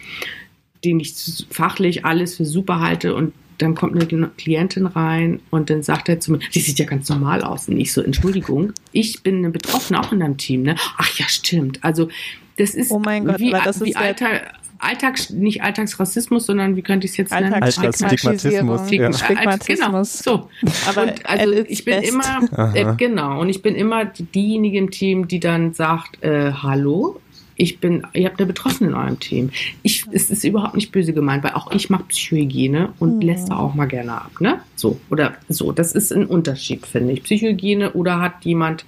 den 0.84 1.00
ich 1.00 1.14
fachlich 1.50 2.04
alles 2.04 2.36
für 2.36 2.44
super 2.44 2.80
halte 2.80 3.14
und 3.14 3.32
dann 3.58 3.74
kommt 3.74 4.00
eine 4.00 4.28
Klientin 4.36 4.86
rein 4.86 5.40
und 5.50 5.68
dann 5.68 5.82
sagt 5.82 6.08
er 6.08 6.20
zu 6.20 6.32
mir, 6.32 6.38
die 6.38 6.60
sieht 6.60 6.78
ja 6.78 6.84
ganz 6.84 7.08
normal 7.08 7.42
aus. 7.42 7.68
Und 7.68 7.78
ich 7.78 7.92
so, 7.92 8.00
Entschuldigung, 8.00 8.72
ich 8.92 9.22
bin 9.24 9.38
eine 9.38 9.50
Betroffene 9.50 9.98
auch 9.98 10.12
in 10.12 10.20
deinem 10.20 10.36
Team, 10.36 10.62
ne? 10.62 10.76
Ach 10.96 11.18
ja, 11.18 11.28
stimmt. 11.28 11.82
Also 11.82 12.08
das 12.56 12.74
ist 12.74 12.90
oh 12.90 13.00
mein 13.00 13.24
Gott, 13.24 13.38
wie, 13.38 13.50
das 13.50 13.84
wie 13.84 13.96
Alter, 13.96 14.42
Alltags, 14.78 15.30
nicht 15.30 15.62
Alltagsrassismus, 15.62 16.46
sondern 16.46 16.76
wie 16.76 16.82
könnte 16.82 17.06
ich 17.06 17.12
es 17.12 17.16
jetzt 17.16 17.32
nennen? 17.32 17.52
Alltagsstigmatismus. 17.52 18.86
Stigmatismus. 19.18 19.66
Genau, 19.66 20.04
so. 20.04 20.48
Aber 20.88 21.02
und 21.02 21.26
also 21.26 21.52
ich 21.68 21.84
bin 21.84 22.00
best. 22.00 22.12
immer, 22.12 22.74
äh, 22.74 22.94
genau, 22.96 23.40
und 23.40 23.48
ich 23.48 23.62
bin 23.62 23.74
immer 23.74 24.04
diejenige 24.04 24.78
im 24.78 24.90
Team, 24.90 25.26
die 25.26 25.40
dann 25.40 25.74
sagt, 25.74 26.22
äh, 26.22 26.52
hallo, 26.52 27.20
ich 27.56 27.80
bin, 27.80 28.06
ihr 28.12 28.26
habt 28.26 28.38
eine 28.38 28.46
Betroffene 28.46 28.90
in 28.90 28.94
eurem 28.94 29.18
Team. 29.18 29.50
Ich, 29.82 30.04
es 30.12 30.30
ist 30.30 30.44
überhaupt 30.44 30.76
nicht 30.76 30.92
böse 30.92 31.12
gemeint, 31.12 31.42
weil 31.42 31.52
auch 31.52 31.72
ich 31.72 31.90
mache 31.90 32.04
Psychohygiene 32.04 32.90
und 33.00 33.16
mhm. 33.16 33.22
lässt 33.22 33.50
da 33.50 33.56
auch 33.56 33.74
mal 33.74 33.86
gerne 33.86 34.12
ab, 34.12 34.30
ne? 34.40 34.60
So, 34.76 35.00
oder 35.10 35.34
so. 35.48 35.72
Das 35.72 35.92
ist 35.92 36.12
ein 36.12 36.24
Unterschied, 36.24 36.86
finde 36.86 37.14
ich. 37.14 37.24
Psychohygiene 37.24 37.92
oder 37.94 38.20
hat 38.20 38.44
jemand 38.44 38.84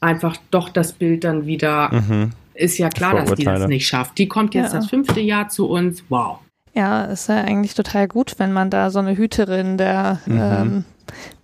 einfach 0.00 0.38
doch 0.50 0.70
das 0.70 0.94
Bild 0.94 1.24
dann 1.24 1.46
wieder 1.46 1.92
mhm 1.92 2.30
ist 2.58 2.78
ja 2.78 2.88
klar, 2.88 3.14
dass 3.14 3.34
die 3.34 3.44
das 3.44 3.66
nicht 3.68 3.86
schafft. 3.86 4.18
Die 4.18 4.28
kommt 4.28 4.54
jetzt 4.54 4.72
ja. 4.72 4.80
das 4.80 4.88
fünfte 4.88 5.20
Jahr 5.20 5.48
zu 5.48 5.68
uns. 5.68 6.04
Wow. 6.08 6.38
Ja, 6.74 7.04
ist 7.04 7.28
ja 7.28 7.36
eigentlich 7.36 7.74
total 7.74 8.08
gut, 8.08 8.34
wenn 8.38 8.52
man 8.52 8.70
da 8.70 8.90
so 8.90 8.98
eine 8.98 9.16
Hüterin 9.16 9.78
der, 9.78 10.20
mhm. 10.26 10.40
ähm, 10.40 10.84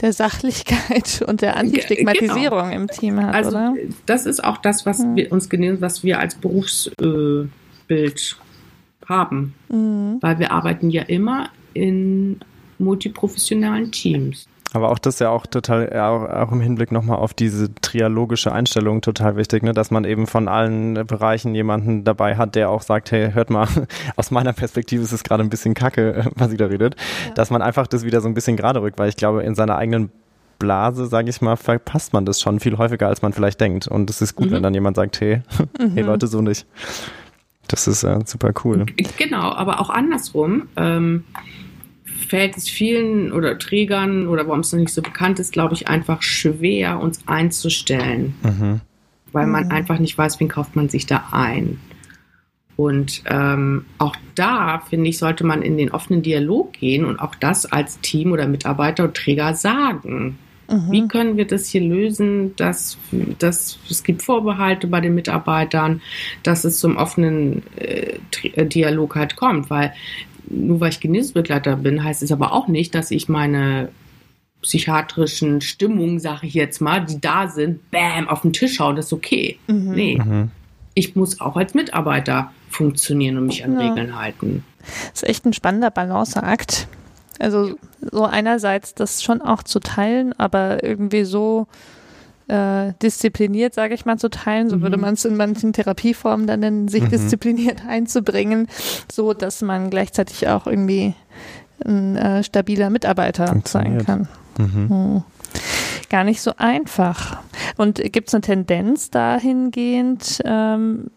der 0.00 0.12
Sachlichkeit 0.12 1.24
und 1.26 1.40
der 1.40 1.56
Antistigmatisierung 1.56 2.70
genau. 2.70 2.76
im 2.76 2.88
Team 2.88 3.20
hat, 3.20 3.34
also, 3.34 3.50
oder? 3.50 3.74
Das 4.06 4.26
ist 4.26 4.44
auch 4.44 4.58
das, 4.58 4.86
was 4.86 5.00
mhm. 5.00 5.16
wir 5.16 5.32
uns 5.32 5.48
genießen, 5.48 5.80
was 5.80 6.04
wir 6.04 6.20
als 6.20 6.34
Berufsbild 6.36 7.50
äh, 7.88 9.08
haben. 9.08 9.54
Mhm. 9.68 10.18
Weil 10.20 10.38
wir 10.38 10.52
arbeiten 10.52 10.90
ja 10.90 11.02
immer 11.02 11.48
in 11.72 12.40
multiprofessionalen 12.78 13.90
Teams. 13.90 14.46
Aber 14.74 14.90
auch 14.90 14.98
das 14.98 15.14
ist 15.14 15.20
ja 15.20 15.30
auch 15.30 15.46
total, 15.46 15.88
auch, 15.98 16.28
auch 16.28 16.52
im 16.52 16.60
Hinblick 16.60 16.90
nochmal 16.90 17.18
auf 17.18 17.32
diese 17.32 17.72
trialogische 17.76 18.52
Einstellung 18.52 19.02
total 19.02 19.36
wichtig, 19.36 19.62
ne? 19.62 19.72
dass 19.72 19.92
man 19.92 20.04
eben 20.04 20.26
von 20.26 20.48
allen 20.48 20.94
Bereichen 21.06 21.54
jemanden 21.54 22.02
dabei 22.02 22.36
hat, 22.36 22.56
der 22.56 22.70
auch 22.70 22.82
sagt, 22.82 23.12
hey, 23.12 23.30
hört 23.32 23.50
mal, 23.50 23.68
aus 24.16 24.32
meiner 24.32 24.52
Perspektive 24.52 25.04
ist 25.04 25.12
es 25.12 25.22
gerade 25.22 25.44
ein 25.44 25.48
bisschen 25.48 25.74
kacke, 25.74 26.28
was 26.34 26.50
ihr 26.50 26.58
da 26.58 26.66
redet, 26.66 26.96
ja. 27.28 27.34
dass 27.34 27.50
man 27.50 27.62
einfach 27.62 27.86
das 27.86 28.04
wieder 28.04 28.20
so 28.20 28.26
ein 28.26 28.34
bisschen 28.34 28.56
gerade 28.56 28.82
rückt, 28.82 28.98
weil 28.98 29.08
ich 29.08 29.16
glaube, 29.16 29.44
in 29.44 29.54
seiner 29.54 29.76
eigenen 29.76 30.10
Blase, 30.58 31.06
sage 31.06 31.30
ich 31.30 31.40
mal, 31.40 31.56
verpasst 31.56 32.12
man 32.12 32.26
das 32.26 32.40
schon 32.40 32.58
viel 32.58 32.76
häufiger, 32.76 33.06
als 33.06 33.22
man 33.22 33.32
vielleicht 33.32 33.60
denkt. 33.60 33.86
Und 33.86 34.10
es 34.10 34.20
ist 34.22 34.34
gut, 34.34 34.46
mhm. 34.46 34.54
wenn 34.56 34.62
dann 34.64 34.74
jemand 34.74 34.96
sagt, 34.96 35.20
hey, 35.20 35.42
mhm. 35.78 35.92
hey 35.92 36.02
Leute, 36.02 36.26
so 36.26 36.42
nicht. 36.42 36.66
Das 37.68 37.86
ist 37.86 38.02
äh, 38.02 38.18
super 38.24 38.52
cool. 38.64 38.86
Genau, 39.18 39.52
aber 39.52 39.80
auch 39.80 39.90
andersrum. 39.90 40.68
Ähm, 40.76 41.24
fällt 42.24 42.56
es 42.56 42.68
vielen 42.68 43.32
oder 43.32 43.58
Trägern 43.58 44.26
oder 44.28 44.46
warum 44.46 44.60
es 44.60 44.72
noch 44.72 44.80
nicht 44.80 44.92
so 44.92 45.02
bekannt 45.02 45.38
ist, 45.38 45.52
glaube 45.52 45.74
ich, 45.74 45.88
einfach 45.88 46.22
schwer, 46.22 47.00
uns 47.00 47.20
einzustellen. 47.26 48.34
Mhm. 48.42 48.80
Weil 49.32 49.46
man 49.46 49.64
mhm. 49.64 49.70
einfach 49.72 49.98
nicht 49.98 50.16
weiß, 50.16 50.40
wen 50.40 50.48
kauft 50.48 50.76
man 50.76 50.88
sich 50.88 51.06
da 51.06 51.28
ein. 51.32 51.80
Und 52.76 53.22
ähm, 53.26 53.84
auch 53.98 54.16
da, 54.34 54.80
finde 54.80 55.08
ich, 55.08 55.18
sollte 55.18 55.44
man 55.44 55.62
in 55.62 55.76
den 55.76 55.92
offenen 55.92 56.22
Dialog 56.22 56.72
gehen 56.72 57.04
und 57.04 57.20
auch 57.20 57.34
das 57.36 57.66
als 57.66 58.00
Team 58.00 58.32
oder 58.32 58.48
Mitarbeiter 58.48 59.04
und 59.04 59.14
Träger 59.16 59.54
sagen. 59.54 60.38
Mhm. 60.68 60.90
Wie 60.90 61.08
können 61.08 61.36
wir 61.36 61.46
das 61.46 61.68
hier 61.68 61.82
lösen, 61.82 62.56
dass, 62.56 62.98
dass 63.38 63.78
es 63.88 64.02
gibt 64.02 64.22
Vorbehalte 64.22 64.86
bei 64.86 65.00
den 65.00 65.14
Mitarbeitern, 65.14 66.00
dass 66.42 66.64
es 66.64 66.78
zum 66.78 66.96
offenen 66.96 67.62
äh, 67.76 68.18
Dialog 68.66 69.14
halt 69.14 69.36
kommt, 69.36 69.70
weil 69.70 69.92
nur 70.48 70.80
weil 70.80 70.90
ich 70.90 71.00
Genesungsbegleiter 71.00 71.76
bin, 71.76 72.02
heißt 72.02 72.22
es 72.22 72.32
aber 72.32 72.52
auch 72.52 72.68
nicht, 72.68 72.94
dass 72.94 73.10
ich 73.10 73.28
meine 73.28 73.88
psychiatrischen 74.62 75.60
Stimmungen, 75.60 76.18
sage 76.18 76.46
ich 76.46 76.54
jetzt 76.54 76.80
mal, 76.80 77.04
die 77.04 77.20
da 77.20 77.48
sind, 77.48 77.90
bam, 77.90 78.28
auf 78.28 78.42
den 78.42 78.52
Tisch 78.52 78.80
hauen, 78.80 78.96
das 78.96 79.06
ist 79.06 79.12
okay. 79.12 79.58
Mhm. 79.66 79.92
Nee. 79.92 80.18
Mhm. 80.22 80.50
Ich 80.94 81.16
muss 81.16 81.40
auch 81.40 81.56
als 81.56 81.74
Mitarbeiter 81.74 82.52
funktionieren 82.70 83.36
und 83.36 83.46
mich 83.46 83.64
an 83.64 83.74
ja. 83.74 83.88
Regeln 83.88 84.18
halten. 84.18 84.64
Das 85.12 85.22
ist 85.22 85.28
echt 85.28 85.44
ein 85.44 85.52
spannender 85.52 85.90
Balanceakt. 85.90 86.88
Also 87.38 87.74
so 88.00 88.24
einerseits 88.24 88.94
das 88.94 89.22
schon 89.22 89.42
auch 89.42 89.62
zu 89.62 89.80
teilen, 89.80 90.32
aber 90.38 90.84
irgendwie 90.84 91.24
so 91.24 91.66
äh, 92.48 92.92
diszipliniert, 93.02 93.74
sage 93.74 93.94
ich 93.94 94.04
mal, 94.04 94.18
zu 94.18 94.28
teilen, 94.28 94.68
so 94.68 94.76
mhm. 94.76 94.82
würde 94.82 94.96
man 94.96 95.14
es 95.14 95.24
in 95.24 95.36
manchen 95.36 95.72
Therapieformen 95.72 96.46
dann 96.46 96.60
nennen, 96.60 96.88
sich 96.88 97.04
mhm. 97.04 97.10
diszipliniert 97.10 97.84
einzubringen, 97.88 98.68
so 99.10 99.32
dass 99.32 99.62
man 99.62 99.90
gleichzeitig 99.90 100.48
auch 100.48 100.66
irgendwie 100.66 101.14
ein 101.84 102.16
äh, 102.16 102.44
stabiler 102.44 102.90
Mitarbeiter 102.90 103.54
sein 103.64 104.04
kann. 104.04 104.28
Mhm. 104.58 104.88
Hm. 104.88 105.22
Gar 106.08 106.24
nicht 106.24 106.40
so 106.40 106.52
einfach. 106.56 107.38
Und 107.76 108.00
gibt 108.12 108.28
es 108.28 108.34
eine 108.34 108.42
Tendenz 108.42 109.10
dahingehend, 109.10 110.40
ähm, 110.44 111.10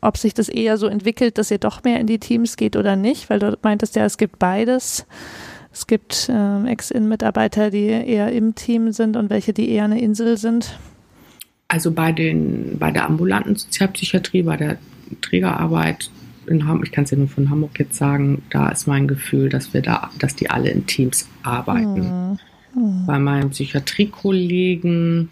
ob 0.00 0.16
sich 0.16 0.34
das 0.34 0.48
eher 0.48 0.76
so 0.76 0.86
entwickelt, 0.86 1.38
dass 1.38 1.50
ihr 1.50 1.58
doch 1.58 1.82
mehr 1.82 1.98
in 1.98 2.06
die 2.06 2.18
Teams 2.18 2.56
geht 2.56 2.76
oder 2.76 2.96
nicht? 2.96 3.28
Weil 3.30 3.38
du 3.38 3.58
meintest 3.62 3.96
ja, 3.96 4.04
es 4.04 4.18
gibt 4.18 4.38
beides. 4.38 5.06
Es 5.76 5.86
gibt 5.86 6.30
äh, 6.30 6.64
Ex-In-Mitarbeiter, 6.70 7.70
die 7.70 7.84
eher 7.84 8.32
im 8.32 8.54
Team 8.54 8.92
sind 8.92 9.14
und 9.14 9.28
welche, 9.28 9.52
die 9.52 9.68
eher 9.68 9.84
eine 9.84 10.00
Insel 10.00 10.38
sind. 10.38 10.78
Also 11.68 11.90
bei, 11.90 12.12
den, 12.12 12.78
bei 12.78 12.90
der 12.90 13.04
ambulanten 13.04 13.56
Sozialpsychiatrie, 13.56 14.42
bei 14.42 14.56
der 14.56 14.78
Trägerarbeit 15.20 16.10
in 16.46 16.66
Hamburg, 16.66 16.86
ich 16.86 16.92
kann 16.92 17.04
es 17.04 17.10
ja 17.10 17.18
nur 17.18 17.28
von 17.28 17.50
Hamburg 17.50 17.78
jetzt 17.78 17.98
sagen, 17.98 18.40
da 18.48 18.70
ist 18.70 18.86
mein 18.86 19.06
Gefühl, 19.06 19.50
dass 19.50 19.74
wir 19.74 19.82
da, 19.82 20.08
dass 20.18 20.34
die 20.34 20.48
alle 20.48 20.70
in 20.70 20.86
Teams 20.86 21.28
arbeiten. 21.42 22.38
Mhm. 22.74 23.04
Bei 23.06 23.18
meinen 23.18 23.50
Psychiatriekollegen 23.50 25.28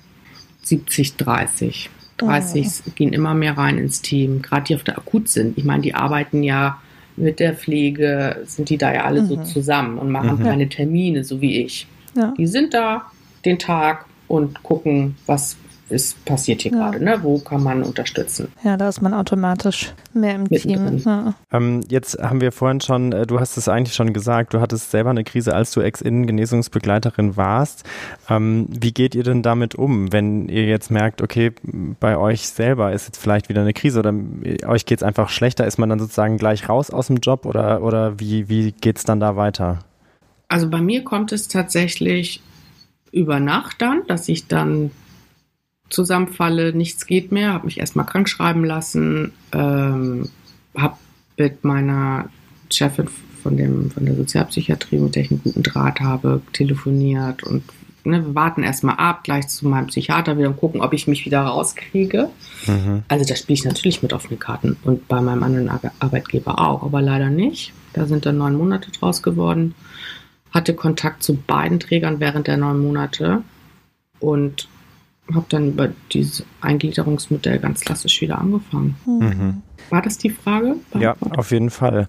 70, 0.60 1.16
30. 1.16 1.88
30 2.18 2.66
mhm. 2.66 2.94
gehen 2.94 3.12
immer 3.14 3.32
mehr 3.32 3.56
rein 3.56 3.78
ins 3.78 4.02
Team, 4.02 4.42
gerade 4.42 4.64
die 4.64 4.74
auf 4.74 4.84
der 4.84 4.98
Akut 4.98 5.30
sind. 5.30 5.56
Ich 5.56 5.64
meine, 5.64 5.80
die 5.80 5.94
arbeiten 5.94 6.42
ja 6.42 6.82
mit 7.16 7.40
der 7.40 7.54
Pflege 7.54 8.42
sind 8.44 8.70
die 8.70 8.78
da 8.78 8.92
ja 8.92 9.04
alle 9.04 9.22
mhm. 9.22 9.26
so 9.26 9.36
zusammen 9.42 9.98
und 9.98 10.10
machen 10.10 10.38
mhm. 10.38 10.42
keine 10.42 10.68
Termine, 10.68 11.24
so 11.24 11.40
wie 11.40 11.62
ich. 11.62 11.86
Ja. 12.16 12.34
Die 12.36 12.46
sind 12.46 12.74
da 12.74 13.10
den 13.44 13.58
Tag 13.58 14.06
und 14.28 14.62
gucken, 14.62 15.16
was 15.26 15.56
ist 15.88 16.24
passiert 16.24 16.62
hier 16.62 16.72
ja. 16.72 16.78
gerade, 16.78 17.04
ne? 17.04 17.18
Wo 17.22 17.38
kann 17.38 17.62
man 17.62 17.82
unterstützen? 17.82 18.48
Ja, 18.62 18.76
da 18.76 18.88
ist 18.88 19.02
man 19.02 19.12
automatisch 19.12 19.92
mehr 20.12 20.36
im 20.36 20.48
Team. 20.48 20.98
Ja. 21.04 21.34
Ähm, 21.52 21.82
jetzt 21.88 22.18
haben 22.22 22.40
wir 22.40 22.52
vorhin 22.52 22.80
schon, 22.80 23.12
äh, 23.12 23.26
du 23.26 23.40
hast 23.40 23.56
es 23.56 23.68
eigentlich 23.68 23.94
schon 23.94 24.12
gesagt, 24.12 24.54
du 24.54 24.60
hattest 24.60 24.90
selber 24.90 25.10
eine 25.10 25.24
Krise, 25.24 25.54
als 25.54 25.72
du 25.72 25.80
Ex-Innen-Genesungsbegleiterin 25.80 27.36
warst. 27.36 27.84
Ähm, 28.30 28.66
wie 28.70 28.92
geht 28.92 29.14
ihr 29.14 29.22
denn 29.24 29.42
damit 29.42 29.74
um, 29.74 30.12
wenn 30.12 30.48
ihr 30.48 30.64
jetzt 30.64 30.90
merkt, 30.90 31.20
okay, 31.20 31.52
bei 32.00 32.16
euch 32.16 32.48
selber 32.48 32.92
ist 32.92 33.06
jetzt 33.06 33.18
vielleicht 33.18 33.48
wieder 33.48 33.60
eine 33.60 33.74
Krise 33.74 33.98
oder 33.98 34.14
äh, 34.42 34.64
euch 34.66 34.86
geht 34.86 35.00
es 35.00 35.02
einfach 35.02 35.28
schlechter, 35.28 35.66
ist 35.66 35.78
man 35.78 35.88
dann 35.88 35.98
sozusagen 35.98 36.38
gleich 36.38 36.68
raus 36.68 36.90
aus 36.90 37.08
dem 37.08 37.16
Job 37.16 37.44
oder, 37.44 37.82
oder 37.82 38.18
wie, 38.18 38.48
wie 38.48 38.72
geht 38.72 38.98
es 38.98 39.04
dann 39.04 39.20
da 39.20 39.36
weiter? 39.36 39.80
Also 40.48 40.68
bei 40.70 40.80
mir 40.80 41.04
kommt 41.04 41.32
es 41.32 41.48
tatsächlich 41.48 42.42
über 43.12 43.40
Nacht 43.40 43.80
dann, 43.80 44.02
dass 44.06 44.28
ich 44.28 44.48
dann 44.48 44.90
zusammenfalle, 45.90 46.74
nichts 46.74 47.06
geht 47.06 47.32
mehr, 47.32 47.52
habe 47.52 47.66
mich 47.66 47.78
erstmal 47.78 48.06
krank 48.06 48.28
schreiben 48.28 48.64
lassen, 48.64 49.32
ähm, 49.52 50.28
habe 50.76 50.96
mit 51.36 51.64
meiner 51.64 52.28
Chefin 52.70 53.08
von, 53.42 53.56
dem, 53.56 53.90
von 53.90 54.06
der 54.06 54.16
Sozialpsychiatrie, 54.16 54.98
mit 54.98 55.14
der 55.14 55.22
ich 55.22 55.30
einen 55.30 55.42
guten 55.42 55.62
Draht 55.62 56.00
habe, 56.00 56.40
telefoniert 56.52 57.42
und 57.42 57.62
ne, 58.04 58.24
wir 58.24 58.34
warten 58.34 58.62
erstmal 58.62 58.96
ab, 58.96 59.24
gleich 59.24 59.48
zu 59.48 59.66
meinem 59.68 59.86
Psychiater 59.86 60.38
wieder 60.38 60.48
und 60.48 60.56
gucken, 60.56 60.80
ob 60.80 60.92
ich 60.92 61.06
mich 61.06 61.24
wieder 61.24 61.40
rauskriege. 61.40 62.30
Mhm. 62.66 63.02
Also 63.08 63.24
da 63.24 63.36
spiele 63.36 63.54
ich 63.54 63.64
natürlich 63.64 64.02
mit 64.02 64.12
offenen 64.12 64.38
Karten 64.38 64.76
und 64.84 65.08
bei 65.08 65.20
meinem 65.20 65.42
anderen 65.42 65.70
Arbeitgeber 65.98 66.58
auch, 66.58 66.82
aber 66.82 67.02
leider 67.02 67.30
nicht. 67.30 67.72
Da 67.92 68.06
sind 68.06 68.26
dann 68.26 68.38
neun 68.38 68.56
Monate 68.56 68.90
draus 68.90 69.22
geworden. 69.22 69.74
Hatte 70.50 70.74
Kontakt 70.74 71.22
zu 71.22 71.36
beiden 71.36 71.80
Trägern 71.80 72.20
während 72.20 72.46
der 72.46 72.56
neun 72.56 72.82
Monate 72.82 73.42
und 74.20 74.68
habe 75.32 75.46
dann 75.48 75.68
über 75.68 75.90
dieses 76.12 76.44
Eingliederungsmodell 76.60 77.58
ganz 77.58 77.80
klassisch 77.80 78.20
wieder 78.20 78.38
angefangen. 78.38 78.96
Mhm. 79.06 79.62
War 79.90 80.02
das 80.02 80.18
die 80.18 80.30
Frage? 80.30 80.76
Ja, 80.98 81.16
auf 81.30 81.50
jeden 81.50 81.70
Fall. 81.70 82.08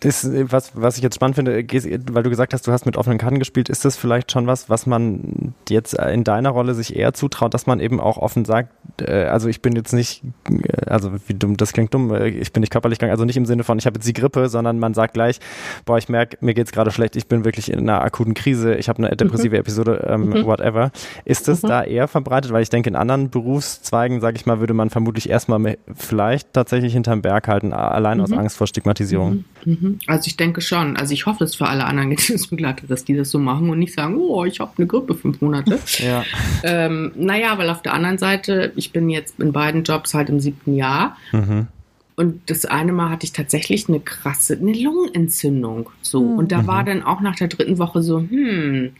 Das, 0.00 0.28
was, 0.50 0.72
was 0.74 0.96
ich 0.96 1.02
jetzt 1.02 1.16
spannend 1.16 1.36
finde, 1.36 1.64
weil 2.12 2.22
du 2.22 2.30
gesagt 2.30 2.54
hast, 2.54 2.66
du 2.66 2.72
hast 2.72 2.86
mit 2.86 2.96
offenen 2.96 3.18
Karten 3.18 3.38
gespielt, 3.38 3.68
ist 3.68 3.84
das 3.84 3.96
vielleicht 3.96 4.32
schon 4.32 4.46
was, 4.46 4.68
was 4.68 4.86
man 4.86 5.54
jetzt 5.68 5.94
in 5.94 6.24
deiner 6.24 6.50
Rolle 6.50 6.74
sich 6.74 6.96
eher 6.96 7.12
zutraut, 7.14 7.54
dass 7.54 7.66
man 7.66 7.80
eben 7.80 8.00
auch 8.00 8.18
offen 8.18 8.44
sagt, 8.44 8.72
äh, 9.00 9.24
also 9.24 9.48
ich 9.48 9.62
bin 9.62 9.74
jetzt 9.76 9.92
nicht, 9.92 10.22
äh, 10.50 10.86
also 10.86 11.12
wie 11.26 11.34
dumm, 11.34 11.56
das 11.56 11.72
klingt 11.72 11.94
dumm, 11.94 12.12
äh, 12.12 12.28
ich 12.28 12.52
bin 12.52 12.60
nicht 12.60 12.70
körperlich 12.70 12.98
krank, 12.98 13.10
also 13.10 13.24
nicht 13.24 13.36
im 13.36 13.46
Sinne 13.46 13.64
von, 13.64 13.78
ich 13.78 13.86
habe 13.86 13.96
jetzt 13.96 14.06
die 14.06 14.12
Grippe, 14.12 14.48
sondern 14.48 14.78
man 14.78 14.94
sagt 14.94 15.14
gleich, 15.14 15.40
boah, 15.84 15.98
ich 15.98 16.08
merke, 16.08 16.38
mir 16.40 16.54
geht's 16.54 16.72
gerade 16.72 16.90
schlecht, 16.90 17.16
ich 17.16 17.26
bin 17.26 17.44
wirklich 17.44 17.70
in 17.70 17.80
einer 17.80 18.02
akuten 18.02 18.34
Krise, 18.34 18.74
ich 18.74 18.88
habe 18.88 19.04
eine 19.04 19.16
depressive 19.16 19.56
mhm. 19.56 19.60
Episode, 19.60 20.06
ähm, 20.08 20.28
mhm. 20.28 20.44
whatever. 20.44 20.90
Ist 21.24 21.48
das 21.48 21.62
mhm. 21.62 21.68
da 21.68 21.84
eher 21.84 22.08
verbreitet? 22.08 22.52
Weil 22.52 22.62
ich 22.62 22.70
denke, 22.70 22.88
in 22.88 22.96
anderen 22.96 23.30
Berufszweigen, 23.30 24.20
sage 24.20 24.36
ich 24.36 24.46
mal, 24.46 24.60
würde 24.60 24.74
man 24.74 24.90
vermutlich 24.90 25.28
erstmal 25.28 25.76
vielleicht 25.94 26.52
tatsächlich 26.52 26.94
hinterm 27.14 27.22
Berg 27.22 27.48
halten, 27.48 27.72
allein 27.72 28.20
aus 28.20 28.30
mhm. 28.30 28.38
Angst 28.38 28.56
vor 28.56 28.66
Stigmatisierung. 28.66 29.44
Mhm. 29.64 29.78
Mhm. 29.80 29.98
Also 30.06 30.26
ich 30.26 30.36
denke 30.36 30.60
schon, 30.60 30.96
also 30.96 31.12
ich 31.12 31.26
hoffe 31.26 31.44
es 31.44 31.54
für 31.54 31.66
alle 31.66 31.84
anderen 31.84 32.10
Genesungsbegleiter, 32.16 32.86
dass 32.86 33.04
die 33.04 33.16
das 33.16 33.30
so 33.30 33.38
machen 33.38 33.70
und 33.70 33.78
nicht 33.78 33.94
sagen, 33.94 34.16
oh, 34.18 34.44
ich 34.44 34.60
habe 34.60 34.72
eine 34.76 34.86
Grippe 34.86 35.14
fünf 35.14 35.40
Monate. 35.40 35.78
ja. 35.98 36.24
Ähm, 36.62 37.12
naja, 37.16 37.56
weil 37.58 37.70
auf 37.70 37.82
der 37.82 37.94
anderen 37.94 38.18
Seite, 38.18 38.72
ich 38.76 38.92
bin 38.92 39.08
jetzt 39.08 39.40
in 39.40 39.52
beiden 39.52 39.84
Jobs 39.84 40.14
halt 40.14 40.28
im 40.28 40.40
siebten 40.40 40.74
Jahr. 40.74 41.16
Mhm. 41.32 41.68
Und 42.16 42.48
das 42.48 42.64
eine 42.64 42.92
Mal 42.92 43.10
hatte 43.10 43.24
ich 43.24 43.32
tatsächlich 43.32 43.88
eine 43.88 43.98
krasse, 43.98 44.56
eine 44.56 44.72
Lungenentzündung. 44.72 45.90
So. 46.00 46.22
Mhm. 46.22 46.38
Und 46.38 46.52
da 46.52 46.66
war 46.66 46.82
mhm. 46.82 46.86
dann 46.86 47.02
auch 47.02 47.20
nach 47.20 47.36
der 47.36 47.48
dritten 47.48 47.78
Woche 47.78 48.02
so, 48.02 48.20
hm, 48.20 48.92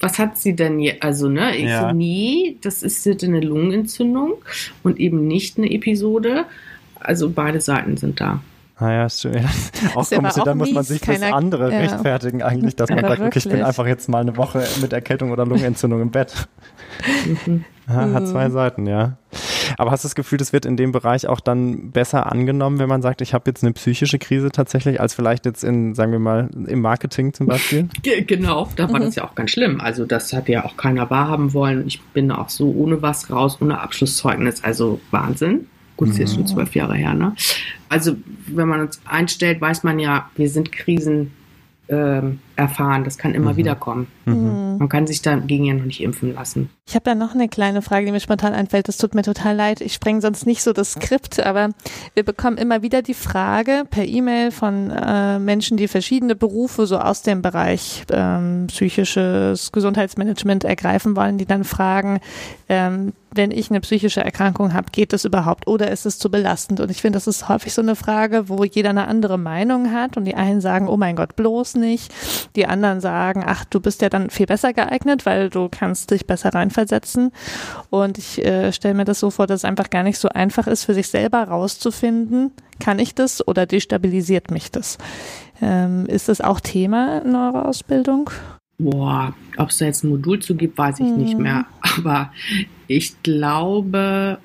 was 0.00 0.18
hat 0.18 0.38
sie 0.38 0.56
denn 0.56 0.78
hier? 0.78 0.96
Also, 1.00 1.28
ne, 1.28 1.54
ich 1.56 1.68
ja. 1.68 1.88
so, 1.88 1.94
nee, 1.94 2.56
das 2.62 2.82
ist 2.82 3.06
eine 3.22 3.40
Lungenentzündung 3.40 4.34
und 4.82 4.98
eben 4.98 5.28
nicht 5.28 5.58
eine 5.58 5.70
Episode. 5.70 6.46
Also 7.00 7.30
beide 7.30 7.60
Seiten 7.60 7.96
sind 7.96 8.20
da. 8.20 8.40
Ah 8.80 8.92
ja, 8.92 9.06
ist 9.06 9.20
schön. 9.20 9.34
Ja. 9.34 9.40
Auch, 9.94 10.08
komisch, 10.08 10.38
auch 10.38 10.44
dann 10.44 10.56
muss 10.56 10.72
man 10.72 10.82
sich 10.84 11.02
fürs 11.02 11.20
andere 11.20 11.70
ja. 11.70 11.80
rechtfertigen 11.80 12.42
eigentlich, 12.42 12.76
dass 12.76 12.88
man 12.88 13.00
sagt, 13.00 13.20
okay, 13.20 13.38
ich 13.38 13.48
bin 13.48 13.62
einfach 13.62 13.86
jetzt 13.86 14.08
mal 14.08 14.20
eine 14.20 14.38
Woche 14.38 14.66
mit 14.80 14.94
Erkältung 14.94 15.32
oder 15.32 15.44
Lungenentzündung 15.44 16.00
im 16.00 16.10
Bett. 16.10 16.48
Mhm. 17.44 17.64
hat 17.86 18.26
zwei 18.26 18.48
Seiten, 18.48 18.86
ja. 18.86 19.18
Aber 19.76 19.90
hast 19.90 20.04
du 20.04 20.06
das 20.06 20.14
Gefühl, 20.14 20.38
das 20.38 20.52
wird 20.52 20.64
in 20.64 20.76
dem 20.76 20.92
Bereich 20.92 21.26
auch 21.26 21.40
dann 21.40 21.90
besser 21.90 22.30
angenommen, 22.32 22.78
wenn 22.78 22.88
man 22.88 23.02
sagt, 23.02 23.20
ich 23.20 23.34
habe 23.34 23.44
jetzt 23.50 23.62
eine 23.62 23.72
psychische 23.74 24.18
Krise 24.18 24.50
tatsächlich, 24.50 25.00
als 25.00 25.14
vielleicht 25.14 25.44
jetzt 25.44 25.62
in, 25.62 25.94
sagen 25.94 26.12
wir 26.12 26.18
mal, 26.18 26.48
im 26.66 26.80
Marketing 26.80 27.34
zum 27.34 27.46
Beispiel? 27.46 27.88
Genau, 28.26 28.68
da 28.76 28.90
war 28.90 29.00
mhm. 29.00 29.04
das 29.04 29.16
ja 29.16 29.24
auch 29.24 29.34
ganz 29.34 29.50
schlimm. 29.50 29.80
Also 29.80 30.04
das 30.04 30.32
hat 30.32 30.48
ja 30.48 30.64
auch 30.64 30.76
keiner 30.76 31.10
wahrhaben 31.10 31.52
wollen. 31.52 31.86
Ich 31.86 32.00
bin 32.00 32.30
auch 32.30 32.48
so 32.48 32.70
ohne 32.70 33.02
was 33.02 33.30
raus, 33.30 33.58
ohne 33.60 33.80
Abschlusszeugnis. 33.80 34.64
Also 34.64 35.00
Wahnsinn. 35.10 35.66
Gut, 36.00 36.08
das 36.08 36.14
ist 36.14 36.20
jetzt 36.20 36.32
schon 36.32 36.42
mhm. 36.44 36.46
zwölf 36.46 36.74
Jahre 36.74 36.94
her, 36.94 37.12
ne? 37.12 37.34
Also, 37.90 38.16
wenn 38.46 38.66
man 38.66 38.80
uns 38.80 39.02
einstellt, 39.04 39.60
weiß 39.60 39.82
man 39.82 39.98
ja, 39.98 40.30
wir 40.34 40.48
sind 40.48 40.72
Krisen 40.72 41.32
ähm, 41.90 42.38
erfahren. 42.56 43.04
Das 43.04 43.18
kann 43.18 43.34
immer 43.34 43.52
mhm. 43.52 43.56
wieder 43.58 43.74
kommen. 43.74 44.06
Mhm. 44.24 44.78
Man 44.78 44.88
kann 44.88 45.06
sich 45.06 45.20
dagegen 45.20 45.66
ja 45.66 45.74
noch 45.74 45.84
nicht 45.84 46.02
impfen 46.02 46.32
lassen. 46.32 46.70
Ich 46.90 46.96
habe 46.96 47.10
ja 47.10 47.14
noch 47.14 47.34
eine 47.34 47.48
kleine 47.48 47.82
Frage, 47.82 48.06
die 48.06 48.10
mir 48.10 48.18
spontan 48.18 48.52
einfällt. 48.52 48.88
Das 48.88 48.96
tut 48.96 49.14
mir 49.14 49.22
total 49.22 49.54
leid. 49.54 49.80
Ich 49.80 49.94
spreng 49.94 50.20
sonst 50.20 50.44
nicht 50.44 50.60
so 50.60 50.72
das 50.72 50.94
Skript, 50.94 51.38
aber 51.38 51.68
wir 52.14 52.24
bekommen 52.24 52.56
immer 52.56 52.82
wieder 52.82 53.00
die 53.00 53.14
Frage 53.14 53.84
per 53.88 54.04
E-Mail 54.04 54.50
von 54.50 54.90
äh, 54.90 55.38
Menschen, 55.38 55.76
die 55.76 55.86
verschiedene 55.86 56.34
Berufe 56.34 56.88
so 56.88 56.98
aus 56.98 57.22
dem 57.22 57.42
Bereich 57.42 58.02
ähm, 58.10 58.66
psychisches 58.66 59.70
Gesundheitsmanagement 59.70 60.64
ergreifen 60.64 61.14
wollen, 61.14 61.38
die 61.38 61.46
dann 61.46 61.62
fragen, 61.62 62.18
ähm, 62.68 63.12
wenn 63.32 63.52
ich 63.52 63.70
eine 63.70 63.80
psychische 63.80 64.22
Erkrankung 64.22 64.74
habe, 64.74 64.90
geht 64.90 65.12
das 65.12 65.24
überhaupt 65.24 65.68
oder 65.68 65.90
ist 65.90 66.06
es 66.06 66.18
zu 66.18 66.30
belastend? 66.30 66.80
Und 66.80 66.90
ich 66.90 67.00
finde, 67.00 67.16
das 67.16 67.26
ist 67.26 67.48
häufig 67.48 67.72
so 67.72 67.82
eine 67.82 67.94
Frage, 67.94 68.48
wo 68.48 68.64
jeder 68.64 68.90
eine 68.90 69.06
andere 69.06 69.38
Meinung 69.38 69.92
hat 69.92 70.16
und 70.16 70.24
die 70.24 70.34
einen 70.34 70.60
sagen, 70.60 70.88
oh 70.88 70.96
mein 70.96 71.16
Gott, 71.16 71.36
bloß 71.36 71.76
nicht. 71.76 72.12
Die 72.56 72.66
anderen 72.66 73.00
sagen, 73.00 73.44
ach, 73.46 73.64
du 73.64 73.80
bist 73.80 74.02
ja 74.02 74.08
dann 74.08 74.30
viel 74.30 74.46
besser 74.46 74.72
geeignet, 74.72 75.26
weil 75.26 75.48
du 75.48 75.68
kannst 75.70 76.10
dich 76.10 76.26
besser 76.26 76.52
reinversetzen. 76.52 76.79
Und 77.90 78.18
ich 78.18 78.44
äh, 78.44 78.72
stelle 78.72 78.94
mir 78.94 79.04
das 79.04 79.20
so 79.20 79.30
vor, 79.30 79.46
dass 79.46 79.60
es 79.60 79.64
einfach 79.64 79.90
gar 79.90 80.02
nicht 80.02 80.18
so 80.18 80.28
einfach 80.28 80.66
ist, 80.66 80.84
für 80.84 80.94
sich 80.94 81.08
selber 81.08 81.42
rauszufinden, 81.44 82.52
kann 82.78 82.98
ich 82.98 83.14
das 83.14 83.46
oder 83.46 83.66
destabilisiert 83.66 84.50
mich 84.50 84.70
das? 84.70 84.98
Ähm, 85.60 86.06
ist 86.06 86.28
das 86.28 86.40
auch 86.40 86.60
Thema 86.60 87.18
in 87.18 87.34
eurer 87.34 87.66
Ausbildung? 87.66 88.30
Boah, 88.78 89.34
ob 89.58 89.68
es 89.68 89.78
da 89.78 89.84
jetzt 89.84 90.04
ein 90.04 90.10
Modul 90.10 90.40
zu 90.40 90.54
gibt, 90.54 90.78
weiß 90.78 91.00
ich 91.00 91.06
hm. 91.06 91.16
nicht 91.18 91.38
mehr. 91.38 91.66
Aber 91.80 92.32
ich 92.86 93.22
glaube, 93.22 94.38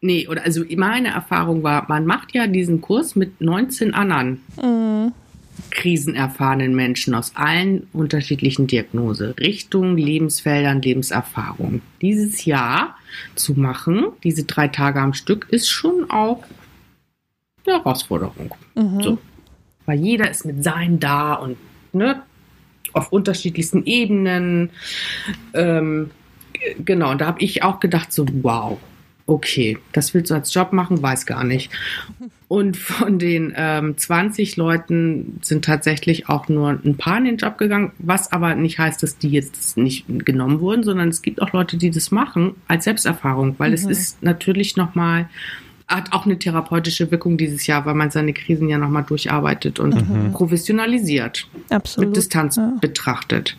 nee, 0.00 0.28
oder 0.28 0.44
also 0.44 0.62
meine 0.76 1.08
Erfahrung 1.08 1.62
war, 1.62 1.86
man 1.88 2.06
macht 2.06 2.32
ja 2.32 2.46
diesen 2.46 2.80
Kurs 2.80 3.16
mit 3.16 3.40
19 3.40 3.92
anderen 3.92 4.42
hm. 4.60 5.12
Krisenerfahrenen 5.70 6.74
Menschen 6.74 7.14
aus 7.14 7.32
allen 7.34 7.86
unterschiedlichen 7.92 8.66
Diagnoserichtungen, 8.66 9.96
Lebensfeldern, 9.96 10.82
Lebenserfahrungen. 10.82 11.82
Dieses 12.00 12.44
Jahr 12.44 12.96
zu 13.34 13.54
machen, 13.54 14.06
diese 14.22 14.44
drei 14.44 14.68
Tage 14.68 15.00
am 15.00 15.14
Stück, 15.14 15.48
ist 15.50 15.68
schon 15.68 16.10
auch 16.10 16.44
eine 17.66 17.76
Herausforderung. 17.76 18.54
Mhm. 18.74 19.02
So. 19.02 19.18
Weil 19.86 19.98
jeder 19.98 20.30
ist 20.30 20.44
mit 20.44 20.62
seinem 20.62 21.00
da 21.00 21.34
und 21.34 21.56
ne, 21.92 22.22
auf 22.92 23.12
unterschiedlichsten 23.12 23.84
Ebenen. 23.86 24.70
Ähm, 25.54 26.10
genau, 26.84 27.10
und 27.10 27.20
da 27.20 27.26
habe 27.26 27.42
ich 27.42 27.62
auch 27.62 27.80
gedacht, 27.80 28.12
so, 28.12 28.26
wow, 28.42 28.78
okay, 29.26 29.78
das 29.92 30.14
willst 30.14 30.30
du 30.30 30.34
als 30.34 30.52
Job 30.52 30.72
machen, 30.72 31.02
weiß 31.02 31.26
gar 31.26 31.44
nicht. 31.44 31.70
Und 32.48 32.76
von 32.76 33.20
den 33.20 33.54
ähm, 33.56 33.96
20 33.96 34.56
Leuten 34.56 35.38
sind 35.40 35.64
tatsächlich 35.64 36.28
auch 36.28 36.48
nur 36.48 36.70
ein 36.84 36.96
paar 36.96 37.18
in 37.18 37.24
den 37.24 37.36
Job 37.36 37.58
gegangen, 37.58 37.92
was 37.98 38.32
aber 38.32 38.56
nicht 38.56 38.78
heißt, 38.80 39.02
dass 39.02 39.18
die 39.18 39.28
jetzt 39.28 39.76
nicht 39.76 40.06
genommen 40.08 40.60
wurden, 40.60 40.82
sondern 40.82 41.08
es 41.10 41.22
gibt 41.22 41.40
auch 41.40 41.52
Leute, 41.52 41.76
die 41.76 41.90
das 41.90 42.10
machen 42.10 42.56
als 42.66 42.84
Selbsterfahrung, 42.84 43.54
weil 43.58 43.68
mhm. 43.68 43.74
es 43.76 43.84
ist 43.84 44.22
natürlich 44.22 44.76
nochmal 44.76 45.28
hat 45.86 46.12
auch 46.12 46.24
eine 46.24 46.38
therapeutische 46.38 47.10
Wirkung 47.10 47.36
dieses 47.36 47.66
Jahr, 47.66 47.84
weil 47.84 47.94
man 47.94 48.10
seine 48.10 48.32
Krisen 48.32 48.68
ja 48.68 48.78
nochmal 48.78 49.02
durcharbeitet 49.02 49.80
und 49.80 50.08
mhm. 50.08 50.32
professionalisiert, 50.32 51.48
Absolut. 51.68 52.10
mit 52.10 52.16
Distanz 52.16 52.56
ja. 52.56 52.76
betrachtet. 52.80 53.56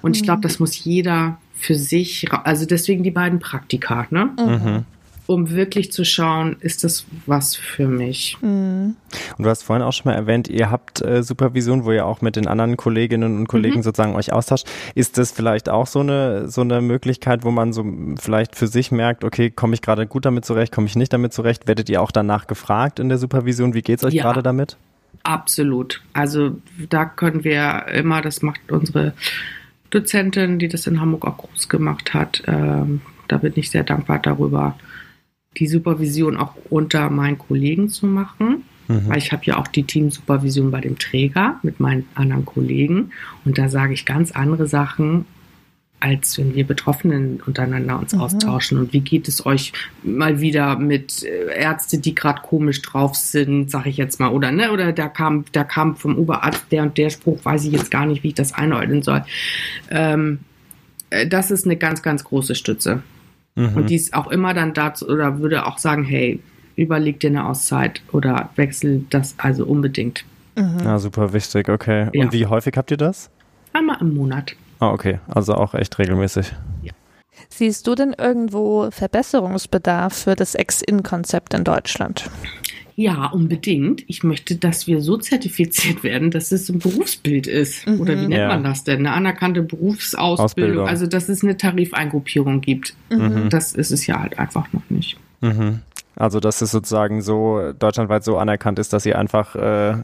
Und 0.00 0.12
mhm. 0.12 0.14
ich 0.14 0.22
glaube, 0.22 0.42
das 0.42 0.60
muss 0.60 0.84
jeder 0.84 1.38
für 1.56 1.74
sich, 1.74 2.26
also 2.44 2.66
deswegen 2.66 3.02
die 3.02 3.10
beiden 3.10 3.38
Praktika, 3.38 4.06
ne? 4.10 4.30
Mhm 4.38 4.84
um 5.26 5.50
wirklich 5.50 5.92
zu 5.92 6.04
schauen, 6.04 6.56
ist 6.60 6.84
das 6.84 7.04
was 7.26 7.56
für 7.56 7.88
mich. 7.88 8.38
Mhm. 8.40 8.96
Und 9.36 9.44
du 9.44 9.50
hast 9.50 9.64
vorhin 9.64 9.84
auch 9.84 9.92
schon 9.92 10.10
mal 10.10 10.16
erwähnt, 10.16 10.48
ihr 10.48 10.70
habt 10.70 11.02
äh, 11.02 11.22
Supervision, 11.22 11.84
wo 11.84 11.92
ihr 11.92 12.06
auch 12.06 12.20
mit 12.20 12.36
den 12.36 12.46
anderen 12.46 12.76
Kolleginnen 12.76 13.36
und 13.36 13.48
Kollegen 13.48 13.78
mhm. 13.78 13.82
sozusagen 13.82 14.14
euch 14.14 14.32
austauscht. 14.32 14.66
Ist 14.94 15.18
das 15.18 15.32
vielleicht 15.32 15.68
auch 15.68 15.86
so 15.86 16.00
eine, 16.00 16.48
so 16.48 16.60
eine 16.60 16.80
Möglichkeit, 16.80 17.44
wo 17.44 17.50
man 17.50 17.72
so 17.72 17.84
vielleicht 18.18 18.56
für 18.56 18.68
sich 18.68 18.92
merkt, 18.92 19.24
okay, 19.24 19.50
komme 19.50 19.74
ich 19.74 19.82
gerade 19.82 20.06
gut 20.06 20.24
damit 20.24 20.44
zurecht, 20.44 20.72
komme 20.72 20.86
ich 20.86 20.96
nicht 20.96 21.12
damit 21.12 21.32
zurecht? 21.32 21.66
Werdet 21.66 21.88
ihr 21.88 22.00
auch 22.00 22.12
danach 22.12 22.46
gefragt 22.46 23.00
in 23.00 23.08
der 23.08 23.18
Supervision? 23.18 23.74
Wie 23.74 23.82
geht's 23.82 24.04
euch 24.04 24.14
ja. 24.14 24.22
gerade 24.22 24.42
damit? 24.42 24.76
Absolut. 25.24 26.02
Also 26.12 26.56
da 26.88 27.04
können 27.04 27.42
wir 27.42 27.86
immer, 27.88 28.22
das 28.22 28.42
macht 28.42 28.60
unsere 28.70 29.12
Dozentin, 29.96 30.58
die 30.58 30.68
das 30.68 30.86
in 30.86 31.00
Hamburg 31.00 31.26
auch 31.26 31.38
groß 31.38 31.68
gemacht 31.68 32.14
hat. 32.14 32.42
Ähm, 32.46 33.00
da 33.28 33.38
bin 33.38 33.52
ich 33.56 33.70
sehr 33.70 33.84
dankbar 33.84 34.18
darüber 34.20 34.76
die 35.56 35.66
Supervision 35.66 36.36
auch 36.36 36.52
unter 36.68 37.08
meinen 37.10 37.38
Kollegen 37.38 37.88
zu 37.88 38.06
machen. 38.06 38.64
Mhm. 38.88 39.08
Weil 39.08 39.18
ich 39.18 39.32
habe 39.32 39.42
ja 39.44 39.56
auch 39.56 39.66
die 39.66 39.84
Teamsupervision 39.84 40.70
bei 40.70 40.80
dem 40.80 40.98
Träger 40.98 41.58
mit 41.62 41.80
meinen 41.80 42.06
anderen 42.14 42.44
Kollegen. 42.44 43.10
Und 43.44 43.58
da 43.58 43.68
sage 43.68 43.94
ich 43.94 44.06
ganz 44.06 44.32
andere 44.32 44.66
Sachen, 44.66 45.24
als 46.06 46.38
wenn 46.38 46.54
wir 46.54 46.64
Betroffenen 46.64 47.40
untereinander 47.44 47.98
uns 47.98 48.14
mhm. 48.14 48.20
austauschen. 48.20 48.78
Und 48.78 48.92
wie 48.92 49.00
geht 49.00 49.26
es 49.26 49.44
euch 49.44 49.72
mal 50.04 50.40
wieder 50.40 50.78
mit 50.78 51.24
äh, 51.24 51.58
Ärzte, 51.58 51.98
die 51.98 52.14
gerade 52.14 52.42
komisch 52.42 52.80
drauf 52.82 53.16
sind, 53.16 53.70
sage 53.70 53.90
ich 53.90 53.96
jetzt 53.96 54.20
mal, 54.20 54.28
oder 54.28 54.52
ne? 54.52 54.70
Oder 54.70 54.92
da 54.92 55.08
kam, 55.08 55.44
da 55.52 55.64
kam 55.64 55.96
vom 55.96 56.16
Oberarzt 56.16 56.66
der 56.70 56.84
und 56.84 56.96
der 56.96 57.10
Spruch, 57.10 57.44
weiß 57.44 57.64
ich 57.64 57.72
jetzt 57.72 57.90
gar 57.90 58.06
nicht, 58.06 58.22
wie 58.22 58.28
ich 58.28 58.34
das 58.34 58.54
einordnen 58.54 59.02
soll. 59.02 59.24
Ähm, 59.90 60.38
äh, 61.10 61.26
das 61.26 61.50
ist 61.50 61.64
eine 61.64 61.76
ganz, 61.76 62.02
ganz 62.02 62.22
große 62.22 62.54
Stütze. 62.54 63.02
Mhm. 63.56 63.74
Und 63.74 63.90
die 63.90 63.96
ist 63.96 64.14
auch 64.14 64.28
immer 64.28 64.54
dann 64.54 64.74
dazu 64.74 65.08
oder 65.08 65.40
würde 65.40 65.66
auch 65.66 65.78
sagen, 65.78 66.04
hey, 66.04 66.40
überleg 66.76 67.18
dir 67.18 67.30
eine 67.30 67.46
Auszeit 67.46 68.02
oder 68.12 68.50
wechsel 68.54 69.04
das 69.10 69.34
also 69.38 69.64
unbedingt. 69.64 70.24
Mhm. 70.56 70.78
Ja, 70.84 70.98
super 71.00 71.32
wichtig, 71.32 71.68
okay. 71.68 72.10
Ja. 72.12 72.22
Und 72.22 72.32
wie 72.32 72.46
häufig 72.46 72.74
habt 72.76 72.92
ihr 72.92 72.96
das? 72.96 73.30
Einmal 73.72 73.98
im 74.00 74.14
Monat. 74.14 74.54
Ah, 74.78 74.90
okay. 74.90 75.20
Also 75.28 75.54
auch 75.54 75.74
echt 75.74 75.98
regelmäßig. 75.98 76.52
Ja. 76.82 76.92
Siehst 77.48 77.86
du 77.86 77.94
denn 77.94 78.14
irgendwo 78.16 78.90
Verbesserungsbedarf 78.90 80.14
für 80.14 80.34
das 80.34 80.54
Ex-In-Konzept 80.54 81.54
in 81.54 81.64
Deutschland? 81.64 82.28
Ja, 82.98 83.26
unbedingt. 83.26 84.04
Ich 84.08 84.24
möchte, 84.24 84.56
dass 84.56 84.86
wir 84.86 85.02
so 85.02 85.18
zertifiziert 85.18 86.02
werden, 86.02 86.30
dass 86.30 86.50
es 86.50 86.70
ein 86.70 86.78
Berufsbild 86.78 87.46
ist. 87.46 87.86
Mhm. 87.86 88.00
Oder 88.00 88.14
wie 88.14 88.26
nennt 88.26 88.32
ja. 88.32 88.48
man 88.48 88.64
das 88.64 88.84
denn? 88.84 89.00
Eine 89.00 89.12
anerkannte 89.12 89.62
Berufsausbildung. 89.62 90.44
Ausbildung. 90.44 90.88
Also, 90.88 91.06
dass 91.06 91.28
es 91.28 91.44
eine 91.44 91.58
Tarifeingruppierung 91.58 92.62
gibt. 92.62 92.94
Mhm. 93.10 93.50
Das 93.50 93.74
ist 93.74 93.90
es 93.90 94.06
ja 94.06 94.20
halt 94.20 94.38
einfach 94.38 94.72
noch 94.72 94.88
nicht. 94.88 95.18
Mhm. 95.42 95.80
Also, 96.16 96.40
dass 96.40 96.62
es 96.62 96.70
sozusagen 96.70 97.20
so 97.20 97.72
deutschlandweit 97.78 98.24
so 98.24 98.38
anerkannt 98.38 98.78
ist, 98.78 98.94
dass 98.94 99.04
ihr 99.04 99.18
einfach, 99.18 99.54
äh, 99.56 99.98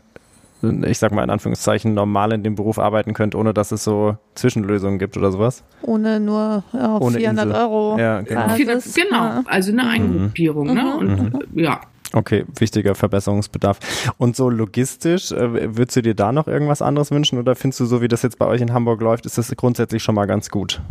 ich 0.63 0.99
sag 0.99 1.13
mal 1.13 1.25
in 1.25 1.31
Anführungszeichen, 1.31 1.95
normal 1.95 2.33
in 2.33 2.43
dem 2.43 2.55
Beruf 2.55 2.79
arbeiten 2.79 3.15
könnt, 3.15 3.35
ohne 3.35 3.53
dass 3.53 3.73
es 3.73 3.85
so 3.85 4.17
Zwischenlösungen 4.35 4.99
gibt 4.99 5.17
oder 5.17 5.33
sowas? 5.33 5.65
Ohne 5.83 6.21
nur 6.21 6.63
ja, 6.73 6.99
Ohne 6.99 7.19
400 7.19 7.47
Insel. 7.47 7.61
Euro. 7.61 7.99
Ja, 7.99 8.21
genau. 8.21 8.55
genau. 8.57 9.43
Also 9.47 9.73
eine 9.73 9.83
mhm. 9.83 9.89
Eingruppierung. 9.89 10.75
Ne? 10.75 10.83
Mhm. 10.83 11.19
Und, 11.35 11.47
ja, 11.55 11.81
Okay, 12.15 12.45
wichtiger 12.59 12.95
Verbesserungsbedarf. 12.95 14.13
Und 14.19 14.37
so 14.37 14.51
logistisch, 14.51 15.33
äh, 15.33 15.77
würdest 15.77 15.97
du 15.97 16.03
dir 16.03 16.15
da 16.15 16.31
noch 16.31 16.47
irgendwas 16.47 16.83
anderes 16.83 17.11
wünschen 17.11 17.39
oder 17.39 17.55
findest 17.55 17.81
du, 17.81 17.87
so 17.87 18.03
wie 18.03 18.09
das 18.09 18.23
jetzt 18.23 18.39
bei 18.39 18.47
euch 18.47 18.61
in 18.61 18.73
Hamburg 18.73 19.01
läuft, 19.01 19.25
ist 19.25 19.39
das 19.39 19.51
grundsätzlich 19.57 20.03
schon 20.03 20.15
mal 20.15 20.27
ganz 20.27 20.51
gut? 20.51 20.83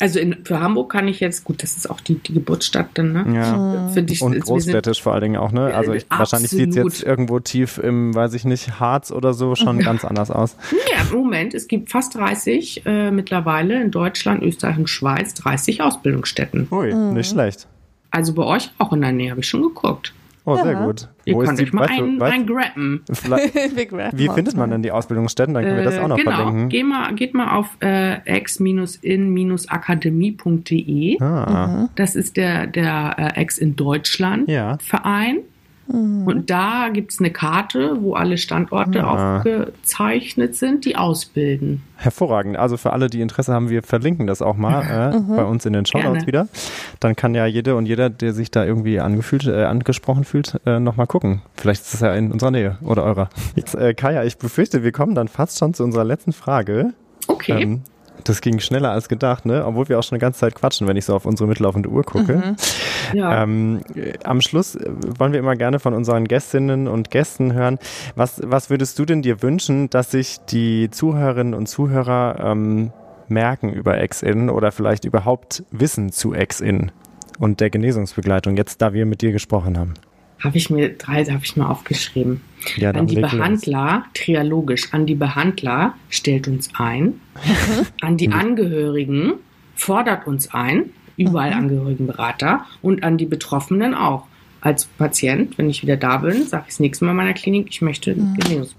Also 0.00 0.18
in, 0.18 0.44
für 0.44 0.60
Hamburg 0.60 0.90
kann 0.90 1.08
ich 1.08 1.20
jetzt, 1.20 1.44
gut, 1.44 1.62
das 1.62 1.76
ist 1.76 1.88
auch 1.90 2.00
die, 2.00 2.14
die 2.14 2.32
Geburtsstadt 2.32 2.88
dann, 2.94 3.12
ne? 3.12 3.26
Ja. 3.34 3.88
Find 3.88 4.10
ich, 4.10 4.22
Und 4.22 4.40
großstädtisch 4.40 4.96
sind, 4.96 5.02
vor 5.02 5.12
allen 5.12 5.22
Dingen 5.22 5.36
auch, 5.36 5.52
ne? 5.52 5.74
Also 5.74 5.92
ich, 5.92 6.06
wahrscheinlich 6.08 6.50
sieht 6.50 6.70
es 6.70 6.76
jetzt 6.76 7.02
irgendwo 7.02 7.38
tief 7.38 7.76
im, 7.76 8.14
weiß 8.14 8.32
ich 8.32 8.46
nicht, 8.46 8.80
Harz 8.80 9.12
oder 9.12 9.34
so 9.34 9.54
schon 9.54 9.78
ja. 9.78 9.84
ganz 9.84 10.06
anders 10.06 10.30
aus. 10.30 10.56
Ja, 10.90 11.02
im 11.02 11.18
Moment, 11.18 11.52
es 11.52 11.68
gibt 11.68 11.90
fast 11.90 12.14
30 12.14 12.86
äh, 12.86 13.10
mittlerweile 13.10 13.82
in 13.82 13.90
Deutschland, 13.90 14.42
Österreich 14.42 14.78
und 14.78 14.88
Schweiz, 14.88 15.34
30 15.34 15.82
Ausbildungsstätten. 15.82 16.68
Ui, 16.70 16.94
mhm. 16.94 17.12
nicht 17.12 17.30
schlecht. 17.30 17.66
Also 18.10 18.32
bei 18.32 18.44
euch 18.44 18.70
auch 18.78 18.94
in 18.94 19.02
der 19.02 19.12
Nähe, 19.12 19.30
habe 19.30 19.40
ich 19.40 19.48
schon 19.48 19.62
geguckt. 19.62 20.14
Oh, 20.58 20.62
sehr 20.62 20.74
gut. 20.74 21.08
Ihr 21.24 21.34
Wo 21.34 21.38
könnt 21.40 21.60
euch 21.60 21.72
mal 21.72 21.88
ein, 21.88 22.20
weißt, 22.20 22.32
ein 22.32 22.46
grappen. 22.50 23.02
Wie 24.12 24.28
findet 24.28 24.56
man 24.56 24.70
denn 24.70 24.82
die 24.82 24.90
Ausbildungsstätten? 24.90 25.54
Dann 25.54 25.62
können 25.64 25.76
wir 25.76 25.84
das 25.84 25.98
auch 25.98 26.08
noch 26.08 26.16
genau. 26.16 26.36
verlinken. 26.36 26.68
Geht 26.68 26.86
mal, 26.86 27.14
geht 27.14 27.34
mal 27.34 27.56
auf 27.56 27.76
äh, 27.80 28.16
ex-in-akademie.de. 28.24 31.20
Ah. 31.20 31.66
Mhm. 31.66 31.88
Das 31.94 32.16
ist 32.16 32.36
der, 32.36 32.66
der 32.66 33.14
äh, 33.18 33.40
Ex 33.40 33.56
in 33.58 33.76
Deutschland 33.76 34.48
ja. 34.48 34.76
Verein. 34.80 35.38
Mhm. 35.92 36.26
Und 36.26 36.50
da 36.50 36.88
gibt 36.92 37.12
es 37.12 37.20
eine 37.20 37.30
Karte, 37.30 37.98
wo 38.00 38.14
alle 38.14 38.38
Standorte 38.38 39.04
ah. 39.04 39.38
aufgezeichnet 39.38 40.54
sind, 40.54 40.84
die 40.84 40.96
ausbilden. 40.96 41.82
Hervorragend. 41.96 42.56
Also 42.56 42.76
für 42.76 42.92
alle, 42.92 43.08
die 43.08 43.20
Interesse 43.20 43.52
haben, 43.52 43.68
wir 43.68 43.82
verlinken 43.82 44.26
das 44.26 44.40
auch 44.40 44.56
mal 44.56 45.12
äh, 45.14 45.18
mhm. 45.18 45.36
bei 45.36 45.44
uns 45.44 45.66
in 45.66 45.72
den 45.72 45.84
Shoutouts 45.86 46.26
wieder. 46.26 46.48
Dann 46.98 47.16
kann 47.16 47.34
ja 47.34 47.46
jede 47.46 47.76
und 47.76 47.86
jeder, 47.86 48.08
der 48.08 48.32
sich 48.32 48.50
da 48.50 48.64
irgendwie 48.64 49.00
angefühlt, 49.00 49.46
äh, 49.46 49.64
angesprochen 49.64 50.24
fühlt, 50.24 50.60
äh, 50.64 50.80
nochmal 50.80 51.06
gucken. 51.06 51.42
Vielleicht 51.56 51.82
ist 51.82 51.94
es 51.94 52.00
ja 52.00 52.14
in 52.14 52.32
unserer 52.32 52.50
Nähe 52.50 52.78
oder 52.82 53.04
eurer. 53.04 53.28
Jetzt, 53.54 53.74
äh, 53.74 53.94
Kaya, 53.94 54.24
ich 54.24 54.38
befürchte, 54.38 54.82
wir 54.82 54.92
kommen 54.92 55.14
dann 55.14 55.28
fast 55.28 55.58
schon 55.58 55.74
zu 55.74 55.84
unserer 55.84 56.04
letzten 56.04 56.32
Frage. 56.32 56.94
Okay. 57.26 57.62
Ähm, 57.62 57.82
das 58.24 58.40
ging 58.40 58.60
schneller 58.60 58.92
als 58.92 59.08
gedacht, 59.08 59.46
ne? 59.46 59.64
Obwohl 59.64 59.88
wir 59.88 59.98
auch 59.98 60.02
schon 60.02 60.16
eine 60.16 60.20
ganze 60.20 60.40
Zeit 60.40 60.54
quatschen, 60.54 60.86
wenn 60.86 60.96
ich 60.96 61.04
so 61.04 61.14
auf 61.14 61.26
unsere 61.26 61.48
mitlaufende 61.48 61.88
Uhr 61.88 62.02
gucke. 62.02 62.36
Mhm. 62.36 62.56
Ja. 63.12 63.42
Ähm, 63.42 63.80
am 64.24 64.40
Schluss 64.40 64.76
äh, 64.76 64.90
wollen 65.18 65.32
wir 65.32 65.40
immer 65.40 65.56
gerne 65.56 65.78
von 65.78 65.94
unseren 65.94 66.26
Gästinnen 66.26 66.88
und 66.88 67.10
Gästen 67.10 67.52
hören. 67.52 67.78
Was, 68.14 68.40
was 68.44 68.70
würdest 68.70 68.98
du 68.98 69.04
denn 69.04 69.22
dir 69.22 69.42
wünschen, 69.42 69.90
dass 69.90 70.10
sich 70.10 70.38
die 70.48 70.90
Zuhörerinnen 70.90 71.54
und 71.54 71.66
Zuhörer 71.66 72.36
ähm, 72.40 72.92
merken 73.28 73.72
über 73.72 73.98
Ex-In 73.98 74.50
oder 74.50 74.72
vielleicht 74.72 75.04
überhaupt 75.04 75.64
wissen 75.70 76.12
zu 76.12 76.34
Ex-In 76.34 76.92
und 77.38 77.60
der 77.60 77.70
Genesungsbegleitung, 77.70 78.56
jetzt 78.56 78.82
da 78.82 78.92
wir 78.92 79.06
mit 79.06 79.22
dir 79.22 79.32
gesprochen 79.32 79.78
haben? 79.78 79.94
Habe 80.40 80.58
ich 80.58 80.70
mir 80.70 80.90
drei, 80.90 81.24
habe 81.24 81.44
ich 81.44 81.56
mal 81.56 81.66
aufgeschrieben. 81.66 82.40
Ja, 82.76 82.90
an 82.90 83.06
die 83.06 83.16
Behandler, 83.16 84.04
trialogisch, 84.12 84.92
an 84.92 85.06
die 85.06 85.14
Behandler 85.14 85.94
stellt 86.10 86.48
uns 86.48 86.70
ein, 86.74 87.20
an 88.00 88.16
die 88.16 88.30
Angehörigen 88.30 89.34
fordert 89.74 90.26
uns 90.26 90.52
ein, 90.52 90.90
überall 91.16 91.50
mhm. 91.52 91.58
Angehörigenberater 91.58 92.66
und 92.82 93.02
an 93.02 93.16
die 93.16 93.26
Betroffenen 93.26 93.94
auch. 93.94 94.26
Als 94.62 94.84
Patient, 94.84 95.56
wenn 95.56 95.70
ich 95.70 95.82
wieder 95.82 95.96
da 95.96 96.18
bin, 96.18 96.46
sage 96.46 96.64
ich 96.68 96.74
das 96.74 96.80
nächste 96.80 97.06
Mal 97.06 97.12
in 97.12 97.16
meiner 97.16 97.32
Klinik, 97.32 97.68
ich 97.70 97.80
möchte 97.80 98.14
mhm. 98.14 98.34
Genesung. 98.34 98.76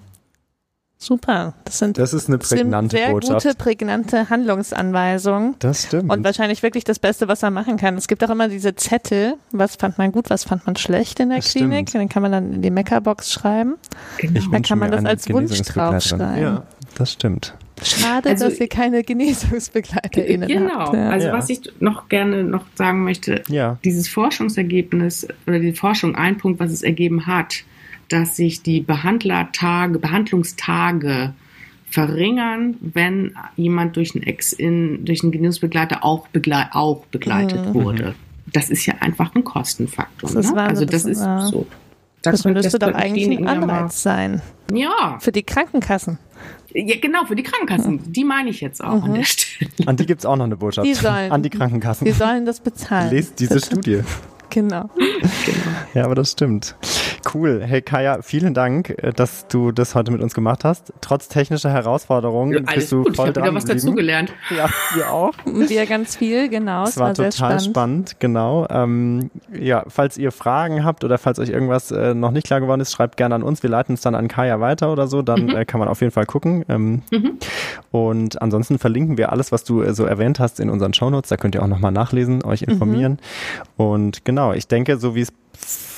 Super. 1.04 1.56
Das 1.66 1.80
sind 1.80 1.98
das 1.98 2.14
ist 2.14 2.28
eine 2.28 2.38
prägnante 2.38 2.96
sehr 2.96 3.10
Botschaft. 3.10 3.44
gute, 3.44 3.56
prägnante 3.56 4.30
Handlungsanweisungen. 4.30 5.56
Das 5.58 5.88
stimmt. 5.88 6.12
Und 6.12 6.24
wahrscheinlich 6.24 6.62
wirklich 6.62 6.84
das 6.84 7.00
Beste, 7.00 7.28
was 7.28 7.42
er 7.42 7.50
machen 7.50 7.78
kann. 7.78 7.98
Es 7.98 8.08
gibt 8.08 8.24
auch 8.24 8.30
immer 8.30 8.48
diese 8.48 8.76
Zettel, 8.76 9.34
was 9.52 9.78
fand 9.78 9.98
man 9.98 10.12
gut, 10.12 10.30
was 10.30 10.44
fand 10.44 10.68
man 10.68 10.76
schlecht 10.76 11.20
in 11.20 11.30
der 11.30 11.40
das 11.40 11.54
Klinik. 11.54 11.90
Stimmt. 11.90 12.04
Den 12.04 12.10
kann 12.10 12.22
man 12.22 12.32
dann 12.32 12.54
in 12.54 12.62
die 12.62 12.70
Meckerbox 12.70 13.32
schreiben. 13.32 13.78
Genau. 14.20 14.42
Dann 14.52 14.62
kann 14.62 14.78
man 14.78 14.92
das 14.92 15.04
als 15.04 15.28
Wunsch 15.32 15.60
draufschreiben. 15.64 16.40
Ja, 16.40 16.64
das 16.94 17.14
stimmt. 17.14 17.56
Schade, 17.82 18.30
also, 18.30 18.46
dass 18.46 18.60
ihr 18.60 18.68
keine 18.68 19.02
GenesungsbegleiterInnen 19.02 20.48
genau. 20.48 20.76
habt. 20.76 20.92
Genau. 20.92 21.04
Ja. 21.04 21.10
Also 21.10 21.28
ja. 21.30 21.34
was 21.34 21.50
ich 21.50 21.62
noch 21.80 22.10
gerne 22.10 22.44
noch 22.44 22.64
sagen 22.76 23.04
möchte, 23.04 23.42
ja. 23.48 23.80
dieses 23.84 24.08
Forschungsergebnis 24.08 25.28
oder 25.48 25.58
die 25.58 25.74
Forschung, 25.74 26.16
ein 26.16 26.38
Punkt, 26.38 26.60
was 26.60 26.72
es 26.72 26.84
ergeben 26.84 27.26
hat, 27.26 27.64
dass 28.12 28.36
sich 28.36 28.62
die 28.64 28.82
Behandlertage, 28.82 30.00
Behandlungstage 30.00 31.34
verringern, 31.90 32.76
wenn 32.80 33.36
jemand 33.58 33.96
durch 33.98 34.16
einen 34.16 34.24
Ex 34.24 34.54
in, 34.54 35.06
durch 35.06 35.24
einen 35.24 35.32
Genesungsbegleiter 35.32 36.04
auch, 36.04 36.28
begleit, 36.30 36.70
auch 36.72 37.06
begleitet 37.08 37.66
mhm. 37.68 37.74
wurde. 37.74 38.16
Das 38.54 38.70
ist 38.70 38.86
ja 38.86 38.96
einfach 39.00 39.36
ein 39.36 39.44
Kostenfaktor. 39.44 40.30
Das 40.32 40.52
ne? 40.52 40.62
Also 40.62 40.86
das, 40.86 41.04
das 41.04 41.12
ist 41.12 41.22
ja. 41.22 41.48
so. 41.48 41.68
Das, 42.22 42.44
das 42.44 42.54
müsste 42.54 42.80
doch 42.80 42.94
eigentlich 42.94 43.28
ein 43.28 43.48
Anreiz 43.48 44.04
sein. 44.04 44.42
Ja. 44.72 45.18
Für 45.20 45.32
die 45.32 45.44
Krankenkassen. 45.44 46.20
Ja, 46.74 46.96
genau, 47.02 47.26
für 47.26 47.36
die 47.36 47.44
Krankenkassen. 47.44 47.94
Mhm. 47.96 48.14
Die 48.14 48.24
meine 48.24 48.50
ich 48.50 48.62
jetzt 48.62 48.84
auch 48.84 49.00
mhm. 49.00 49.04
an 49.04 49.14
der 49.16 49.24
Stelle. 49.24 49.72
An 49.86 49.98
die 49.98 50.06
gibt 50.06 50.22
es 50.22 50.26
auch 50.26 50.36
noch 50.36 50.46
eine 50.46 50.56
Botschaft. 50.56 50.88
Die 50.88 50.94
sollen, 50.94 51.32
an 51.32 51.44
die 51.44 51.50
Krankenkassen. 51.50 52.06
Die 52.06 52.12
sollen 52.12 52.46
das 52.46 52.60
bezahlen. 52.60 53.12
Lest 53.12 53.40
diese 53.40 53.60
Studie. 53.60 54.02
Genau. 54.52 54.90
genau. 54.96 55.72
Ja, 55.94 56.06
aber 56.06 56.16
das 56.16 56.32
stimmt. 56.32 56.76
Cool. 57.34 57.62
Hey 57.64 57.82
Kaya, 57.82 58.22
vielen 58.22 58.54
Dank, 58.54 58.90
äh, 58.90 59.14
dass 59.14 59.48
du 59.48 59.72
das 59.72 59.96
heute 59.96 60.12
mit 60.12 60.22
uns 60.22 60.34
gemacht 60.34 60.64
hast. 60.64 60.94
Trotz 61.02 61.28
technischer 61.28 61.70
Herausforderungen 61.70 62.54
ja, 62.54 62.74
bist 62.74 62.92
du 62.92 63.04
gut. 63.04 63.16
voll 63.16 63.28
ich 63.28 63.34
dran 63.34 63.44
wieder 63.46 63.56
was 63.56 63.66
dazugelernt. 63.66 64.34
Ja, 64.56 64.70
wir 64.96 65.12
auch. 65.12 65.34
Wir 65.46 65.86
ganz 65.86 66.16
viel, 66.16 66.50
genau. 66.50 66.84
Es 66.84 66.98
war, 66.98 67.08
war 67.08 67.14
total 67.14 67.32
spannend. 67.32 67.62
spannend. 67.62 68.16
genau. 68.20 68.68
Ähm, 68.70 69.32
ja, 69.58 69.84
falls 69.88 70.18
ihr 70.18 70.32
Fragen 70.32 70.84
habt 70.84 71.04
oder 71.04 71.18
falls 71.18 71.40
euch 71.40 71.50
irgendwas 71.50 71.92
äh, 71.92 72.14
noch 72.14 72.32
nicht 72.32 72.48
klar 72.48 72.60
geworden 72.60 72.82
ist, 72.82 72.92
schreibt 72.92 73.18
gerne 73.18 73.36
an 73.36 73.44
uns. 73.44 73.64
Wir 73.64 73.70
leiten 73.70 73.94
es 73.94 74.02
dann 74.02 74.16
an 74.16 74.28
Kaya 74.28 74.60
weiter 74.60 74.92
oder 74.92 75.08
so. 75.08 75.22
Dann 75.22 75.46
mhm. 75.46 75.56
äh, 75.56 75.66
kann 75.66 75.80
man 75.80 75.88
auf 75.88 76.02
jeden 76.02 76.12
Fall 76.12 76.26
gucken. 76.26 76.66
Ähm, 76.68 77.04
mhm. 77.12 77.38
Und 77.92 78.42
ansonsten 78.42 78.80
verlinken 78.80 79.18
wir 79.18 79.32
alles, 79.32 79.52
was 79.52 79.64
du 79.64 79.82
äh, 79.82 79.94
so 79.94 80.06
erwähnt 80.06 80.40
hast, 80.40 80.60
in 80.60 80.70
unseren 80.70 80.94
Shownotes. 80.94 81.30
Da 81.30 81.38
könnt 81.38 81.56
ihr 81.56 81.64
auch 81.64 81.68
nochmal 81.68 81.92
nachlesen, 81.92 82.44
euch 82.44 82.64
informieren. 82.64 83.20
Mhm. 83.78 83.86
Und 83.86 84.26
genau, 84.26 84.41
ich 84.54 84.68
denke, 84.68 84.98
so 84.98 85.16
wie 85.16 85.22
es 85.22 85.34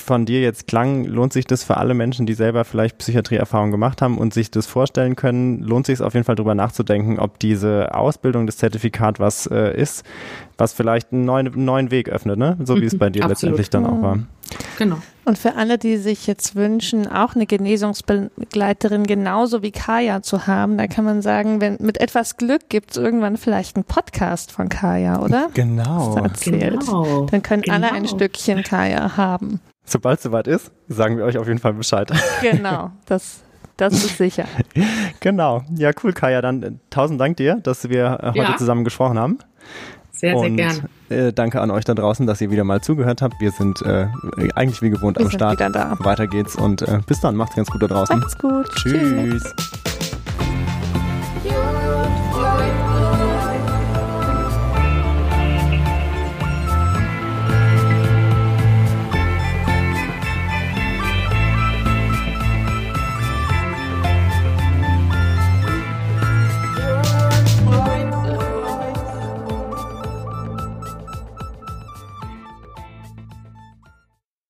von 0.03 0.25
dir 0.25 0.41
jetzt 0.41 0.67
klang, 0.67 1.05
lohnt 1.05 1.33
sich 1.33 1.45
das 1.45 1.63
für 1.63 1.77
alle 1.77 1.93
Menschen, 1.93 2.25
die 2.25 2.33
selber 2.33 2.65
vielleicht 2.65 2.97
Psychiatrieerfahrung 2.97 3.71
gemacht 3.71 4.01
haben 4.01 4.17
und 4.17 4.33
sich 4.33 4.51
das 4.51 4.67
vorstellen 4.67 5.15
können, 5.15 5.61
lohnt 5.63 5.85
sich 5.85 5.93
es 5.93 6.01
auf 6.01 6.13
jeden 6.13 6.25
Fall 6.25 6.35
darüber 6.35 6.55
nachzudenken, 6.55 7.19
ob 7.19 7.39
diese 7.39 7.95
Ausbildung, 7.95 8.45
das 8.45 8.57
Zertifikat 8.57 9.19
was 9.19 9.47
äh, 9.47 9.79
ist, 9.79 10.03
was 10.57 10.73
vielleicht 10.73 11.13
einen 11.13 11.25
neuen, 11.25 11.51
neuen 11.55 11.89
Weg 11.89 12.09
öffnet, 12.09 12.37
ne? 12.37 12.57
so 12.63 12.79
wie 12.81 12.85
es 12.85 12.97
bei 12.97 13.09
dir 13.09 13.23
Absolut. 13.23 13.29
letztendlich 13.29 13.69
dann 13.69 13.85
auch 13.85 14.01
war. 14.01 14.19
Genau. 14.77 14.97
Und 15.26 15.38
für 15.38 15.55
alle, 15.55 15.78
die 15.78 15.97
sich 15.97 16.28
jetzt 16.28 16.55
wünschen, 16.55 17.07
auch 17.07 17.36
eine 17.36 17.45
Genesungsbegleiterin 17.45 19.05
genauso 19.07 19.61
wie 19.61 19.71
Kaya 19.71 20.21
zu 20.21 20.47
haben, 20.47 20.78
da 20.78 20.88
kann 20.88 21.05
man 21.05 21.21
sagen, 21.21 21.61
wenn 21.61 21.78
mit 21.80 22.01
etwas 22.01 22.38
Glück 22.38 22.67
gibt 22.69 22.91
es 22.91 22.97
irgendwann 22.97 23.38
vielleicht 23.38 23.78
einen 23.78 23.86
Podcast 23.86 24.51
von 24.51 24.67
Kaya, 24.67 25.21
oder? 25.21 25.49
Genau. 25.53 26.17
Erzählt. 26.17 26.82
Genau. 26.82 27.26
Dann 27.26 27.41
können 27.41 27.61
genau. 27.61 27.76
alle 27.76 27.91
ein 27.91 28.07
Stückchen 28.07 28.63
Kaya 28.63 29.15
haben. 29.15 29.61
Sobald 29.86 30.19
es 30.19 30.24
soweit 30.24 30.47
ist, 30.47 30.71
sagen 30.88 31.17
wir 31.17 31.26
euch 31.26 31.38
auf 31.38 31.47
jeden 31.47 31.59
Fall 31.59 31.74
Bescheid. 31.74 32.11
Genau, 32.41 32.91
das, 33.05 33.41
das 33.78 33.93
ist 33.93 34.17
sicher. 34.17 34.45
genau. 35.19 35.63
Ja, 35.76 35.91
cool, 36.03 36.13
Kaya. 36.13 36.41
Dann 36.41 36.63
äh, 36.63 36.71
tausend 36.89 37.19
Dank 37.19 37.38
dir, 37.38 37.55
dass 37.55 37.89
wir 37.89 38.19
äh, 38.21 38.28
heute 38.30 38.39
ja. 38.39 38.57
zusammen 38.57 38.84
gesprochen 38.84 39.19
haben. 39.19 39.39
Sehr, 40.24 40.39
sehr 40.39 40.49
gern. 40.51 40.89
Äh, 41.09 41.34
danke 41.34 41.59
an 41.59 41.69
euch 41.69 41.84
da 41.84 41.93
draußen, 41.93 42.26
dass 42.26 42.39
ihr 42.39 42.49
wieder 42.49 42.63
mal 42.63 42.80
zugehört 42.80 43.21
habt. 43.21 43.41
Wir 43.41 43.51
sind 43.51 43.82
äh, 43.82 44.07
eigentlich 44.55 44.82
wie 44.82 44.89
gewohnt 44.89 45.17
wir 45.17 45.26
am 45.26 45.32
Start. 45.32 45.59
Wieder 45.59 45.69
da. 45.69 45.97
Weiter 45.99 46.28
geht's 46.28 46.55
und 46.55 46.82
äh, 46.82 46.99
bis 47.05 47.19
dann. 47.19 47.36
Macht's 47.36 47.57
ganz 47.57 47.69
gut 47.69 47.84
da 47.84 47.88
draußen. 47.88 48.17
Macht's 48.17 48.38
gut. 48.38 48.69
Tschüss. 48.74 49.43
Tschüss. 49.43 49.92